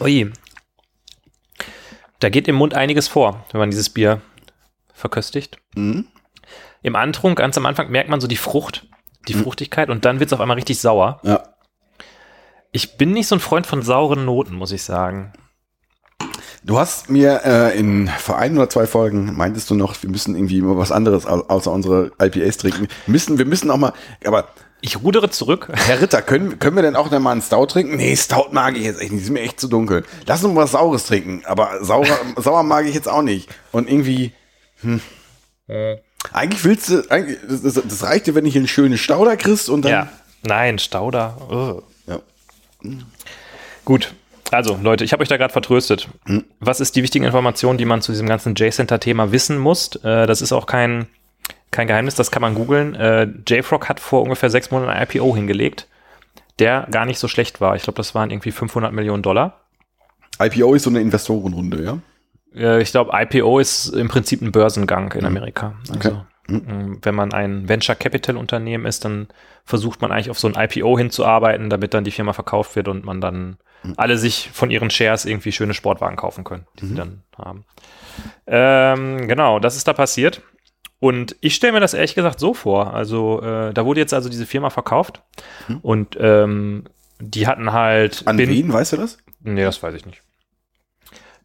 [0.01, 0.33] Ui.
[2.21, 4.21] Da geht im Mund einiges vor, wenn man dieses Bier
[4.93, 5.59] verköstigt.
[5.75, 6.07] Mhm.
[6.83, 8.87] Im Antrunk, ganz am Anfang, merkt man so die Frucht,
[9.29, 11.21] die Fruchtigkeit und dann wird es auf einmal richtig sauer.
[11.23, 11.43] Ja.
[12.73, 15.33] Ich bin nicht so ein Freund von sauren Noten, muss ich sagen.
[16.65, 20.35] Du hast mir äh, in vor ein oder zwei Folgen meintest du noch, wir müssen
[20.35, 22.89] irgendwie immer was anderes au außer unsere IPAs trinken.
[23.07, 23.93] Müssen, wir müssen auch mal,
[24.25, 24.49] aber
[24.87, 25.69] Ich rudere zurück.
[25.73, 27.97] Herr Ritter, können, können wir denn auch noch mal einen Stout trinken?
[27.97, 30.05] Nee, Stout mag ich jetzt echt nicht, sind mir echt zu dunkel.
[30.27, 32.07] Lass uns mal was Saures trinken, aber sauer,
[32.37, 33.49] sauer mag ich jetzt auch nicht.
[33.73, 34.33] Und irgendwie,
[34.83, 35.01] hm.
[36.35, 39.71] Eigentlich willst du, eigentlich, das, das, das reicht dir, wenn ich einen schönen Stauder kriegst
[39.71, 39.93] und dann.
[39.93, 40.09] Ja.
[40.43, 41.83] Nein, Stauder.
[42.07, 42.21] Ja.
[43.87, 44.13] Gut.
[44.51, 46.09] Also, Leute, ich habe euch da gerade vertröstet.
[46.61, 49.97] Was ist die wichtige Information, die man zu diesem ganzen J-Center-Thema wissen muss?
[49.97, 51.07] Äh, das ist auch kein,
[51.75, 52.95] kein Geheimnis, das kann man googeln.
[52.95, 55.89] Äh, JFrog hat vor ungefähr sechs Monaten ein IPO hingelegt,
[56.59, 57.77] der gar nicht so schlecht war.
[57.77, 59.61] Ich glaube, das waren irgendwie 500 Millionen Dollar.
[60.41, 61.99] IPO ist so eine Investorenrunde, ja?
[62.55, 65.75] Äh, ich glaube, IPO ist im Prinzip ein Börsengang in Amerika.
[65.91, 66.09] Okay.
[66.09, 69.29] Also, mh, wenn man ein Venture Capital Unternehmen ist, dann
[69.65, 73.05] versucht man eigentlich auf so ein IPO hinzuarbeiten, damit dann die Firma verkauft wird und
[73.05, 73.57] man dann
[73.97, 77.65] alle sich von ihren Shares irgendwie schöne Sportwagen kaufen können, die sie dann haben.
[78.47, 80.41] Ähm, genau, das ist da passiert.
[81.05, 82.95] Und ich stelle mir das ehrlich gesagt so vor.
[82.95, 85.21] Also, äh, da wurde jetzt also diese Firma verkauft
[85.83, 86.85] und ähm,
[87.21, 88.23] die hatten halt.
[88.25, 89.19] An Bin- wen, weißt du das?
[89.43, 90.23] Nee, das weiß ich nicht.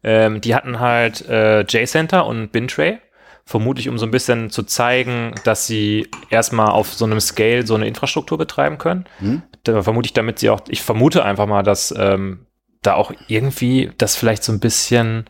[0.02, 3.00] Ähm, die hatten halt äh, J-Center und Bintray,
[3.44, 7.74] vermutlich um so ein bisschen zu zeigen, dass sie erstmal auf so einem Scale so
[7.74, 9.04] eine Infrastruktur betreiben können.
[9.18, 9.42] Hm?
[9.64, 12.46] Da, vermutlich damit sie auch, ich vermute einfach mal, dass ähm,
[12.80, 15.28] da auch irgendwie das vielleicht so ein bisschen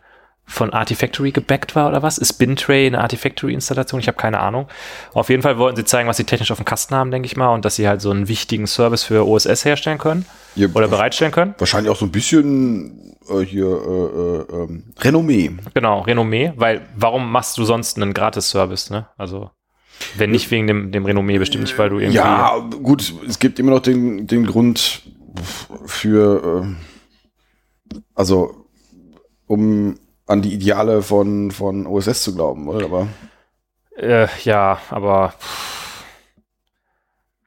[0.51, 2.19] von Artifactory gebackt war oder was?
[2.19, 4.01] Ist Bintray eine Artifactory-Installation?
[4.01, 4.67] Ich habe keine Ahnung.
[5.13, 7.37] Auf jeden Fall wollten sie zeigen, was sie technisch auf dem Kasten haben, denke ich
[7.37, 10.27] mal, und dass sie halt so einen wichtigen Service für OSS herstellen können
[10.57, 11.55] Ja, oder bereitstellen können.
[11.59, 15.53] Wahrscheinlich auch so ein bisschen äh, hier äh, äh, ähm, Renommee.
[15.73, 19.07] Genau, Renommee, weil warum machst du sonst einen Gratis-Service, ne?
[19.17, 19.51] Also,
[20.17, 22.17] wenn nicht wegen dem, dem Renommee, bestimmt nicht, weil du irgendwie.
[22.17, 25.03] Ja, gut, es gibt immer noch den, den Grund
[25.87, 28.67] für, äh, also,
[29.47, 29.97] um
[30.31, 32.85] an die Ideale von, von OSS zu glauben, oder?
[32.85, 33.09] Aber
[33.97, 35.35] Äh, ja, aber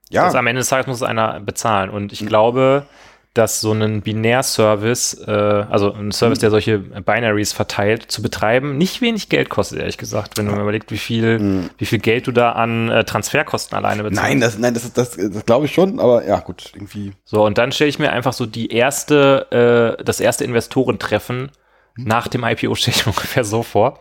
[0.10, 1.90] ja, das am Ende des Tages muss es einer bezahlen.
[1.90, 2.86] Und ich glaube,
[3.34, 9.02] dass so ein Binär-Service, äh, also ein Service, der solche Binaries verteilt, zu betreiben, nicht
[9.02, 12.32] wenig Geld kostet, ehrlich gesagt, wenn du mir überlegst, wie viel, wie viel Geld du
[12.32, 14.22] da an äh, Transferkosten alleine bezahlst.
[14.22, 17.14] nein, das, nein, das, das, das glaube ich schon, aber ja, gut, irgendwie.
[17.26, 21.50] So, und dann stelle ich mir einfach so die erste, äh, das erste Investorentreffen
[21.96, 24.00] nach dem IPO stelle ich mir ungefähr so vor.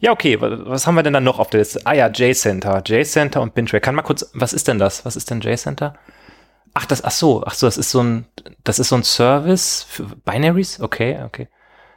[0.00, 1.80] Ja, okay, wa- was haben wir denn dann noch auf der Liste?
[1.84, 2.82] Ah ja, J-Center.
[2.84, 3.80] J-Center und Bintray.
[3.80, 5.04] Kann mal kurz, was ist denn das?
[5.04, 5.94] Was ist denn J-Center?
[6.74, 8.26] Ach, das, ach so, ach so, das ist so ein,
[8.64, 10.80] das ist so ein Service für Binaries?
[10.80, 11.48] Okay, okay.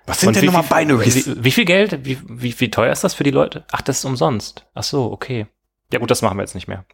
[0.05, 1.25] Was sind Und denn nochmal Binaries?
[1.27, 2.05] Wie, wie viel Geld?
[2.05, 3.63] Wie, wie, wie teuer ist das für die Leute?
[3.71, 4.65] Ach, das ist umsonst.
[4.75, 5.47] Ach so, okay.
[5.91, 6.85] Ja gut, das machen wir jetzt nicht mehr.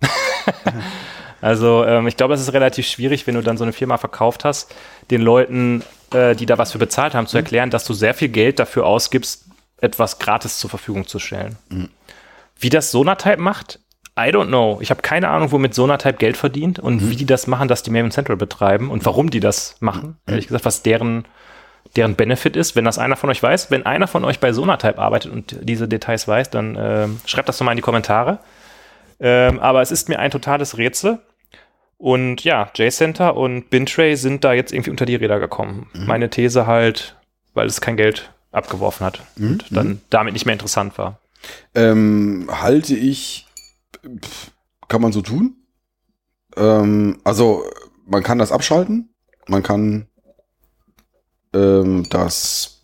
[1.41, 4.45] also ähm, ich glaube, es ist relativ schwierig, wenn du dann so eine Firma verkauft
[4.45, 4.73] hast,
[5.09, 5.83] den Leuten,
[6.13, 8.85] äh, die da was für bezahlt haben, zu erklären, dass du sehr viel Geld dafür
[8.85, 9.45] ausgibst,
[9.79, 11.57] etwas gratis zur Verfügung zu stellen.
[12.59, 13.79] Wie das Sonatype macht,
[14.17, 14.77] I don't know.
[14.81, 17.91] Ich habe keine Ahnung, womit Sonatype Geld verdient und wie die das machen, dass die
[17.91, 20.17] Maven Central betreiben und warum die das machen.
[20.27, 21.25] Ehrlich gesagt, was deren,
[21.95, 22.75] deren Benefit ist.
[22.75, 25.87] Wenn das einer von euch weiß, wenn einer von euch bei Sonatype arbeitet und diese
[25.87, 28.39] Details weiß, dann ähm, schreibt das doch mal in die Kommentare.
[29.21, 31.19] Ähm, aber es ist mir ein totales Rätsel.
[32.01, 35.87] Und ja, J-Center und Bintray sind da jetzt irgendwie unter die Räder gekommen.
[35.93, 37.15] Meine These halt,
[37.53, 41.19] weil es kein Geld abgeworfen hat und dann damit nicht mehr interessant war.
[41.75, 43.45] Ähm, halte ich,
[44.03, 44.49] pf,
[44.87, 45.57] kann man so tun.
[46.57, 47.65] Ähm, also,
[48.07, 49.13] man kann das abschalten.
[49.47, 50.07] Man kann
[51.53, 52.81] ähm, das,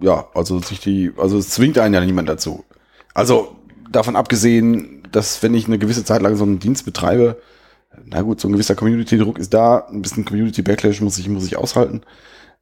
[0.00, 2.64] ja, also sich die, also es zwingt einen ja niemand dazu.
[3.12, 3.56] Also,
[3.90, 7.42] davon abgesehen, dass wenn ich eine gewisse Zeit lang so einen Dienst betreibe,
[8.06, 11.56] na gut, so ein gewisser Community-Druck ist da, ein bisschen Community-Backlash muss ich, muss ich
[11.56, 12.02] aushalten.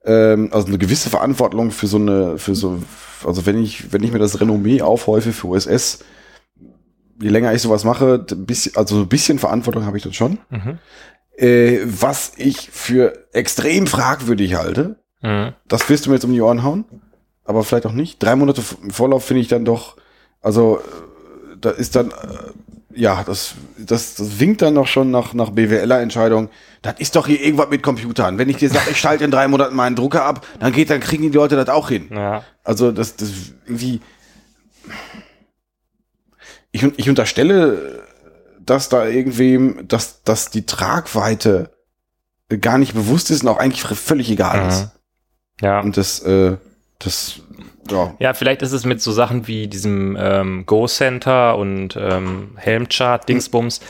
[0.04, 2.82] ähm, also eine gewisse Verantwortung für so eine, für so,
[3.24, 6.00] also wenn ich, wenn ich mir das Renommee aufhäufe für OSS,
[7.20, 10.38] je länger ich sowas mache, bisschen, also ein bisschen Verantwortung habe ich dann schon.
[10.50, 10.78] Mhm.
[11.36, 15.52] Äh, was ich für extrem fragwürdig halte, Mhm.
[15.68, 16.84] das wirst du mir jetzt um die Ohren hauen,
[17.44, 18.20] aber vielleicht auch nicht.
[18.20, 19.96] Drei Monate Vorlauf finde ich dann doch,
[20.40, 22.12] also äh, da ist dann, äh,
[22.94, 26.48] ja, das, das, das winkt dann doch schon nach, nach BWLer-Entscheidung.
[26.82, 28.38] Das ist doch hier irgendwas mit Computern.
[28.38, 31.00] Wenn ich dir sage, ich schalte in drei Monaten meinen Drucker ab, dann geht, dann
[31.00, 32.08] kriegen die Leute das auch hin.
[32.12, 32.44] Ja.
[32.64, 33.30] Also das, das
[33.66, 34.00] irgendwie.
[36.70, 38.02] Ich, ich unterstelle,
[38.60, 41.70] dass da irgendwem, dass, dass die Tragweite
[42.60, 44.68] gar nicht bewusst ist und auch eigentlich völlig egal Mhm.
[44.68, 44.88] ist.
[45.60, 45.80] Ja.
[45.80, 46.56] Und das, äh,
[46.98, 47.40] das,
[47.90, 48.14] ja.
[48.18, 53.28] Ja, vielleicht ist es mit so Sachen wie diesem ähm, Go Center und ähm, Helmchart,
[53.28, 53.80] Dingsbums.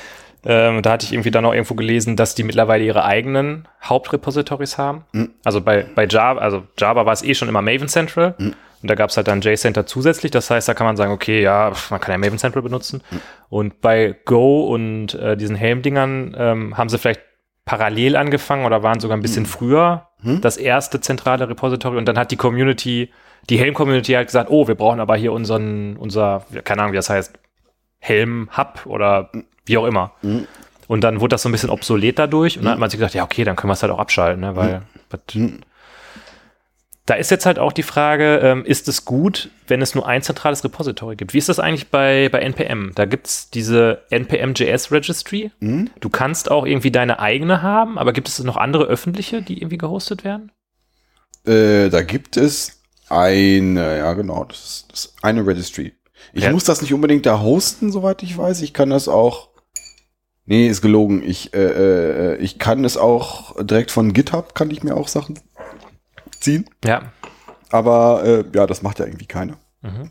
[0.45, 4.77] Ähm, da hatte ich irgendwie dann auch irgendwo gelesen, dass die mittlerweile ihre eigenen Hauptrepositories
[4.77, 5.05] haben.
[5.13, 5.31] Mhm.
[5.45, 8.35] Also bei, bei Java, also Java war es eh schon immer Maven Central.
[8.39, 8.55] Mhm.
[8.83, 10.33] Und da gab es halt dann JCenter zusätzlich.
[10.33, 13.03] Das heißt, da kann man sagen, okay, ja, man kann ja Maven Central benutzen.
[13.11, 13.21] Mhm.
[13.49, 17.21] Und bei Go und äh, diesen Helm-Dingern ähm, haben sie vielleicht
[17.65, 20.41] parallel angefangen oder waren sogar ein bisschen früher Mhm.
[20.41, 23.11] das erste zentrale Repository und dann hat die Community,
[23.51, 27.11] die Helm-Community halt gesagt, oh, wir brauchen aber hier unseren, unser, keine Ahnung, wie das
[27.11, 27.33] heißt,
[27.99, 29.31] Helm-Hub oder
[29.65, 30.13] wie auch immer.
[30.23, 30.47] Mhm.
[30.89, 33.15] Und dann wurde das so ein bisschen obsolet dadurch und dann hat man sich gedacht,
[33.15, 35.61] ja, okay, dann können wir es halt auch abschalten, ne, weil was- Mhm.
[37.07, 40.23] Da ist jetzt halt auch die Frage, ähm, ist es gut, wenn es nur ein
[40.23, 41.35] zentrales Repository gibt?
[41.35, 42.93] Wie ist das eigentlich bei, bei NPM?
[42.95, 45.51] Da gibt es diese NPM.js Registry.
[45.59, 45.91] Mhm.
[46.01, 49.79] Du kannst auch irgendwie deine eigene haben, aber gibt es noch andere öffentliche, die irgendwie
[49.79, 50.53] gehostet werden?
[51.45, 55.95] Äh, da gibt es eine, ja genau, das ist, das ist eine Registry.
[56.33, 56.53] Ich Ja.
[56.53, 58.63] muss das nicht unbedingt da hosten, soweit ich weiß.
[58.63, 59.49] Ich kann das auch.
[60.45, 61.23] Nee, ist gelogen.
[61.25, 65.39] Ich, äh, äh, ich kann es auch direkt von GitHub, kann ich mir auch Sachen
[66.43, 66.69] ziehen.
[66.85, 67.13] Ja.
[67.71, 69.57] Aber äh, ja, das macht ja irgendwie keiner.
[69.81, 70.11] Mhm.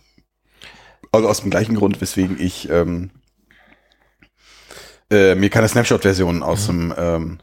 [1.11, 3.11] Also aus dem gleichen Grund, weswegen ich ähm,
[5.09, 7.39] äh, mir keine Snapshot-Version aus dem, ähm,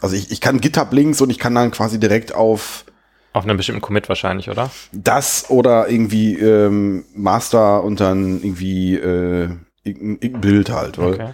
[0.00, 2.84] also ich, ich kann GitHub-Links und ich kann dann quasi direkt auf
[3.32, 4.70] Auf einem bestimmten Commit wahrscheinlich, oder?
[4.92, 9.48] das oder irgendwie ähm, Master und dann irgendwie äh,
[9.82, 10.98] irgendein Bild halt.
[10.98, 11.30] Okay.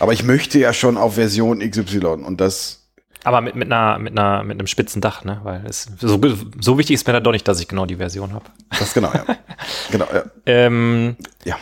[0.00, 2.85] Aber ich möchte ja schon auf Version XY und das
[3.26, 5.40] Aber mit, mit, einer, mit, einer, mit einem spitzen Dach, ne?
[5.42, 6.20] Weil es, so,
[6.60, 8.44] so wichtig ist mir dann doch nicht, dass ich genau die Version habe.
[8.78, 9.24] das genau, ja.
[9.90, 10.22] genau, ja.
[10.46, 11.56] Ähm, Ja.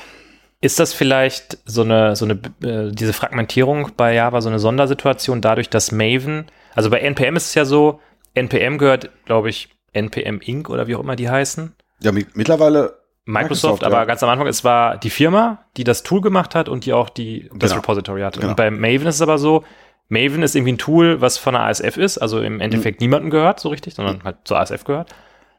[0.61, 5.41] Ist das vielleicht so eine, so eine, äh, diese Fragmentierung bei Java so eine Sondersituation
[5.41, 8.01] dadurch, dass Maven, also bei NPM ist es ja so,
[8.35, 10.69] NPM gehört, glaube ich, NPM Inc.
[10.71, 11.75] oder wie auch immer die heißen.
[12.01, 14.05] Ja, mi- mittlerweile Microsoft, Microsoft, aber ja.
[14.05, 17.09] ganz am Anfang, es war die Firma, die das Tool gemacht hat und die auch
[17.09, 17.81] die, das Genau.
[17.81, 18.41] Repository hatte.
[18.41, 18.51] Genau.
[18.51, 19.65] Und bei Maven ist es aber so,
[20.09, 23.05] Maven ist irgendwie ein Tool, was von der ASF ist, also im Endeffekt Mhm.
[23.07, 25.15] niemandem gehört, so richtig, sondern halt zur ASF gehört.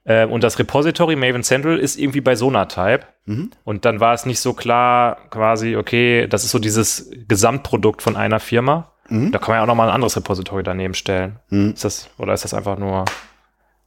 [0.05, 3.05] Ähm, und das Repository Maven Central ist irgendwie bei Sonatype.
[3.25, 3.49] Mhm.
[3.63, 8.15] Und dann war es nicht so klar, quasi, okay, das ist so dieses Gesamtprodukt von
[8.15, 8.91] einer Firma.
[9.09, 9.31] Mhm.
[9.31, 11.39] Da kann man ja auch nochmal ein anderes Repository daneben stellen.
[11.49, 11.71] Mhm.
[11.71, 13.05] Ist das, oder ist das einfach nur.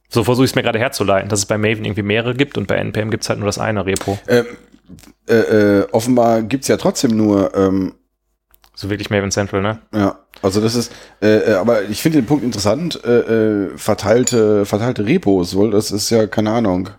[0.09, 2.67] So versuche ich es mir gerade herzuleiten, dass es bei Maven irgendwie mehrere gibt und
[2.67, 4.17] bei NPM gibt es halt nur das eine Repo.
[4.27, 4.45] Ähm,
[5.27, 7.93] äh, äh, offenbar gibt's ja trotzdem nur, ähm,
[8.79, 9.81] So wirklich Maven Central, ne?
[9.93, 14.65] ja, also das ist, äh, äh, aber ich finde den Punkt interessant, äh, äh, verteilte,
[14.65, 16.89] verteilte Repos, wohl, das ist ja, keine Ahnung.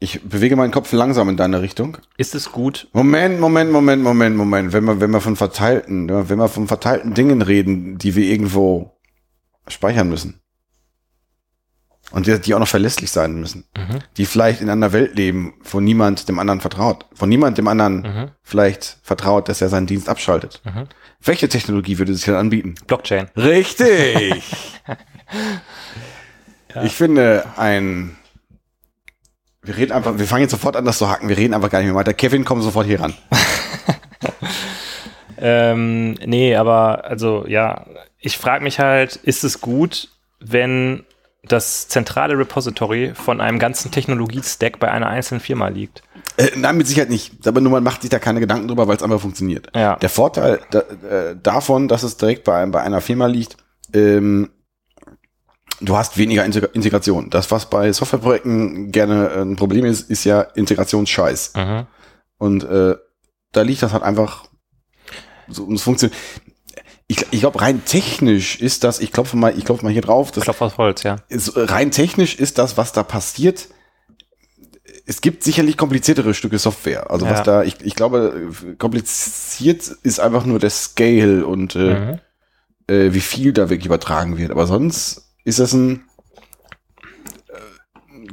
[0.00, 1.98] Ich bewege meinen Kopf langsam in deine Richtung.
[2.16, 2.88] Ist es gut?
[2.94, 4.72] Moment, Moment, Moment, Moment, Moment.
[4.72, 8.96] Wenn wir, wenn wir von verteilten, wenn wir von verteilten Dingen reden, die wir irgendwo
[9.68, 10.40] speichern müssen.
[12.12, 13.64] Und die, die auch noch verlässlich sein müssen.
[13.76, 13.98] Mhm.
[14.16, 17.06] Die vielleicht in einer Welt leben, wo niemand dem anderen vertraut.
[17.16, 18.30] Wo niemand dem anderen Mhm.
[18.42, 20.60] vielleicht vertraut, dass er seinen Dienst abschaltet.
[20.64, 20.84] Mhm.
[21.24, 22.74] Welche Technologie würde sich dann anbieten?
[22.86, 23.28] Blockchain.
[23.36, 24.42] Richtig!
[26.84, 28.16] Ich finde ein.
[29.62, 31.28] Wir reden einfach, wir fangen jetzt sofort an, das zu hacken.
[31.28, 32.14] Wir reden einfach gar nicht mehr weiter.
[32.14, 33.14] Kevin, komm sofort hier ran.
[35.44, 37.86] Ähm, nee, aber also ja,
[38.20, 40.08] ich frage mich halt, ist es gut,
[40.38, 41.04] wenn
[41.48, 46.02] das zentrale Repository von einem ganzen Technologiestack bei einer einzelnen Firma liegt?
[46.36, 47.46] Äh, nein, mit Sicherheit nicht.
[47.46, 49.68] Aber nur man macht sich da keine Gedanken drüber, weil es einfach funktioniert.
[49.74, 49.96] Ja.
[49.96, 53.56] Der Vorteil da, äh, davon, dass es direkt bei, bei einer Firma liegt,
[53.92, 54.50] ähm,
[55.80, 57.28] du hast weniger Integ- Integration.
[57.28, 61.54] Das, was bei Softwareprojekten gerne äh, ein Problem ist, ist ja Integrationsscheiß.
[61.56, 61.86] Mhm.
[62.38, 62.94] Und äh,
[63.50, 64.44] da liegt das halt einfach
[65.48, 66.18] so, und es funktioniert.
[67.12, 70.30] Ich, ich glaube, rein technisch ist das, ich klopfe mal, ich klopfe mal hier drauf,
[70.32, 71.16] das Klopf auf Holz, ja.
[71.28, 73.68] ist, rein technisch ist das, was da passiert.
[75.04, 77.10] Es gibt sicherlich kompliziertere Stücke Software.
[77.10, 77.44] Also was Ja.
[77.44, 82.18] da, ich, ich glaube, kompliziert ist einfach nur der Scale und äh, Mhm.
[82.86, 84.50] äh, wie viel da wirklich übertragen wird.
[84.50, 86.04] Aber sonst ist das ein,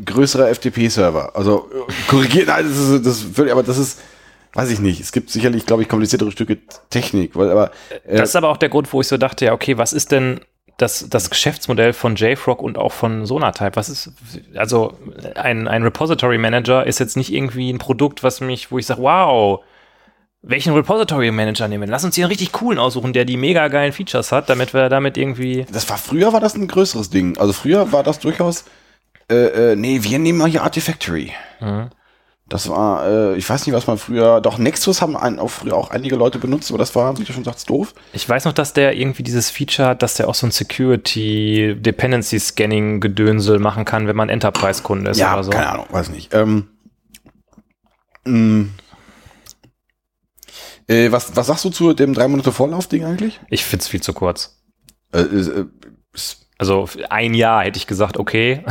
[0.06, 1.36] größerer FTP-Server.
[1.36, 4.00] Also äh, korrigiert, nein, das ist, das aber das ist,
[4.54, 5.00] weiß ich nicht.
[5.00, 6.58] Es gibt sicherlich, glaube ich, kompliziertere Stücke
[6.90, 7.72] Technik, weil aber
[8.06, 10.12] äh, Das ist aber auch der Grund, wo ich so dachte, ja, okay, was ist
[10.12, 10.42] denn
[10.78, 13.76] das, das Geschäftsmodell von JFrog und auch von Sonatype?
[13.76, 14.12] Was ist,
[14.56, 14.98] also
[15.36, 19.02] ein, ein Repository Manager ist jetzt nicht irgendwie ein Produkt, was mich, wo ich sage,
[19.02, 19.62] wow,
[20.42, 21.90] welchen Repository Manager nehmen wir?
[21.90, 24.88] Lass uns hier einen richtig coolen aussuchen, der die mega geilen Features hat, damit wir
[24.90, 25.66] damit irgendwie.
[25.72, 27.38] das war früher war das ein größeres Ding.
[27.38, 28.64] Also früher war das durchaus,
[29.30, 31.34] äh, äh, nee, wir nehmen mal hier Artifactory.
[31.60, 31.90] Mhm.
[32.50, 35.76] Das war, äh, ich weiß nicht, was man früher, doch Nexus haben ein, auch früher
[35.76, 37.94] auch einige Leute benutzt, aber das war, wie du schon sagst, doof.
[38.12, 41.76] Ich weiß noch, dass der irgendwie dieses Feature hat, dass der auch so ein Security
[41.80, 45.52] Dependency Scanning Gedönsel machen kann, wenn man Enterprise-Kunde ist ja, oder so.
[45.52, 46.34] keine Ahnung, weiß nicht.
[46.34, 46.70] Ähm,
[48.26, 48.70] mh,
[50.88, 53.40] äh, was, was sagst du zu dem drei Monate Vorlauf-Ding eigentlich?
[53.50, 54.60] Ich find's viel zu kurz.
[55.14, 55.66] Äh, äh,
[56.58, 58.66] Also ein Jahr hätte ich gesagt, okay.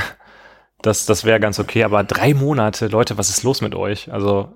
[0.83, 4.13] Das, das wäre ganz okay, aber drei Monate, Leute, was ist los mit euch?
[4.13, 4.53] Also,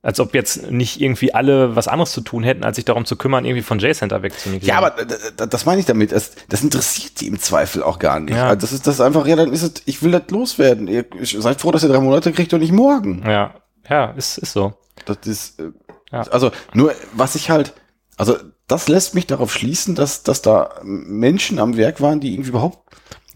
[0.00, 3.16] als ob jetzt nicht irgendwie alle was anderes zu tun hätten, als sich darum zu
[3.16, 4.68] kümmern, irgendwie von JCenter wegzumigrieren.
[4.68, 6.12] ja, aber d- d- das meine ich damit.
[6.12, 8.36] Das, das interessiert die im Zweifel auch gar nicht.
[8.36, 8.48] Ja.
[8.48, 10.88] Also Das ist das einfach, ja, dann ist es, ich will das loswerden.
[10.88, 13.22] Ihr seid froh, dass ihr drei Monate kriegt und nicht morgen.
[13.26, 13.54] Ja,
[13.88, 14.74] ja, ist, ist so.
[15.06, 15.70] Das ist, äh,
[16.12, 16.20] Ja.
[16.30, 17.72] also nur, was ich halt,
[18.16, 18.36] also
[18.68, 22.78] das lässt mich darauf schließen, dass, dass da Menschen am Werk waren, die irgendwie überhaupt,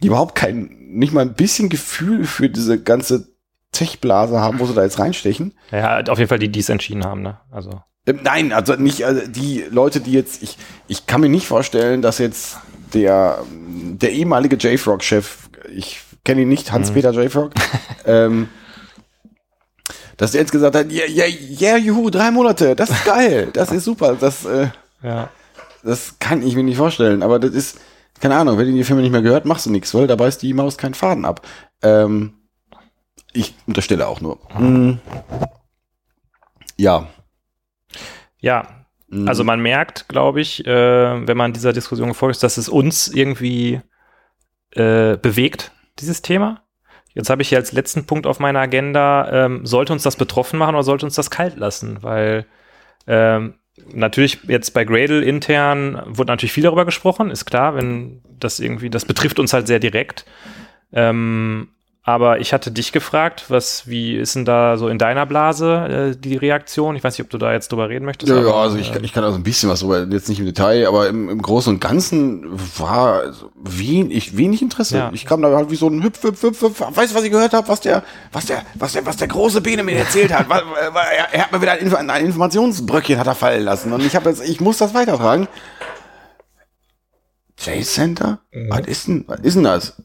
[0.03, 3.29] die überhaupt kein, nicht mal ein bisschen Gefühl für diese ganze
[3.73, 5.55] Tech-Blase haben, wo sie da jetzt reinstechen.
[5.71, 7.39] Ja, auf jeden Fall die, die es entschieden haben, ne?
[7.51, 7.83] Also.
[8.07, 12.01] Ähm, Nein, also nicht also die Leute, die jetzt, ich, ich kann mir nicht vorstellen,
[12.01, 12.57] dass jetzt
[12.95, 17.53] der, der ehemalige JFrog-Chef, ich kenne ihn nicht, Hans-Peter JFrog,
[18.07, 18.49] ähm,
[20.17, 23.71] dass der jetzt gesagt hat, ja, ja, ja, juhu, drei Monate, das ist geil, das
[23.71, 24.69] ist super, das, äh,
[25.03, 25.29] Ja.
[25.85, 27.79] das kann ich mir nicht vorstellen, aber das ist,
[28.21, 30.43] keine Ahnung, wenn du die Firma nicht mehr gehört, machst du nichts, weil da beißt
[30.43, 31.47] die Maus keinen Faden ab.
[31.83, 32.35] Ähm,
[33.33, 34.39] ich unterstelle auch nur.
[34.59, 35.01] Mm.
[36.77, 37.09] Ja.
[38.41, 39.29] Ja, Mm.
[39.29, 43.09] Also man merkt, glaube ich, äh, wenn man dieser Diskussion gefolgt ist, dass es uns
[43.09, 43.81] irgendwie
[44.73, 46.62] äh, bewegt, dieses Thema.
[47.14, 50.59] Jetzt habe ich hier als letzten Punkt auf meiner Agenda, ähm, sollte uns das betroffen
[50.59, 52.03] machen oder sollte uns das kalt lassen?
[52.03, 52.47] Weil
[53.07, 53.55] ähm,
[53.93, 58.91] natürlich jetzt bei Gradle intern wurde natürlich viel darüber gesprochen, ist klar, wenn das irgendwie,
[58.91, 60.24] das betrifft uns halt sehr direkt.
[60.93, 61.68] Ähm,
[62.09, 66.17] aber ich hatte dich gefragt, was, wie ist denn da so in deiner Blase äh,
[66.19, 66.97] die Reaktion?
[66.97, 68.31] Ich weiß nicht, ob du da jetzt drüber reden möchtest.
[68.31, 70.27] Ja, ja, aber, also ich, äh, kann- ich kann also ein bisschen was drüber, jetzt
[70.31, 72.47] nicht im Detail, aber im, im Großen und Ganzen
[72.79, 73.25] war
[73.63, 74.97] wenig, wenig Interesse.
[74.97, 75.11] Ja.
[75.13, 76.81] Ich kam da halt wie so ein Hüpf, Hüpf, Hüpf, Hüpf.
[76.81, 78.03] Weißt du, was ich gehört habe, was der,
[78.33, 80.47] was der, was der, was der große Bene mir erzählt hat?
[80.51, 84.17] Er, er hat mir wieder ein, Info- ein Informationsbröckchen hat er fallen lassen und ich
[84.17, 85.47] habe jetzt, ich muss das weitertragen.
[87.59, 88.39] J-Center?
[88.69, 90.03] Was ist denn, was ist denn das?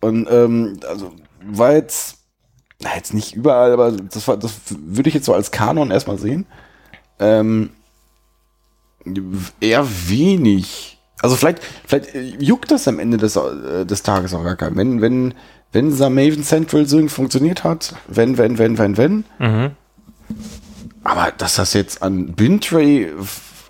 [0.00, 1.12] Und ähm, also
[1.44, 2.18] war jetzt,
[2.80, 6.18] na, jetzt nicht überall, aber das war, das würde ich jetzt so als Kanon erstmal
[6.18, 6.46] sehen.
[7.18, 7.70] Ähm,
[9.60, 10.98] eher wenig.
[11.20, 14.76] Also vielleicht, vielleicht äh, juckt das am Ende des, äh, des Tages auch gar keinen.
[14.76, 15.34] Wenn, wenn,
[15.72, 19.24] wenn Maven Central so funktioniert hat, wenn, wenn, wenn, wenn, wenn.
[19.38, 19.70] Mhm.
[21.04, 23.10] Aber dass das jetzt an Bintray,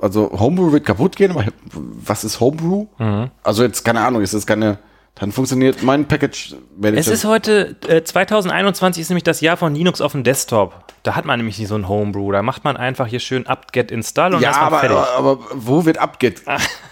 [0.00, 2.86] also Homebrew wird kaputt gehen, aber was ist Homebrew?
[2.98, 3.30] Mhm.
[3.42, 4.78] Also jetzt, keine Ahnung, ist das keine,
[5.14, 6.98] dann funktioniert mein Package Manager.
[7.00, 10.84] Es ist heute, äh, 2021 ist nämlich das Jahr von Linux auf dem Desktop.
[11.02, 12.32] Da hat man nämlich nicht so ein Homebrew.
[12.32, 14.96] Da macht man einfach hier schön apt-get install und ja, ist man aber, fertig.
[14.96, 16.42] aber, aber wo wird Upget?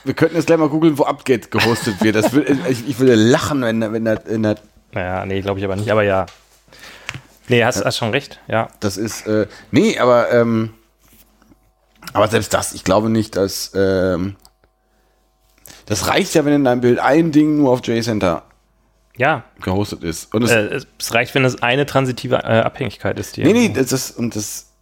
[0.04, 2.14] Wir könnten jetzt gleich mal googeln, wo Upget gehostet wird.
[2.16, 4.54] Das will, ich, ich würde lachen, wenn, wenn, da- wenn da
[4.92, 6.26] Naja, nee, glaube ich aber nicht, aber ja.
[7.48, 8.68] Nee, hast, hast schon recht, ja.
[8.80, 10.74] Das ist, äh, nee, aber, ähm,
[12.12, 14.36] aber selbst das, ich glaube nicht, dass, ähm,
[15.90, 18.44] das reicht ja, wenn in deinem Bild ein Ding nur auf JCenter
[19.16, 20.32] Ja, gehostet ist.
[20.34, 23.36] Und es, äh, es- reicht, wenn es eine transitive äh, Abhängigkeit ist.
[23.36, 24.72] Die nee, nee, das ist, und das,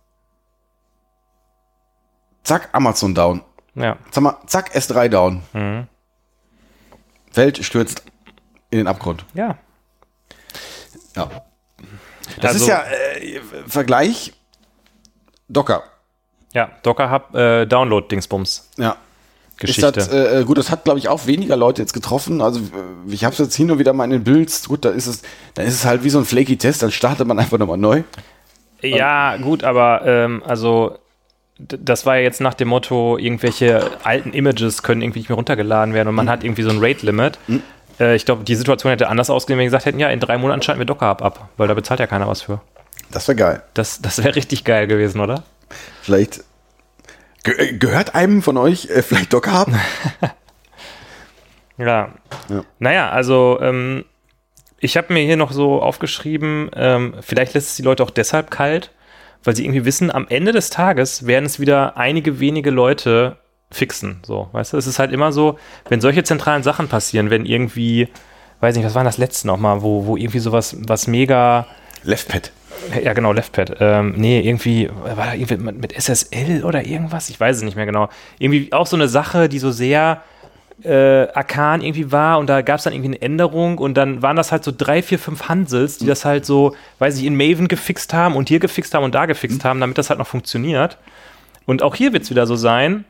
[2.44, 3.42] zack, Amazon down.
[3.74, 3.96] Ja.
[4.10, 5.42] Sag mal, zack, S3 down.
[5.52, 5.86] Mhm.
[7.34, 8.02] Welt stürzt
[8.70, 9.24] in den Abgrund.
[9.34, 9.56] Ja.
[11.16, 11.30] Ja.
[12.40, 14.32] Das Also- ist ja, äh, Vergleich,
[15.48, 15.82] Docker.
[16.52, 18.70] Ja, Docker Hub äh, Download-Dingsbums.
[18.76, 18.96] Ja.
[19.58, 19.92] Geschichte.
[19.92, 22.40] Das, äh, gut, das hat, glaube ich, auch weniger Leute jetzt getroffen.
[22.40, 24.68] Also äh, ich habe es jetzt hin und wieder mal in den Builds.
[24.68, 25.22] Gut, da ist es,
[25.54, 28.02] dann ist es halt wie so ein flaky Test, dann startet man einfach nochmal neu.
[28.80, 30.98] Ja, gut, aber ähm, also
[31.58, 35.92] das war ja jetzt nach dem Motto, irgendwelche alten Images können irgendwie nicht mehr runtergeladen
[35.92, 37.38] werden und man hat irgendwie so ein Rate-Limit.
[37.98, 40.38] Äh, ich glaube, die Situation hätte anders ausgesehen, wenn wir gesagt hätten, ja, in drei
[40.38, 42.60] Monaten schalten wir Docker Hub ab, weil da bezahlt ja keiner was für.
[43.10, 43.62] Das wäre geil.
[43.74, 45.42] Das, das wäre richtig geil gewesen, oder?
[46.02, 46.44] Vielleicht
[47.44, 49.74] ge äh, gehört einem von euch äh, vielleicht Docker haben?
[51.78, 52.12] Ja.
[52.48, 52.64] Ja.
[52.80, 54.04] Naja, also ähm,
[54.80, 58.50] ich habe mir hier noch so aufgeschrieben, ähm, vielleicht lässt es die Leute auch deshalb
[58.50, 58.90] kalt,
[59.44, 63.36] weil sie irgendwie wissen, am Ende des Tages werden es wieder einige wenige Leute
[63.70, 64.20] fixen.
[64.24, 65.58] So, weißt du, es ist halt immer so,
[65.88, 68.08] wenn solche zentralen Sachen passieren, wenn irgendwie,
[68.60, 71.66] weiß nicht, was war das letzte nochmal, wo, wo irgendwie sowas, was mega,
[72.02, 72.52] Leftpad.
[73.02, 77.56] Ja genau, Leftpad, ähm, nee, irgendwie, war da irgendwie mit, SSL oder irgendwas, ich weiß
[77.56, 78.08] es nicht mehr genau.
[78.38, 80.22] Irgendwie auch so eine Sache, die so sehr
[80.84, 84.36] äh, arkan irgendwie war und da gab es dann irgendwie eine Änderung und dann waren
[84.36, 87.68] das halt so drei, vier, fünf Hansels, die das halt so, weiß ich, in Maven
[87.68, 90.98] gefixt haben und hier gefixt haben und da gefixt haben, damit das halt noch funktioniert.
[91.66, 93.04] Und auch hier wird es wieder so sein,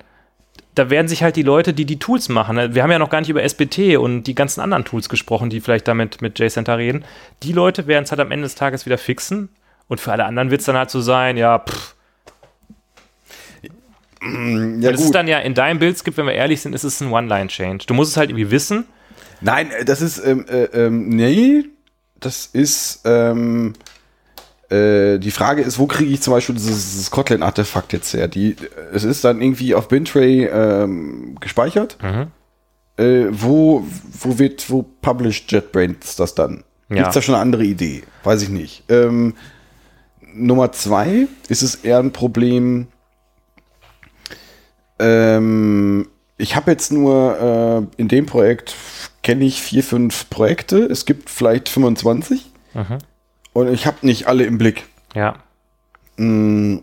[0.74, 3.10] da werden sich halt die Leute, die die Tools machen, ne, wir haben ja noch
[3.10, 6.78] gar nicht über SBT und die ganzen anderen Tools gesprochen, die vielleicht damit mit JCenter
[6.78, 7.04] reden,
[7.42, 9.48] die Leute werden es halt am Ende des Tages wieder fixen
[9.88, 11.94] und für alle anderen wird es dann halt so sein, ja, pff,
[14.20, 17.12] Ja, das ist dann ja in deinem Bildskript, wenn wir ehrlich sind, ist es ein
[17.12, 17.86] One-Line-Change.
[17.86, 18.84] Du musst es halt irgendwie wissen.
[19.40, 21.64] Nein, äh, das ist, ähm, äh, ähm, nee,
[22.18, 23.74] das ist, ähm,
[24.70, 28.26] äh, die Frage ist, wo kriege ich zum Beispiel dieses, dieses Kotlin-Artefakt jetzt her?
[28.28, 28.56] Die,
[28.92, 31.96] es ist dann irgendwie auf Bintray ähm, gespeichert.
[32.96, 33.86] Äh, wo,
[34.20, 36.64] wo wird, wo published JetBrains das dann?
[36.88, 36.96] Ja.
[36.96, 38.02] Gibt's da schon eine andere Idee?
[38.24, 38.82] Weiß ich nicht.
[38.88, 39.34] Ähm,
[40.34, 42.88] Nummer zwei ist es eher ein Problem,
[44.98, 48.74] ähm, ich habe jetzt nur äh, in dem Projekt
[49.22, 50.78] kenne ich vier, fünf Projekte.
[50.84, 52.50] Es gibt vielleicht 25
[53.54, 54.84] und ich habe nicht alle im Blick.
[55.14, 55.36] Ja.
[56.16, 56.78] Mm,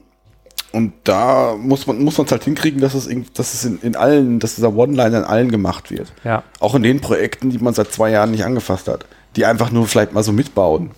[0.73, 3.79] Und da muss man muss man es halt hinkriegen, dass es, irgend- dass es in,
[3.81, 6.11] in allen, dass dieser One-Liner in allen gemacht wird.
[6.25, 6.43] Ja.
[6.59, 9.05] Auch in den Projekten, die man seit zwei Jahren nicht angefasst hat,
[9.37, 10.91] die einfach nur vielleicht mal so mitbauen.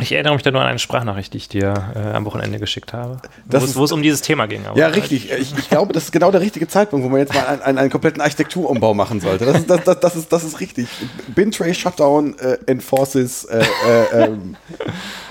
[0.00, 2.92] Ich erinnere mich da nur an eine Sprachnachricht, die ich dir äh, am Wochenende geschickt
[2.92, 4.64] habe, Das wo es- um dieses Thema ging.
[4.66, 5.30] aber- Ja, richtig.
[5.32, 7.78] Ich, ich glaube, das ist genau der richtige Zeitpunkt, wo man jetzt mal einen, einen,
[7.78, 9.44] einen kompletten Architekturumbau machen sollte.
[9.46, 10.86] Das ist, das, das, das ist, das ist richtig.
[11.34, 14.56] Bintray Shutdown äh, enforces äh, äh, ähm,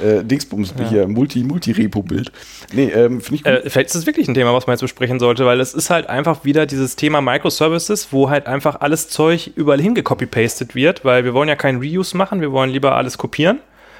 [0.03, 2.31] äh, Dingsbums hier, Multi, Multi-Repo-Bild.
[2.73, 3.51] Nee, ähm, finde ich gut.
[3.53, 5.89] Äh, vielleicht ist es wirklich ein Thema, was man jetzt besprechen sollte, weil es ist
[5.89, 11.23] halt einfach wieder dieses Thema Microservices, wo halt einfach alles Zeug überall hingecopy-pastet wird, weil
[11.23, 13.59] wir wollen ja kein Reuse machen, wir wollen lieber alles kopieren.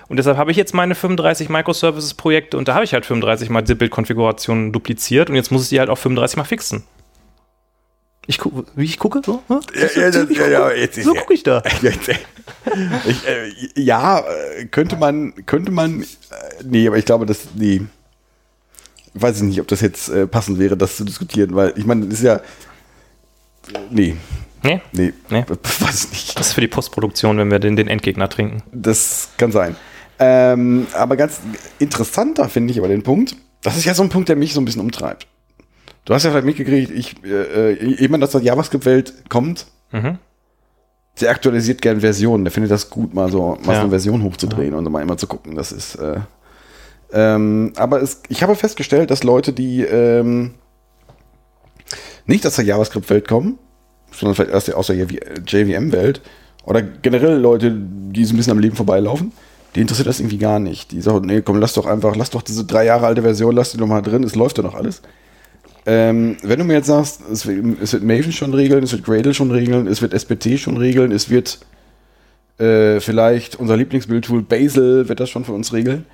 [0.09, 3.61] Und deshalb habe ich jetzt meine 35 Microservices-Projekte und da habe ich halt 35 mal
[3.61, 6.83] die Bildkonfigurationen dupliziert und jetzt muss ich die halt auch 35 mal fixen.
[8.29, 9.21] Ich gucke, wie ich gucke?
[9.25, 9.59] So, Hm?
[9.73, 11.61] Ja, ja, das- ja, jetzt so gucke ich da.
[11.81, 13.51] Jetzt, ich, äh,
[13.81, 16.05] ja, äh, könnte man, könnte man, äh,
[16.63, 17.81] nee, aber ich glaube, das, nee,
[19.13, 22.05] weiß ich nicht, ob das jetzt äh, passend wäre, das zu diskutieren, weil ich meine,
[22.05, 22.41] das ist ja,
[23.89, 24.15] nee,
[24.63, 25.45] Nee, nee, Nee.
[25.79, 26.39] weiß ich nicht.
[26.39, 28.63] das ist für die Postproduktion, wenn wir den, den Endgegner trinken.
[28.73, 29.75] Das kann sein.
[30.20, 31.39] Ähm, aber ganz
[31.80, 34.61] interessanter finde ich aber den Punkt, das ist ja so ein Punkt, der mich so
[34.61, 35.28] ein bisschen umtreibt.
[36.05, 40.18] Du hast ja vielleicht mitgekriegt, ich, äh, äh, jemand, aus der JavaScript-Welt kommt, Mhm.
[41.22, 42.45] der aktualisiert gern Versionen.
[42.45, 43.80] Der findet das gut, mal so, mal so Ja.
[43.82, 45.55] eine Version hochzudrehen und mal immer zu gucken.
[45.55, 45.95] Das ist.
[45.95, 46.20] Äh,
[47.11, 50.55] ähm, aber es, ich habe festgestellt, dass Leute, die ähm,
[52.26, 53.57] nicht aus der JavaScript-Welt kommen,
[54.11, 56.22] sondern vielleicht erst aus der JVM-Welt
[56.65, 59.32] oder generell Leute, die so ein bisschen am Leben vorbeilaufen,
[59.78, 60.91] die interessiert das irgendwie gar nicht.
[60.91, 63.71] Die sagen, nee, komm, lass doch einfach, lass doch diese drei Jahre alte Version, lass
[63.71, 65.03] die doch mal drin, es läuft ja noch alles.
[65.86, 69.51] Ähm, wenn du mir jetzt sagst, es wird, Maven schon regeln, es wird Gradle schon
[69.51, 71.59] regeln, es wird SBT schon regeln, es wird
[72.57, 76.07] äh, vielleicht unser Lieblingsbildtool Bazel wird das schon für uns regeln.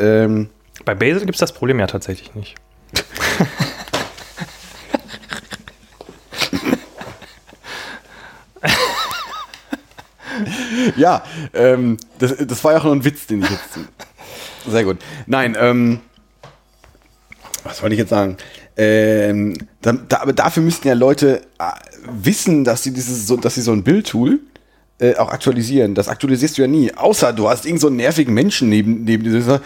[0.00, 0.48] Ähm,
[0.84, 2.56] Bei Bazel gibt es das Problem ja tatsächlich nicht.
[10.96, 11.22] ja,
[11.54, 13.78] ähm, das, das war ja auch nur ein Witz, den ich jetzt.
[14.68, 14.98] Sehr gut.
[15.26, 16.00] Nein, ähm,
[17.64, 18.36] was wollte ich jetzt sagen?
[18.76, 21.70] Ähm, da, da, aber dafür müssten ja Leute äh,
[22.10, 24.40] wissen, dass sie dieses, so, dass sie so ein Bildtool
[24.98, 25.94] äh, auch aktualisieren.
[25.94, 26.92] Das aktualisierst du ja nie.
[26.92, 29.60] Außer du hast irgend so einen nervigen Menschen neben, neben dir,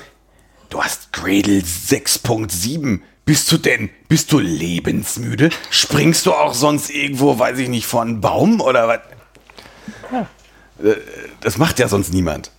[0.68, 3.00] du hast Gradle 6.7.
[3.24, 5.50] Bist du denn, bist du lebensmüde?
[5.70, 9.00] Springst du auch sonst irgendwo, weiß ich nicht, vor einen Baum oder was?
[10.12, 10.24] Äh,
[11.41, 12.51] Das macht ja sonst niemand.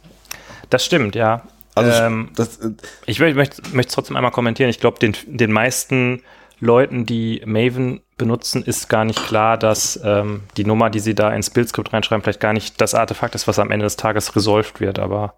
[0.70, 1.44] Das stimmt, ja.
[1.76, 2.72] Also ähm, das, äh,
[3.06, 4.70] Ich möchte, es trotzdem einmal kommentieren.
[4.70, 6.22] Ich glaube, den, den meisten
[6.60, 11.34] Leuten, die Maven benutzen, ist gar nicht klar, dass ähm, die Nummer, die sie da
[11.34, 14.80] ins Bildskript reinschreiben, vielleicht gar nicht das Artefakt ist, was am Ende des Tages resolved
[14.80, 15.34] wird, aber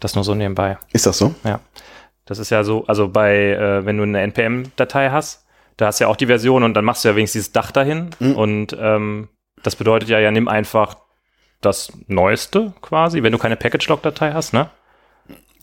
[0.00, 0.78] das nur so nebenbei.
[0.92, 1.34] ist das so?
[1.44, 1.60] Ja.
[2.26, 5.44] Das ist ja so, also bei, äh, wenn du eine NPM-Datei hast,
[5.76, 7.72] da hast du ja auch die Version und dann machst du ja wenigstens dieses Dach
[7.72, 8.10] dahin.
[8.20, 9.28] Und ähm,
[9.62, 10.96] das bedeutet ja, ja, nimm einfach
[11.60, 14.70] das Neueste quasi, wenn du keine Package-Log-Datei hast, ne?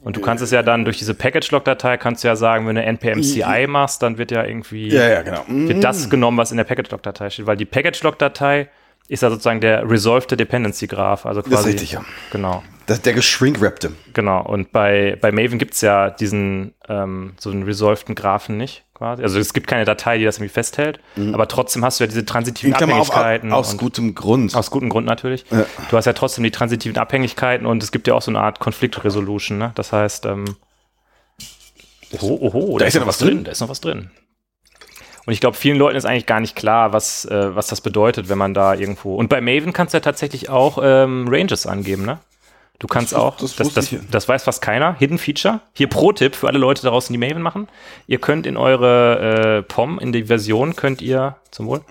[0.04, 2.82] Und du kannst es ja dann durch diese Package-Log-Datei kannst du ja sagen, wenn du
[2.84, 5.44] npm-ci machst, dann wird ja irgendwie Ja, ja, genau.
[5.48, 8.70] Wird das genommen, was in der Package-Log-Datei steht, weil die Package-Log-Datei
[9.12, 11.26] ist ja sozusagen der Resolved Dependency Graph.
[11.26, 12.06] Also quasi, Das ist richtig, ja.
[12.32, 12.64] Genau.
[12.86, 13.92] Das, der geschrinkwrappte.
[14.14, 19.22] Genau, und bei, bei Maven gibt's ja diesen, ähm, so einen resolveden Graphen nicht, quasi.
[19.22, 21.00] Also es gibt keine Datei, die das irgendwie festhält,
[21.34, 23.52] aber trotzdem hast du ja diese transitiven Klammer auf, Abhängigkeiten.
[23.54, 24.56] aus gutem Grund.
[24.56, 25.46] aus gutem Grund natürlich.
[25.52, 25.66] Ja.
[25.90, 28.60] Du hast ja trotzdem die transitiven Abhängigkeiten und es gibt ja auch so eine Art
[28.60, 29.72] Konfliktresolution, ne?
[29.76, 30.46] Das heißt, ähm,
[32.22, 33.44] oh, oh, oh, Da ist ja noch was drin.
[33.44, 34.10] Da ist noch was drin.
[35.26, 38.28] Und ich glaube, vielen Leuten ist eigentlich gar nicht klar, was, äh, was das bedeutet,
[38.30, 39.16] wenn man da irgendwo.
[39.16, 42.20] Und bei Maven kannst du ja tatsächlich auch ähm, Ranges angeben, ne?
[42.80, 45.60] Du kannst wus- auch, das das, das, das weiß fast keiner, Hidden Feature.
[45.74, 47.68] Hier Pro-Tipp für alle Leute da draußen, die Maven machen.
[48.08, 51.82] Ihr könnt in eure äh, POM, in die Version, könnt ihr, zum Wohl,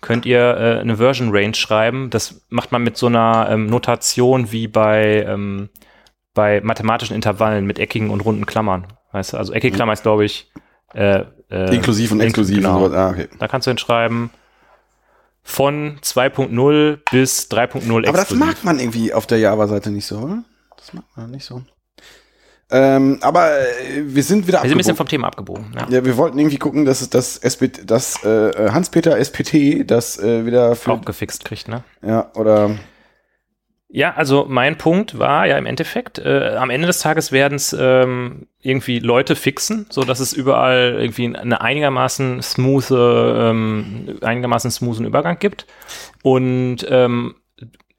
[0.00, 2.10] könnt ihr äh, eine Version Range schreiben.
[2.10, 5.68] Das macht man mit so einer ähm, Notation wie bei, ähm,
[6.34, 8.88] bei mathematischen Intervallen mit eckigen und runden Klammern.
[9.12, 9.36] Weißt du?
[9.36, 10.50] Also eckige Klammer ist, glaube ich,
[10.92, 11.22] äh,
[11.52, 12.76] äh, Inklusiv und ink- exklusiv genau.
[12.76, 12.96] und sowas.
[12.98, 13.28] Ah, okay.
[13.38, 14.30] Da kannst du hinschreiben
[15.44, 20.44] von 2.0 bis 3.0 Aber das mag man irgendwie auf der Java-Seite nicht so, oder?
[20.76, 21.62] Das mag man nicht so.
[22.70, 25.66] Ähm, aber äh, wir sind wieder Wir sind ein bisschen vom Thema abgebogen.
[25.74, 25.86] Ja.
[25.90, 30.74] Ja, wir wollten irgendwie gucken, dass das, SPT, das äh, Hans-Peter SPT, das äh, wieder
[30.74, 31.84] für, Auch gefixt kriegt, ne?
[32.02, 32.70] ja, oder
[33.94, 37.76] Ja, also mein Punkt war ja im Endeffekt, äh, am Ende des Tages werden es
[37.78, 45.04] ähm, irgendwie Leute fixen, so dass es überall irgendwie eine einigermaßen smooth, ähm, einigermaßen smoothen
[45.04, 45.66] Übergang gibt.
[46.22, 47.34] Und ähm,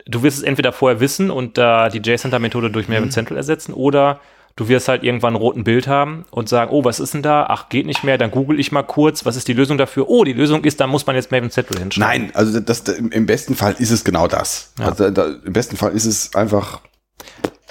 [0.07, 4.19] du wirst es entweder vorher wissen und da die JSON-Methode durch Maven Central ersetzen oder
[4.55, 7.47] du wirst halt irgendwann ein roten Bild haben und sagen, oh, was ist denn da?
[7.49, 10.09] Ach, geht nicht mehr, dann google ich mal kurz, was ist die Lösung dafür?
[10.09, 12.25] Oh, die Lösung ist, da muss man jetzt Maven Central hinschreiben.
[12.25, 14.73] Nein, also das, im besten Fall ist es genau das.
[14.79, 14.85] Ja.
[14.87, 16.81] Also da, im besten Fall ist es einfach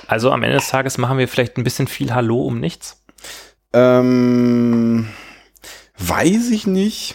[0.07, 3.03] Also am Ende des Tages machen wir vielleicht ein bisschen viel Hallo um nichts.
[3.73, 5.09] Ähm,
[5.99, 7.15] weiß ich nicht.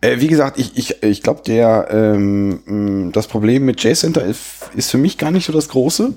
[0.00, 4.90] Äh, wie gesagt, ich, ich, ich glaube, der ähm, das Problem mit JCenter ist, ist
[4.90, 6.14] für mich gar nicht so das große.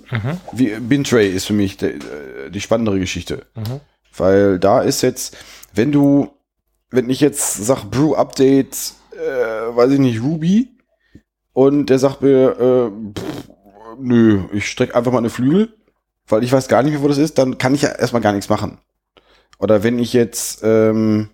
[0.52, 3.46] Wie, Bintray ist für mich der, äh, die spannendere Geschichte.
[3.56, 3.80] Mhm.
[4.16, 5.38] Weil da ist jetzt,
[5.74, 6.30] wenn du,
[6.90, 10.70] wenn ich jetzt sag Brew Update, äh, weiß ich nicht, Ruby,
[11.54, 13.50] und der sagt mir, äh, pff,
[14.00, 15.74] nö, ich strecke einfach mal eine Flügel,
[16.28, 18.34] weil ich weiß gar nicht mehr, wo das ist, dann kann ich ja erstmal gar
[18.34, 18.80] nichts machen.
[19.60, 21.30] Oder wenn ich jetzt, ähm,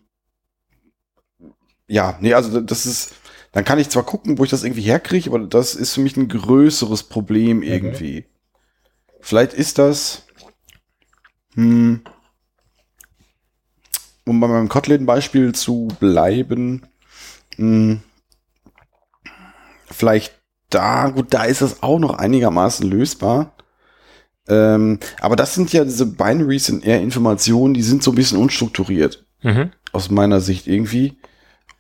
[1.88, 3.14] ja, nee, also das ist,
[3.52, 6.16] dann kann ich zwar gucken, wo ich das irgendwie herkriege, aber das ist für mich
[6.18, 8.26] ein größeres Problem irgendwie.
[9.22, 10.24] Vielleicht ist das,
[11.56, 12.02] hm,
[14.26, 16.84] um bei meinem Kotlin-Beispiel zu bleiben,
[17.56, 18.02] hm,
[19.92, 20.40] vielleicht
[20.70, 23.56] da, gut, da ist es auch noch einigermaßen lösbar.
[24.48, 28.38] Ähm, aber das sind ja diese Binaries sind eher Informationen, die sind so ein bisschen
[28.38, 29.72] unstrukturiert Mhm.
[29.92, 31.19] aus meiner Sicht irgendwie.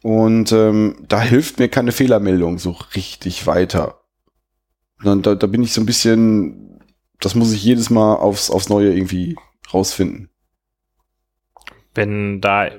[0.02, 4.02] Und ähm, da hilft mir keine Fehlermeldung so richtig weiter.
[5.04, 6.82] Dann, da, da bin ich so ein bisschen,
[7.20, 9.36] das muss ich jedes Mal aufs, aufs Neue irgendwie
[9.74, 10.30] rausfinden.
[11.93, 12.70] Wenn da,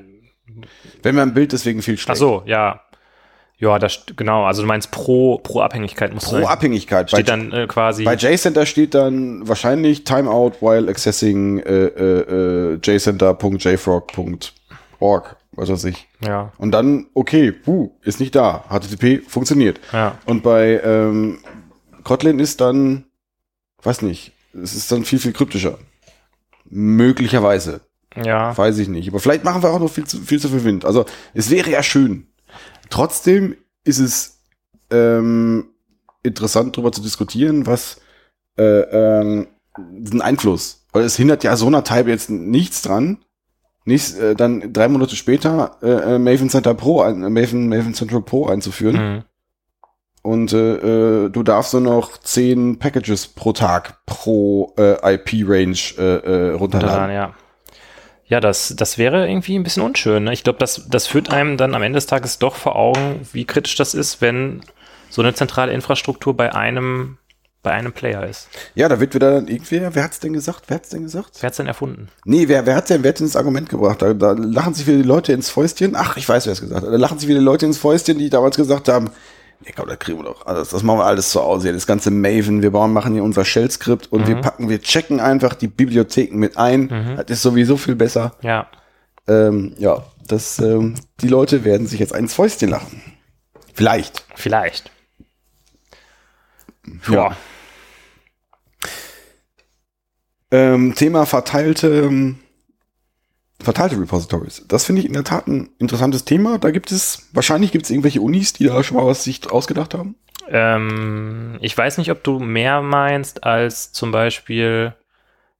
[1.02, 2.18] Wenn mein Bild deswegen viel ach schlecht.
[2.18, 2.80] so, ja.
[3.60, 4.46] Ja, das genau.
[4.46, 7.10] Also du meinst pro, pro Abhängigkeit muss Pro Abhängigkeit.
[7.10, 8.04] Bei, steht dann äh, quasi.
[8.04, 16.08] bei JCenter steht dann wahrscheinlich Timeout while accessing äh, äh, äh, jcenter.jfrog.org, was weiß ich.
[16.24, 18.64] ja, Und dann, okay, puh, ist nicht da.
[18.68, 19.80] HTTP funktioniert.
[19.92, 20.18] ja.
[20.26, 21.38] Und bei ähm,
[22.04, 23.04] Kotlin ist dann,
[23.82, 25.78] weiß nicht, es ist dann viel, viel kryptischer.
[26.68, 27.80] Möglicherweise.
[28.16, 28.56] Ja.
[28.56, 29.08] Weiß ich nicht.
[29.08, 30.84] Aber vielleicht machen wir auch noch viel zu viel, zu viel Wind.
[30.84, 32.26] Also es wäre ja schön.
[32.88, 34.40] Trotzdem ist es
[34.90, 35.70] ähm,
[36.22, 38.00] interessant darüber zu diskutieren, was
[38.58, 39.46] äh, ähm,
[39.78, 40.86] diesen Einfluss.
[40.92, 43.18] Weil es hindert ja so einer Type jetzt nichts dran.
[43.90, 47.92] Nicht, äh, dann drei Monate später äh, äh, Maven Center Pro, ein, äh, Maven, Maven
[47.92, 49.14] Central Pro einzuführen.
[49.14, 49.22] Mhm.
[50.22, 56.50] Und äh, äh, du darfst nur noch zehn Packages pro Tag pro äh, IP-Range äh,
[56.52, 57.08] runterladen.
[57.08, 57.34] Dann, ja.
[58.26, 60.22] Ja, das, das wäre irgendwie ein bisschen unschön.
[60.22, 60.32] Ne?
[60.32, 63.44] Ich glaube, das, das führt einem dann am Ende des Tages doch vor Augen, wie
[63.44, 64.60] kritisch das ist, wenn
[65.08, 67.18] so eine zentrale Infrastruktur bei einem,
[67.62, 68.48] bei einem Player ist.
[68.74, 70.64] Ja, da wird wieder dann irgendwer, wer hat's denn gesagt?
[70.68, 71.36] Wer hat's denn gesagt?
[71.40, 72.08] Wer hat's denn erfunden?
[72.24, 74.00] Nee, wer, wer hat denn, wer hat denn das Argument gebracht?
[74.00, 75.94] Da, da lachen sich wieder die Leute ins Fäustchen.
[75.94, 76.92] Ach, ich weiß, wer es gesagt hat.
[76.92, 79.10] Da lachen sich wieder die Leute ins Fäustchen, die damals gesagt haben,
[79.62, 80.70] nee, komm, da kriegen wir doch alles.
[80.70, 81.64] Das machen wir alles zu Hause.
[81.64, 81.72] hier.
[81.74, 85.52] Das ganze Maven, wir bauen, machen hier unser Shell-Skript und wir packen, wir checken einfach
[85.54, 86.88] die Bibliotheken mit ein.
[87.16, 88.36] Das ist sowieso viel besser.
[88.42, 88.68] Ja,
[89.28, 93.02] Ähm, ja, das, ähm, die Leute werden sich jetzt ins Fäustchen lachen.
[93.74, 94.24] Vielleicht.
[94.34, 94.90] vielleicht.
[97.08, 97.36] Ja.
[100.50, 102.38] Ähm, Thema verteilte ähm,
[103.62, 104.64] verteilte Repositories.
[104.68, 106.58] Das finde ich in der Tat ein interessantes Thema.
[106.58, 109.94] Da gibt es, wahrscheinlich gibt es irgendwelche Unis, die da schon mal was sich ausgedacht
[109.94, 110.16] haben.
[110.48, 114.94] Ähm, ich weiß nicht, ob du mehr meinst als zum Beispiel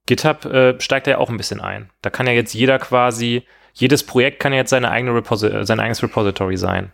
[0.05, 1.89] GitHub äh, steigt da ja auch ein bisschen ein.
[2.01, 3.43] Da kann ja jetzt jeder quasi,
[3.73, 6.91] jedes Projekt kann ja jetzt seine eigene Reposi sein eigenes Repository sein.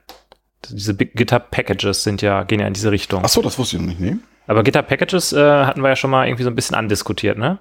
[0.69, 3.21] Diese GitHub Packages sind ja, gehen ja in diese Richtung.
[3.23, 4.17] Ach so, das wusste ich noch nicht, nee.
[4.47, 7.59] Aber GitHub Packages äh, hatten wir ja schon mal irgendwie so ein bisschen andiskutiert, ne?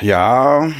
[0.00, 0.70] Ja,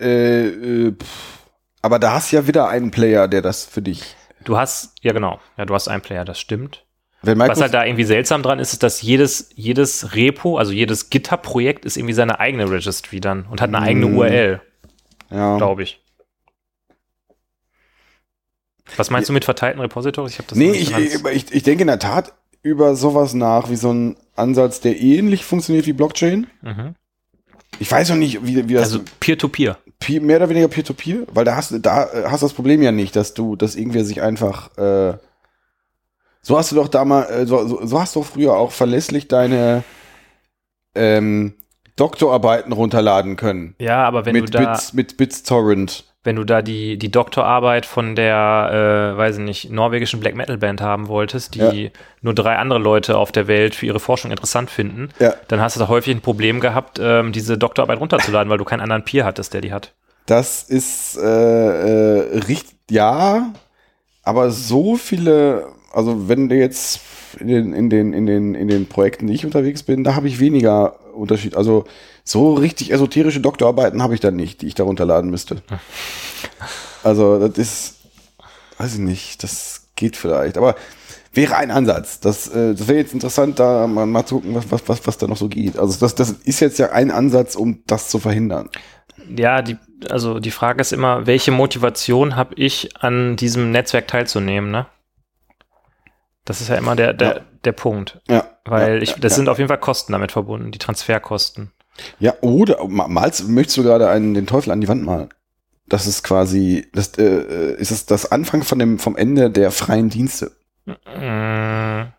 [0.00, 1.38] äh, äh, pff.
[1.82, 4.16] aber da hast du ja wieder einen Player, der das für dich.
[4.44, 6.84] Du hast, ja genau, ja, du hast einen Player, das stimmt.
[7.22, 11.84] Was halt da irgendwie seltsam dran ist, ist, dass jedes, jedes Repo, also jedes GitHub-Projekt
[11.84, 14.16] ist irgendwie seine eigene Registry dann und hat eine eigene Mm.
[14.16, 14.60] URL,
[15.30, 16.00] ja, glaube ich.
[18.96, 20.32] Was meinst du mit verteilten Repositories?
[20.32, 23.76] Ich habe das nee, ich, ich, ich denke in der Tat über sowas nach, wie
[23.76, 26.46] so ein Ansatz, der ähnlich funktioniert wie Blockchain.
[26.62, 26.94] mhm.
[27.78, 29.78] Ich weiß noch nicht, wie, wie das Also Peer-to-Peer.
[30.00, 32.82] Peer, mehr oder weniger Peer-to-Peer, weil da hast du da äh, hast du das Problem
[32.82, 35.18] ja nicht, dass du, dass irgendwer sich einfach äh,
[36.48, 39.28] so hast du doch damals, äh, so, so, so hast du doch früher auch verlässlich
[39.28, 39.84] deine
[40.94, 41.54] ähm,
[41.96, 43.74] Doktorarbeiten runterladen können.
[43.78, 46.04] Ja, aber wenn mit du da, Bits, mit BitsTorrent.
[46.28, 50.58] Wenn du da die, die Doktorarbeit von der, äh, weiß ich nicht, norwegischen Black Metal
[50.58, 51.90] Band haben wolltest, die
[52.20, 55.32] nur drei andere Leute auf der Welt für ihre Forschung interessant finden, Ja.
[55.48, 58.82] dann hast du da häufig ein Problem gehabt, ähm, diese Doktorarbeit runterzuladen, weil du keinen
[58.82, 59.94] anderen Peer hattest, der die hat.
[60.26, 63.54] Das ist äh, äh, richtig, ja,
[64.22, 67.00] aber so viele, also wenn du jetzt
[67.40, 70.28] in den, in den, in den, in den Projekten, die ich unterwegs bin, da habe
[70.28, 71.56] ich weniger Unterschied.
[71.56, 71.84] Also
[72.24, 75.62] so richtig esoterische Doktorarbeiten habe ich da nicht, die ich da runterladen müsste.
[77.04, 77.94] Also das ist,
[78.78, 80.74] weiß ich nicht, das geht vielleicht, aber
[81.32, 82.18] wäre ein Ansatz.
[82.18, 85.16] Das, äh, das wäre jetzt interessant, da mal, mal zu gucken, was, was, was, was
[85.16, 85.78] da noch so geht.
[85.78, 88.68] Also das, das ist jetzt ja ein Ansatz, um das zu verhindern.
[89.34, 89.76] Ja, die,
[90.10, 94.86] also die Frage ist immer, welche Motivation habe ich, an diesem Netzwerk teilzunehmen, ne?
[96.44, 97.40] Das ist ja immer der, der, Ja.
[97.64, 98.20] der Punkt.
[98.28, 98.47] Ja.
[98.64, 99.36] Weil ja, ich, das ja.
[99.36, 101.72] sind auf jeden Fall Kosten damit verbunden, die Transferkosten.
[102.20, 105.30] Ja, oder ma- malst, möchtest du gerade einen, den Teufel an die Wand malen?
[105.86, 109.70] Das ist quasi, das äh, äh, ist es das Anfang von dem, vom Ende der
[109.70, 110.52] freien Dienste.
[110.86, 112.12] Mm.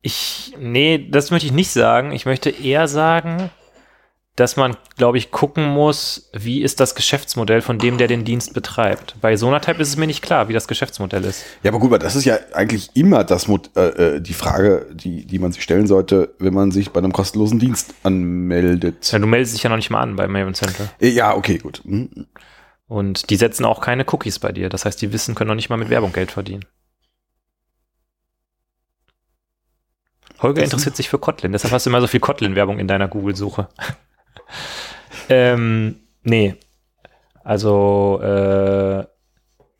[0.00, 2.12] Ich, nee, das möchte ich nicht sagen.
[2.12, 3.50] Ich möchte eher sagen,
[4.36, 8.52] dass man, glaube ich, gucken muss, wie ist das Geschäftsmodell von dem, der den Dienst
[8.52, 9.16] betreibt.
[9.22, 11.42] Bei Sonatype ist es mir nicht klar, wie das Geschäftsmodell ist.
[11.62, 15.24] Ja, aber gut, aber das ist ja eigentlich immer das äh, äh, die Frage, die,
[15.26, 19.10] die man sich stellen sollte, wenn man sich bei einem kostenlosen Dienst anmeldet.
[19.10, 20.90] Ja, du meldest dich ja noch nicht mal an bei Maven Central.
[21.00, 21.82] Äh, Ja, okay, gut.
[21.84, 22.26] Hm.
[22.88, 24.68] Und die setzen auch keine Cookies bei dir.
[24.68, 26.64] Das heißt, die wissen, können noch nicht mal mit Werbung Geld verdienen.
[30.42, 33.08] Holger Das- interessiert sich für Kotlin, deshalb hast du immer so viel Kotlin-Werbung in deiner
[33.08, 33.68] Google-Suche.
[35.28, 36.54] Ähm, nee.
[37.44, 39.04] Also, äh,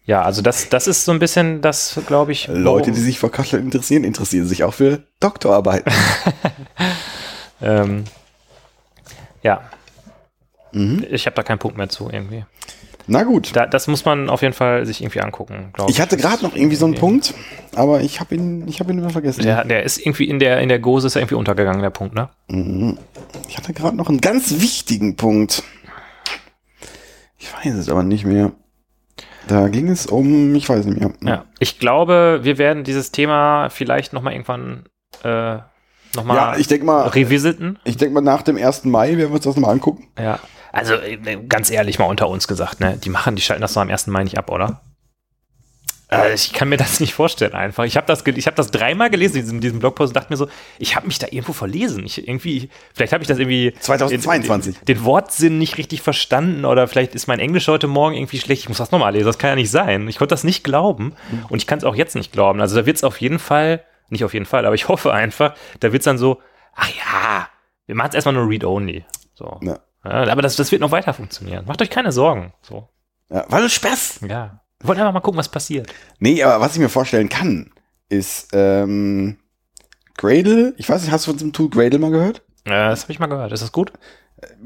[0.04, 2.46] ja, also das, das ist so ein bisschen das, glaube ich.
[2.46, 5.92] Leute, die sich für Kotlin interessieren, interessieren sich auch für Doktorarbeiten.
[7.60, 8.04] ähm,
[9.42, 9.68] ja,
[10.70, 11.04] mhm.
[11.10, 12.44] ich habe da keinen Punkt mehr zu irgendwie.
[13.08, 13.54] Na gut.
[13.54, 16.56] Da, das muss man auf jeden Fall sich irgendwie angucken, glaube Ich hatte gerade noch
[16.56, 17.34] irgendwie so einen Punkt,
[17.74, 19.42] aber ich habe ihn, ich habe ihn immer vergessen.
[19.42, 22.14] Der, der ist irgendwie in der, in der Gose ist er irgendwie untergegangen, der Punkt,
[22.14, 22.28] ne?
[22.48, 22.98] Mhm.
[23.48, 25.62] Ich hatte gerade noch einen ganz wichtigen Punkt.
[27.38, 28.52] Ich weiß es aber nicht mehr.
[29.46, 31.12] Da ging es um, ich weiß nicht mehr.
[31.22, 31.44] Ja.
[31.60, 34.86] Ich glaube, wir werden dieses Thema vielleicht nochmal irgendwann
[35.22, 35.58] äh,
[36.16, 37.78] nochmal Ja, ich denke mal, revisiten.
[37.84, 38.84] ich denke mal nach dem 1.
[38.84, 40.08] Mai werden wir uns das nochmal angucken.
[40.18, 40.40] Ja.
[40.76, 42.98] Also äh, ganz ehrlich mal unter uns gesagt, ne?
[43.02, 44.08] Die machen, die schalten das noch am 1.
[44.08, 44.82] Mai nicht ab, oder?
[46.12, 47.84] Äh, ich kann mir das nicht vorstellen einfach.
[47.84, 50.36] Ich habe das, ich hab das dreimal gelesen in diesem, diesem Blogpost und dachte mir
[50.36, 50.48] so,
[50.78, 52.04] ich habe mich da irgendwo verlesen.
[52.04, 54.80] Ich irgendwie, vielleicht habe ich das irgendwie 2022.
[54.80, 58.62] Den, den Wortsinn nicht richtig verstanden oder vielleicht ist mein Englisch heute Morgen irgendwie schlecht.
[58.62, 59.24] Ich muss das nochmal lesen.
[59.24, 60.06] Das kann ja nicht sein.
[60.08, 61.14] Ich konnte das nicht glauben
[61.48, 62.60] und ich kann es auch jetzt nicht glauben.
[62.60, 65.54] Also da wird es auf jeden Fall, nicht auf jeden Fall, aber ich hoffe einfach,
[65.80, 66.42] da wird es dann so,
[66.74, 67.48] ach ja,
[67.86, 69.06] wir machen es erstmal nur Read-Only.
[69.34, 69.58] So.
[69.62, 69.78] Ja.
[70.08, 71.64] Ja, aber das, das wird noch weiter funktionieren.
[71.66, 72.52] Macht euch keine Sorgen.
[72.62, 72.88] So.
[73.28, 74.20] Ja, weil es Spaß.
[74.28, 74.60] Ja.
[74.78, 75.92] Wir wollen einfach mal gucken, was passiert.
[76.18, 77.72] Nee, aber was ich mir vorstellen kann,
[78.08, 79.38] ist ähm,
[80.16, 80.74] Gradle.
[80.76, 82.42] Ich weiß nicht, hast du von diesem Tool Gradle mal gehört?
[82.64, 83.52] Äh, das habe ich mal gehört.
[83.52, 83.92] Ist das gut?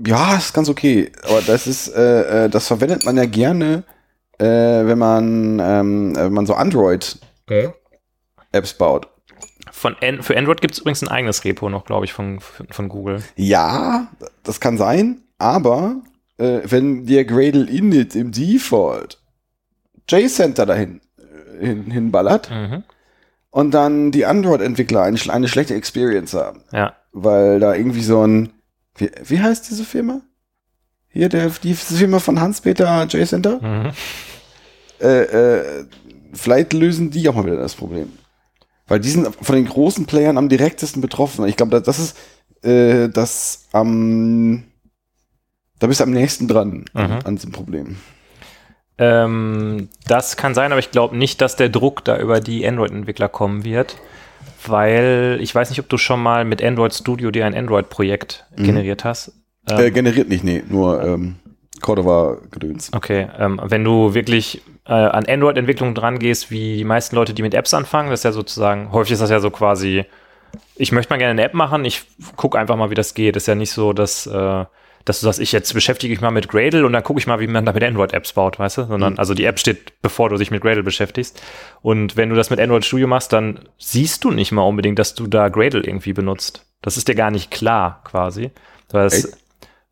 [0.04, 1.12] Ja, ist ganz okay.
[1.22, 3.84] Aber das ist, äh, äh, das verwendet man ja gerne,
[4.38, 9.08] äh, wenn man, ähm, wenn man so Android-Apps baut.
[9.70, 12.88] Von An für Android gibt es übrigens ein eigenes Repo noch, glaube ich, von, von
[12.88, 13.22] Google.
[13.36, 14.08] Ja,
[14.42, 16.02] das kann sein, aber
[16.38, 19.18] äh, wenn dir Gradle Init im Default
[20.08, 21.00] JCenter dahin
[21.60, 22.84] äh, hin, hinballert Mhm.
[23.50, 26.94] und dann die Android-Entwickler eine, eine schlechte Experience haben, Ja.
[27.12, 28.50] weil da irgendwie so ein,
[28.96, 30.20] wie, wie heißt diese Firma?
[31.12, 33.26] Hier, der, die Firma von Hans-Peter J.
[33.28, 33.60] Center.
[33.60, 33.90] Mhm.
[35.00, 35.84] Äh, äh,
[36.32, 38.12] vielleicht lösen die auch mal wieder das Problem.
[38.86, 41.46] Weil die sind von den großen Playern am direktesten betroffen.
[41.46, 42.16] Ich glaube, das ist
[42.64, 44.64] äh, das am
[45.81, 47.19] da bist du am nächsten dran Mhm.
[47.24, 47.97] an diesem Problem.
[48.98, 53.28] Ähm, das kann sein, aber ich glaube nicht, dass der Druck da über die Android-Entwickler
[53.28, 53.97] kommen wird,
[54.66, 58.65] weil ich weiß nicht, ob du schon mal mit Android Studio dir ein Android-Projekt Mhm.
[58.65, 59.32] generiert hast.
[59.69, 61.36] Ähm, Äh, generiert nicht, nee, nur ähm,
[61.81, 62.90] Cordova-Gedöns.
[62.94, 67.43] Okay, ähm, wenn du wirklich äh, an Android-Entwicklung dran gehst, wie die meisten Leute, die
[67.43, 70.05] mit Apps anfangen, das ist ja sozusagen, häufig ist das ja so quasi,
[70.77, 72.02] ich möchte mal gerne eine App machen, ich
[72.36, 73.36] gucke einfach mal, wie das geht.
[73.36, 74.65] ist ja nicht so, dass, äh,
[75.11, 77.41] dass du sagst, ich jetzt beschäftige mich mal mit Gradle und dann gucke ich mal,
[77.41, 78.85] wie man damit Android-Apps baut, weißt du?
[78.85, 81.43] Sondern, also die App steht, bevor du dich mit Gradle beschäftigst.
[81.82, 85.15] Und wenn du das mit Android Studio machst, dann siehst du nicht mal unbedingt, dass
[85.16, 86.65] du da Gradle irgendwie benutzt.
[86.81, 88.53] Das ist dir gar nicht klar, quasi.
[89.24, 89.37] Echt?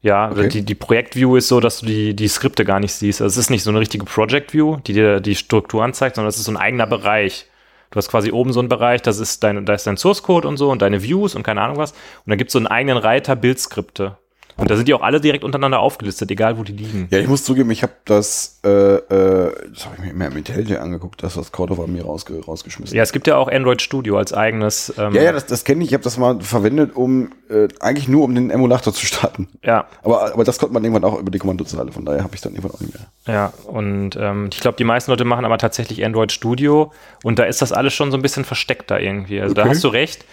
[0.00, 0.48] ja, Okay.
[0.48, 3.20] die, die Projektview ist so, dass du die, die Skripte gar nicht siehst.
[3.20, 6.28] Also es ist nicht so eine richtige Project View, die dir die Struktur anzeigt, sondern
[6.28, 7.46] es ist so ein eigener Bereich.
[7.90, 10.46] Du hast quasi oben so einen Bereich, das ist dein, da ist dein Source Code
[10.46, 11.92] und so und deine Views und keine Ahnung was.
[11.92, 14.16] Und da gibt es so einen eigenen Reiter Bildskripte.
[14.58, 17.06] Und da sind die auch alle direkt untereinander aufgelistet, egal wo die liegen.
[17.10, 20.48] Ja, ich muss zugeben, ich habe das, äh, äh, das habe ich mir mehr mit
[20.48, 24.18] Intelligent angeguckt, dass das Cordova mir rausge rausgeschmissen Ja, es gibt ja auch Android Studio
[24.18, 24.92] als eigenes.
[24.98, 25.90] Ähm, Ja, ja, das, das kenne ich.
[25.90, 29.48] Ich habe das mal verwendet, um äh, eigentlich nur um den Emulator zu starten.
[29.62, 32.40] ja, Aber, aber das konnte man irgendwann auch über die Kommandozeile, von daher habe ich
[32.40, 33.06] dann irgendwann auch nicht mehr.
[33.32, 37.44] Ja, und ähm, ich glaube, die meisten Leute machen aber tatsächlich Android Studio und da
[37.44, 39.40] ist das alles schon so ein bisschen versteckter irgendwie.
[39.40, 39.70] Also da Okay.
[39.70, 40.24] hast du recht.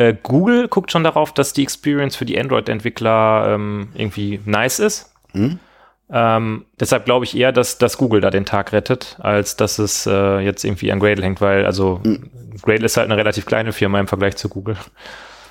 [0.00, 5.12] Äh, Google guckt schon darauf, dass die Experience für die Android-Entwickler ähm, irgendwie nice ist.
[5.32, 5.58] Hm?
[6.10, 10.06] Ähm, deshalb glaube ich eher, dass, dass Google da den Tag rettet, als dass es
[10.06, 12.30] äh, jetzt irgendwie an Gradle hängt, weil also Hm.
[12.62, 14.76] Gradle ist halt eine relativ kleine Firma im Vergleich zu Google.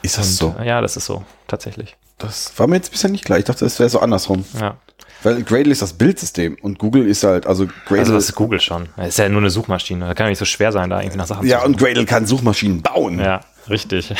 [0.02, 0.56] Ist das so?
[0.60, 1.96] Äh, Ja, das ist so, tatsächlich.
[2.18, 3.38] Das war mir jetzt bisher nicht klar.
[3.38, 4.46] Ich dachte, das wäre so andersrum.
[4.60, 4.78] Ja.
[5.22, 8.00] Weil Gradle ist das Bildsystem und Google ist halt, also Gradle.
[8.00, 8.90] Also das ist Google schon.
[8.98, 10.06] Das ist ja nur eine Suchmaschine.
[10.08, 12.06] Da kann ja nicht so schwer sein, da irgendwie nach Sachen ja, zu und Gradle
[12.06, 13.20] kann Suchmaschinen bauen.
[13.20, 14.14] Ja, richtig.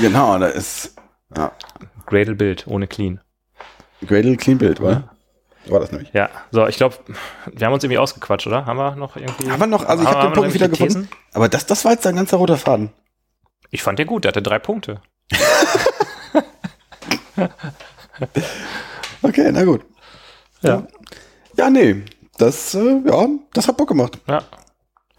[0.00, 0.94] Genau, da ist
[1.36, 1.52] ja,
[2.06, 3.20] Gradle Bild ohne Clean.
[4.06, 5.10] Gradle Clean Bild, oder?
[5.66, 6.12] War das nämlich.
[6.12, 6.96] Ja, so, ich glaube,
[7.52, 8.66] wir haben uns irgendwie ausgequatscht, oder?
[8.66, 9.50] Haben wir noch irgendwie.
[9.50, 11.08] Aber noch, also ich Haben habe wir den Punkt wieder gefunden.
[11.32, 12.90] Aber das, das war jetzt ein ganzer roter Faden.
[13.70, 15.00] Ich fand den gut, der hatte drei Punkte.
[19.22, 19.84] Okay, na gut.
[20.62, 20.86] Ja.
[21.56, 22.02] Ja, nee.
[22.38, 24.18] Das, äh, ja, das hat Bock gemacht.
[24.26, 24.42] Ja.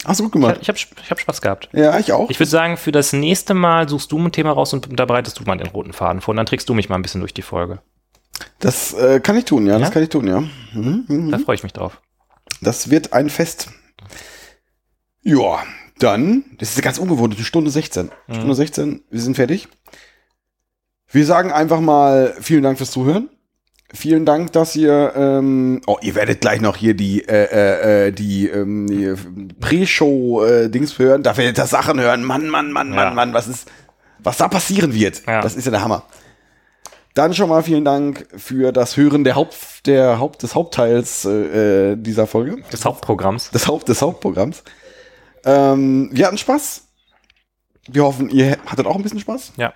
[0.06, 0.58] Hast du gut gemacht.
[0.62, 1.70] Ich habe ich hab Spaß gehabt.
[1.72, 2.30] Ja, ich auch.
[2.30, 5.40] Ich würde sagen, für das nächste Mal suchst du ein Thema raus und da bereitest
[5.40, 7.34] du mal den roten Faden vor und dann trägst du mich mal ein bisschen durch
[7.34, 7.80] die Folge.
[8.60, 9.94] Das äh, kann ich tun, ja, das Ja?
[9.94, 10.42] kann ich tun, ja.
[10.74, 11.32] Mhm, mhm.
[11.32, 12.02] Da freue ich mich drauf.
[12.62, 13.70] Das wird ein Fest.
[15.22, 15.64] Ja,
[16.00, 18.12] dann, das ist ganz ungewohnt, eine Stunde 16.
[18.28, 18.34] Mhm.
[18.34, 19.68] Stunde 16, wir sind fertig.
[21.12, 23.30] Wir sagen einfach mal vielen Dank fürs Zuhören.
[23.96, 28.12] Vielen Dank, dass ihr, ähm, oh, ihr werdet gleich noch hier die, äh, äh, äh,
[28.12, 31.22] die, ähm, die Pre-Show-Dings hören.
[31.22, 32.24] Da werdet ihr Sachen hören.
[32.24, 33.14] Mann, Mann, Mann, Mann, Ja.
[33.14, 33.70] Mann, was ist,
[34.18, 35.22] was da passieren wird.
[35.28, 35.42] Ja.
[35.42, 36.04] Das ist ja der Hammer.
[37.14, 41.92] Dann schon mal vielen Dank für das Hören der Haupt, der Haupt, des Hauptteils äh,
[41.92, 43.52] äh, dieser Folge Des Hauptprogramms.
[43.52, 44.64] des, Haupt, des Hauptprogramms.
[45.46, 46.88] Ähm, wir hatten Spaß.
[47.90, 49.54] Wir hoffen, ihr hattet auch ein bisschen Spaß.
[49.58, 49.74] Ja.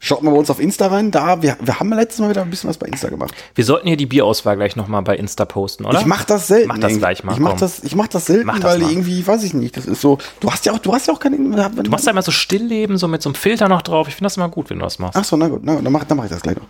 [0.00, 1.10] Schaut mal bei uns auf Insta rein.
[1.10, 3.34] Da, wir, wir haben letztes Mal wieder ein bisschen was bei Insta gemacht.
[3.56, 5.98] Wir sollten hier die Bierauswahl gleich nochmal bei Insta posten, oder?
[6.00, 6.68] Ich mach das selten.
[6.68, 6.98] Mach das irgendwie.
[7.00, 7.58] gleich mal, Ich mach komm.
[7.60, 8.90] das, ich mach das selten, Mach das weil mal.
[8.90, 10.18] irgendwie, weiß ich nicht, das ist so.
[10.40, 11.36] Du hast ja auch, du hast ja auch keine.
[11.36, 14.06] du machst da immer so Stillleben, so mit so einem Filter noch drauf.
[14.08, 15.16] Ich finde das immer gut, wenn du das machst.
[15.16, 16.66] Ach so, na gut, na, dann mach, dann mach ich das gleich noch.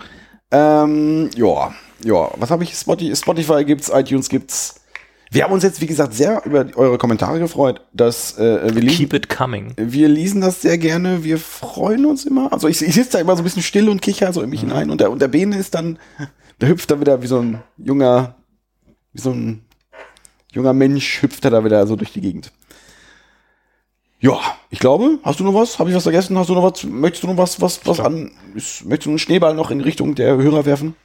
[0.50, 1.72] Ähm, ja,
[2.02, 2.72] ja, was habe ich?
[2.74, 4.80] Spotify, Spotify gibt's, iTunes gibt's.
[5.30, 8.96] Wir haben uns jetzt, wie gesagt, sehr über eure Kommentare gefreut, dass äh, wir lesen,
[8.96, 9.74] Keep it coming.
[9.76, 11.22] wir lesen das sehr gerne.
[11.22, 12.52] Wir freuen uns immer.
[12.52, 14.60] Also ich, ich sitze da immer so ein bisschen still und kicher so in mich
[14.60, 15.98] hinein und der, und der Bene ist dann,
[16.60, 18.36] der hüpft da wieder wie so ein junger,
[19.12, 19.64] wie so ein
[20.52, 22.52] junger Mensch hüpft er da wieder so durch die Gegend.
[24.20, 24.40] Ja,
[24.70, 25.78] ich glaube, hast du noch was?
[25.78, 26.36] Habe ich was vergessen?
[26.38, 26.82] Hast du noch was?
[26.84, 28.32] Möchtest du noch was, was, was an?
[28.54, 30.96] Ist, möchtest du einen Schneeball noch in Richtung der Hörer werfen?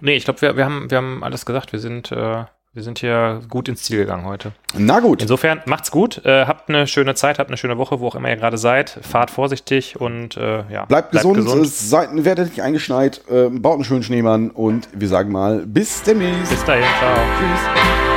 [0.00, 1.72] Nee, ich glaube, wir, wir, haben, wir haben alles gesagt.
[1.72, 2.44] Wir sind, äh,
[2.74, 4.52] wir sind hier gut ins Ziel gegangen heute.
[4.74, 5.20] Na gut.
[5.20, 8.30] Insofern macht's gut, äh, habt eine schöne Zeit, habt eine schöne Woche, wo auch immer
[8.30, 8.98] ihr gerade seid.
[9.02, 13.84] Fahrt vorsichtig und äh, ja, Bleibt, gesund, Äh, Seid, werdet nicht eingeschneit, äh, baut einen
[13.84, 16.50] schönen Schneemann und wir sagen mal bis demnächst.
[16.50, 17.14] Bis dahin, ciao.
[17.38, 18.11] Tschüss.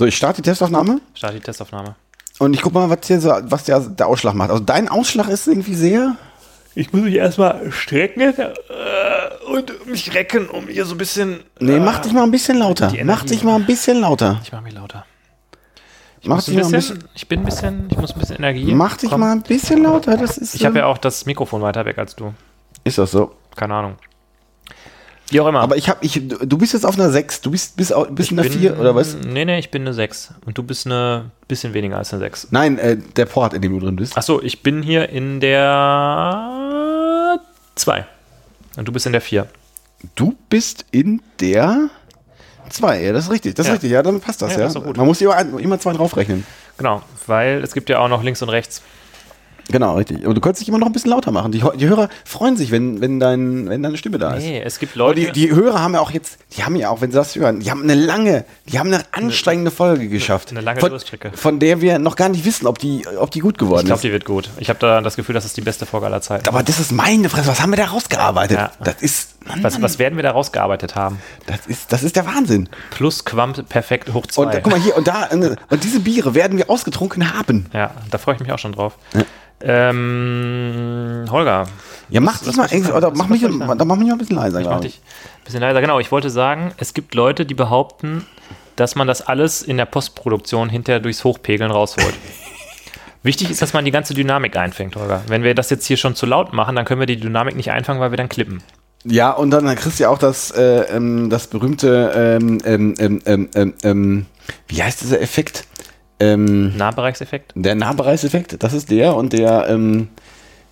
[0.00, 1.94] So, ich starte die Testaufnahme Start die Testaufnahme.
[2.38, 4.48] und ich guck mal, was hier so, was der, der Ausschlag macht.
[4.48, 6.16] Also dein Ausschlag ist irgendwie sehr.
[6.74, 8.48] Ich muss mich erstmal strecken äh,
[9.52, 11.40] und mich recken, um hier so ein bisschen.
[11.58, 12.90] Nee, mach dich mal ein bisschen lauter.
[13.04, 14.40] Mach dich mal ein bisschen lauter.
[14.42, 15.04] Ich mach mich lauter.
[16.22, 18.14] Ich, Mach muss dich ein mal ein bisschen, bisschen, ich bin ein bisschen, ich muss
[18.14, 18.72] ein bisschen Energie.
[18.72, 19.20] mach dich Komm.
[19.20, 20.16] mal ein bisschen lauter.
[20.16, 20.54] Das ist.
[20.54, 22.32] Ich habe ähm, ja auch das Mikrofon weiter weg als du.
[22.84, 23.34] Ist das so?
[23.54, 23.96] Keine Ahnung.
[25.30, 25.60] Wie auch immer.
[25.60, 27.40] Aber ich habe, ich, du bist jetzt auf einer 6.
[27.40, 29.14] Du bist bis, au- bis in der 4 oder was?
[29.16, 30.34] Nee, nee, ich bin eine 6.
[30.44, 32.48] Und du bist eine bisschen weniger als eine 6.
[32.50, 34.16] Nein, äh, der Port, in dem du drin bist.
[34.16, 35.40] Achso, ich bin hier in
[36.10, 37.40] der
[37.76, 38.04] 2.
[38.76, 39.46] Und du bist in der 4.
[40.14, 41.90] Du bist in der
[42.70, 43.02] 2.
[43.02, 43.54] Ja, das ist richtig.
[43.54, 43.72] Das ist Ja.
[43.74, 43.90] richtig.
[43.92, 44.64] Ja, dann passt das, Ja, ja.
[44.66, 44.96] das ist.
[44.96, 46.46] Man muss immer, immer zwei draufrechnen.
[46.78, 48.82] Genau, weil es gibt ja auch noch links und rechts.
[49.70, 50.24] Genau, richtig.
[50.24, 51.52] Aber du könntest dich immer noch ein bisschen lauter machen.
[51.52, 54.44] Die, die Hörer freuen sich, wenn, wenn, dein, wenn deine Stimme da ist.
[54.44, 55.20] Nee, es gibt Leute.
[55.20, 57.60] die, die Hörer haben ja auch jetzt, die haben ja auch, wenn sie das hören,
[57.60, 60.50] die haben eine lange, die haben eine anstrengende Folge geschafft.
[60.50, 61.32] eine lange von, Durststrecke.
[61.34, 63.98] von der wir noch gar nicht wissen, ob die, ob die gut geworden ich glaube,
[63.98, 64.04] ist.
[64.04, 64.50] die wird gut.
[64.58, 66.48] Ich habe da das Gefühl, das ist die beste Folge aller Zeiten.
[66.48, 67.48] Aber das ist meine Fresse.
[67.48, 68.58] Was haben wir da rausgearbeitet?
[68.58, 68.70] Ja.
[68.82, 71.18] Das ist, Mann, Was, Mann, was werden wir da rausgearbeitet haben?
[71.46, 72.68] das ist, das ist der Wahnsinn.
[72.90, 74.42] Plus Quamp perfekt hoch 2.
[74.42, 77.66] Und guck mal hier, und da, äh, und diese Biere werden wir ausgetrunken haben.
[77.72, 78.96] Ja, da freue ich mich auch schon drauf.
[79.62, 81.66] Ähm, Holger,
[82.08, 82.86] Ja, mach Was- dich was mal, sagen?
[82.96, 84.96] oder Was- mach was mich, dann mach mich mal ein bisschen leiser, ich mach dich
[85.40, 85.80] ein bisschen leiser.
[85.80, 88.26] Genau, ich wollte sagen, es gibt Leute, die behaupten,
[88.76, 92.14] dass man das alles in der Postproduktion hinterher durchs Hochpegeln rausholt.
[93.22, 95.22] Wichtig ist, dass man die ganze Dynamik einfängt, Holger.
[95.26, 97.70] Wenn wir das jetzt hier schon zu laut machen, dann können wir die Dynamik nicht
[97.70, 98.62] einfangen, weil wir dann klippen.
[99.04, 103.22] Ja, und dann kriegst du ja auch das, äh, ähm, das berühmte, ähm, ähm, ähm,
[103.24, 104.26] ähm, ähm, ähm,
[104.68, 105.64] wie heißt dieser Effekt?
[106.18, 107.52] Ähm, Nahbereichseffekt.
[107.54, 110.08] der Nahbereichseffekt, das ist der und der, ähm,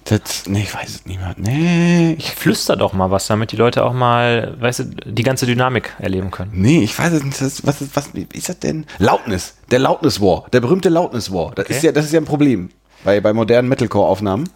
[0.04, 1.34] das, nee, ich weiß es nicht mehr.
[1.38, 5.46] Nee, ich, Flüster doch mal was, damit die Leute auch mal, weißt du, die ganze
[5.46, 6.50] Dynamik erleben können.
[6.54, 7.40] nee, ich weiß es nicht.
[7.40, 8.84] Das, was, ist, was wie ist das denn?
[8.98, 11.52] Loudness, der Loudness War, der berühmte Loudness War.
[11.54, 11.74] Das, Okay.
[11.76, 12.68] ist ja, das ist ja ein Problem
[13.04, 14.48] bei, bei modernen Metalcore-Aufnahmen.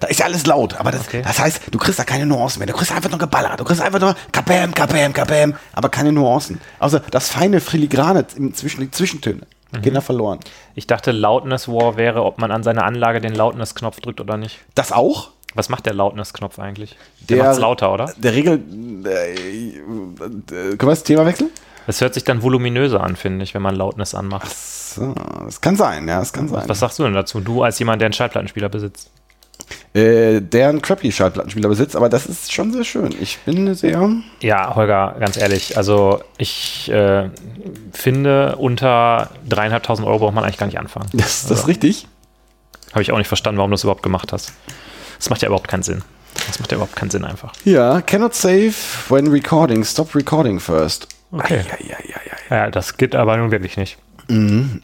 [0.00, 1.22] Da ist ja alles laut, aber das, Okay.
[1.22, 2.66] das heißt, du kriegst da keine Nuancen mehr.
[2.66, 3.58] Du kriegst einfach nur geballert.
[3.60, 6.60] Du kriegst einfach nur kabam, kabam, kabam, aber keine Nuancen.
[6.78, 9.40] Also das feine Filigrane zwischen die Zwischentöne
[9.72, 9.82] Mhm.
[9.82, 10.38] gehen da verloren.
[10.74, 14.60] Ich dachte, Loudness War wäre, ob man an seiner Anlage den Loudness-Knopf drückt oder nicht.
[14.74, 15.30] Das auch?
[15.54, 16.96] Was macht der Loudness-Knopf eigentlich?
[17.28, 18.12] Der, Der- macht's lauter, oder?
[18.18, 18.60] Der Regel.
[19.06, 21.50] Äh, äh, können wir das Thema wechseln?
[21.86, 24.54] Es hört sich dann voluminöser an, finde ich, wenn man Loudness anmacht.
[24.54, 25.14] So,
[25.44, 26.64] das kann sein, ja, das kann sein.
[26.68, 27.40] Was sagst du denn dazu?
[27.40, 29.10] Du als jemand, der einen Schallplattenspieler besitzt.
[29.94, 33.14] Äh, der einen crappy Schallplattenspieler besitzt, aber das ist schon sehr schön.
[33.20, 34.10] Ich bin sehr.
[34.40, 37.30] Ja, Holger, ganz ehrlich, also ich äh,
[37.92, 41.08] finde, unter dreieinhalbtausend Euro braucht man eigentlich gar nicht anfangen.
[41.12, 42.06] Das, das ist richtig.
[42.92, 44.52] Habe ich auch nicht verstanden, warum du das überhaupt gemacht hast.
[45.18, 46.02] Das macht ja überhaupt keinen Sinn.
[46.46, 47.52] Das macht ja überhaupt keinen Sinn einfach.
[47.64, 48.74] Ja, cannot save
[49.08, 49.82] when recording.
[49.82, 51.08] Stop recording first.
[51.32, 51.60] Okay.
[51.60, 52.20] Eieieiei.
[52.50, 53.98] Ja, das geht aber nun wirklich nicht.
[54.28, 54.82] Mhm.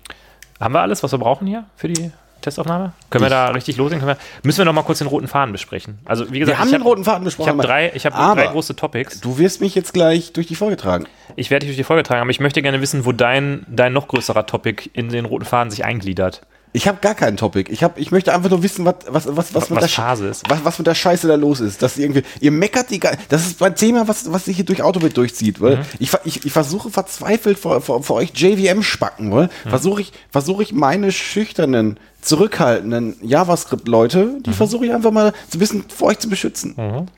[0.59, 2.11] Haben wir alles, was wir brauchen hier für die
[2.43, 2.93] Testaufnahme?
[3.11, 4.05] Können wir da richtig loslegen?
[4.05, 5.99] Können wir, müssen wir noch mal kurz den roten Faden besprechen?
[6.05, 7.49] Also, wie gesagt, Wir haben ich den roten Faden besprochen.
[7.49, 9.21] Ich habe drei, ich hab drei große Topics.
[9.21, 11.07] Du wirst mich jetzt gleich durch die Folge tragen.
[11.37, 13.93] Ich werde dich durch die Folge tragen, aber ich möchte gerne wissen, wo dein, dein
[13.93, 16.43] noch größerer Topic in den roten Faden sich eingliedert.
[16.75, 17.71] Ich habe gar keinen Topic.
[17.71, 20.29] Ich, hab, ich möchte einfach nur wissen, was, was, was, was, mit Was der Phase
[20.29, 20.49] ist.
[20.49, 21.83] Was, was mit der Scheiße da los ist.
[21.83, 25.17] Dass irgendwie, ihr meckert die Das ist mein Thema, was, was sich hier durch Autobit
[25.17, 25.61] durchzieht.
[25.61, 25.83] Weil Mhm.
[25.99, 29.69] ich, ich, ich versuche verzweifelt vor, vor, vor euch JVM-Spacken, weil Mhm.
[29.69, 34.43] versuche ich, versuche ich meine schüchternen, zurückhaltenden JavaScript-Leute, Mhm.
[34.45, 36.75] die versuche ich einfach mal so ein bisschen vor euch zu beschützen.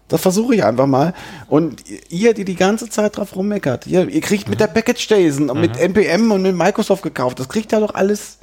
[0.09, 1.15] Das versuche ich einfach mal.
[1.49, 5.49] Und ihr, die die ganze Zeit drauf rummeckert, ihr, ihr kriegt mit der Package JSON
[5.51, 5.61] und Mhm.
[5.63, 8.39] mit NPM und mit Microsoft gekauft, das kriegt ja doch alles.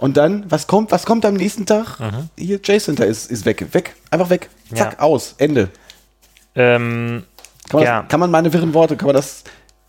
[0.00, 1.98] Und dann, was kommt, was kommt am nächsten Tag?
[2.38, 4.48] Hier, JCenter ist, ist weg, weg, einfach weg.
[4.74, 4.96] Zack, Mhm.
[4.98, 4.98] Ja.
[5.00, 5.68] aus, Ende.
[6.54, 7.24] Ähm,
[7.68, 9.44] Kann man, ja, kann man meine wirren Worte, kann man das.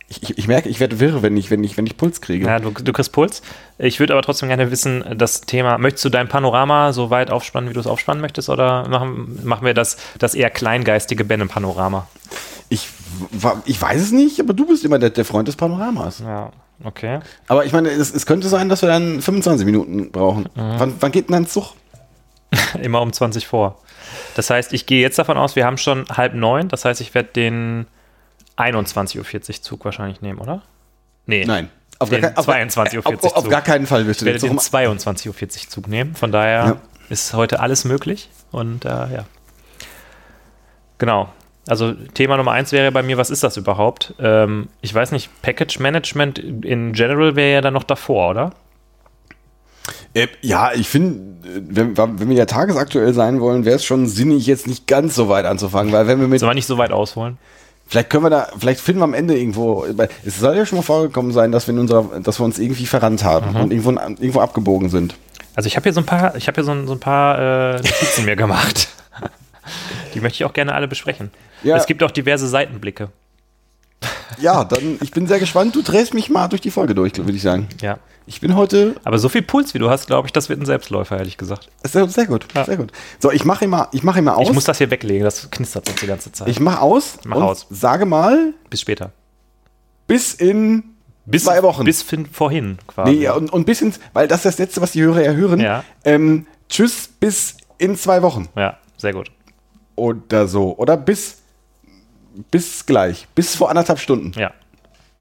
[0.08, 2.46] Ich, ich, ich merke, ich werde wirr, wenn ich, wenn ich, wenn ich Puls kriege.
[2.46, 3.40] ja du, du kriegst Puls.
[3.78, 7.70] Ich würde aber trotzdem gerne wissen, das Thema, möchtest du dein Panorama so weit aufspannen,
[7.70, 12.06] wie du es aufspannen möchtest, oder machen, machen wir das, das eher kleingeistige Ben-Panorama?
[12.68, 12.88] Ich,
[13.30, 16.18] wa- ich weiß es nicht, aber du bist immer der, der Freund des Panoramas.
[16.18, 16.50] Ja,
[16.84, 17.20] okay.
[17.48, 20.44] Aber ich meine, es, es könnte sein, dass wir dann 25 Minuten brauchen.
[20.54, 20.74] Mhm.
[20.78, 21.74] Wann, wann geht denn dein Zug?
[22.82, 23.78] Immer um 20 vor.
[24.34, 26.68] Das heißt, ich gehe jetzt davon aus, wir haben schon halb neun.
[26.68, 27.86] Das heißt, ich werde den
[28.56, 30.62] 21.40 Uhr Zug wahrscheinlich nehmen, oder?
[31.26, 31.44] Nee.
[31.44, 31.70] Nein.
[31.98, 34.32] Auf Den gar, kein- auf, 22.40 Uhr auf, auf, gar keinen Fall wirst du Ich
[34.32, 35.28] werde den den Zug 22.40
[35.64, 36.14] Uhr Zug nehmen.
[36.14, 36.76] Von daher Ja.
[37.08, 38.28] ist heute alles möglich.
[38.50, 39.24] Und äh, ja.
[40.98, 41.28] Genau.
[41.68, 44.14] Also Thema Nummer eins wäre bei mir, was ist das überhaupt?
[44.18, 48.50] Ähm, ich weiß nicht, Package Management in general wäre ja dann noch davor, oder?
[50.14, 54.06] Äh, ja, ich finde, äh, wenn, wenn wir ja tagesaktuell sein wollen, wäre es schon
[54.08, 56.40] sinnig, jetzt nicht ganz so weit anzufangen, weil wenn wir mit.
[56.40, 57.38] Sollen wir nicht so weit ausholen?
[57.86, 59.84] Vielleicht können wir da, vielleicht finden wir am Ende irgendwo,
[60.24, 62.86] es soll ja schon mal vorgekommen sein, dass wir in unserer, dass wir uns irgendwie
[62.86, 63.56] verrannt haben Mhm.
[63.60, 65.14] und irgendwo, irgendwo abgebogen sind.
[65.54, 67.38] Also ich habe hier so ein paar, ich habe hier so ein, so ein paar
[67.38, 68.88] äh, Notizen mir gemacht.
[70.14, 71.30] Die möchte ich auch gerne alle besprechen.
[71.62, 71.76] Ja.
[71.76, 73.10] Es gibt auch diverse Seitenblicke.
[74.38, 75.76] Ja, dann, ich bin sehr gespannt.
[75.76, 77.68] Du drehst mich mal durch die Folge durch, würde ich sagen.
[77.80, 77.98] Ja.
[78.26, 80.66] Ich bin heute Aber so viel Puls, wie du hast, glaube ich, das wird ein
[80.66, 81.68] Selbstläufer, ehrlich gesagt.
[81.84, 82.64] sehr, sehr gut, Ja.
[82.64, 82.92] sehr gut.
[83.18, 84.48] So, ich mache mal, ich mache mal aus.
[84.48, 86.48] Ich muss das hier weglegen, das knistert sonst die ganze Zeit.
[86.48, 87.66] ich mache aus Mach und aus.
[87.70, 89.10] sage mal bis später.
[90.06, 90.84] bis in
[91.24, 91.84] Bis, Zwei Wochen.
[91.84, 93.12] Bis vorhin quasi.
[93.12, 95.60] nee, und, und bis ins, weil das ist das letzte, was die Hörer ja hören.
[95.60, 95.84] Ja.
[96.04, 99.30] Ähm, tschüss bis in zwei Wochen ja, sehr gut.
[99.94, 101.41] oder so oder bis
[102.50, 104.32] bis gleich, bis vor anderthalb Stunden.
[104.38, 104.52] Ja.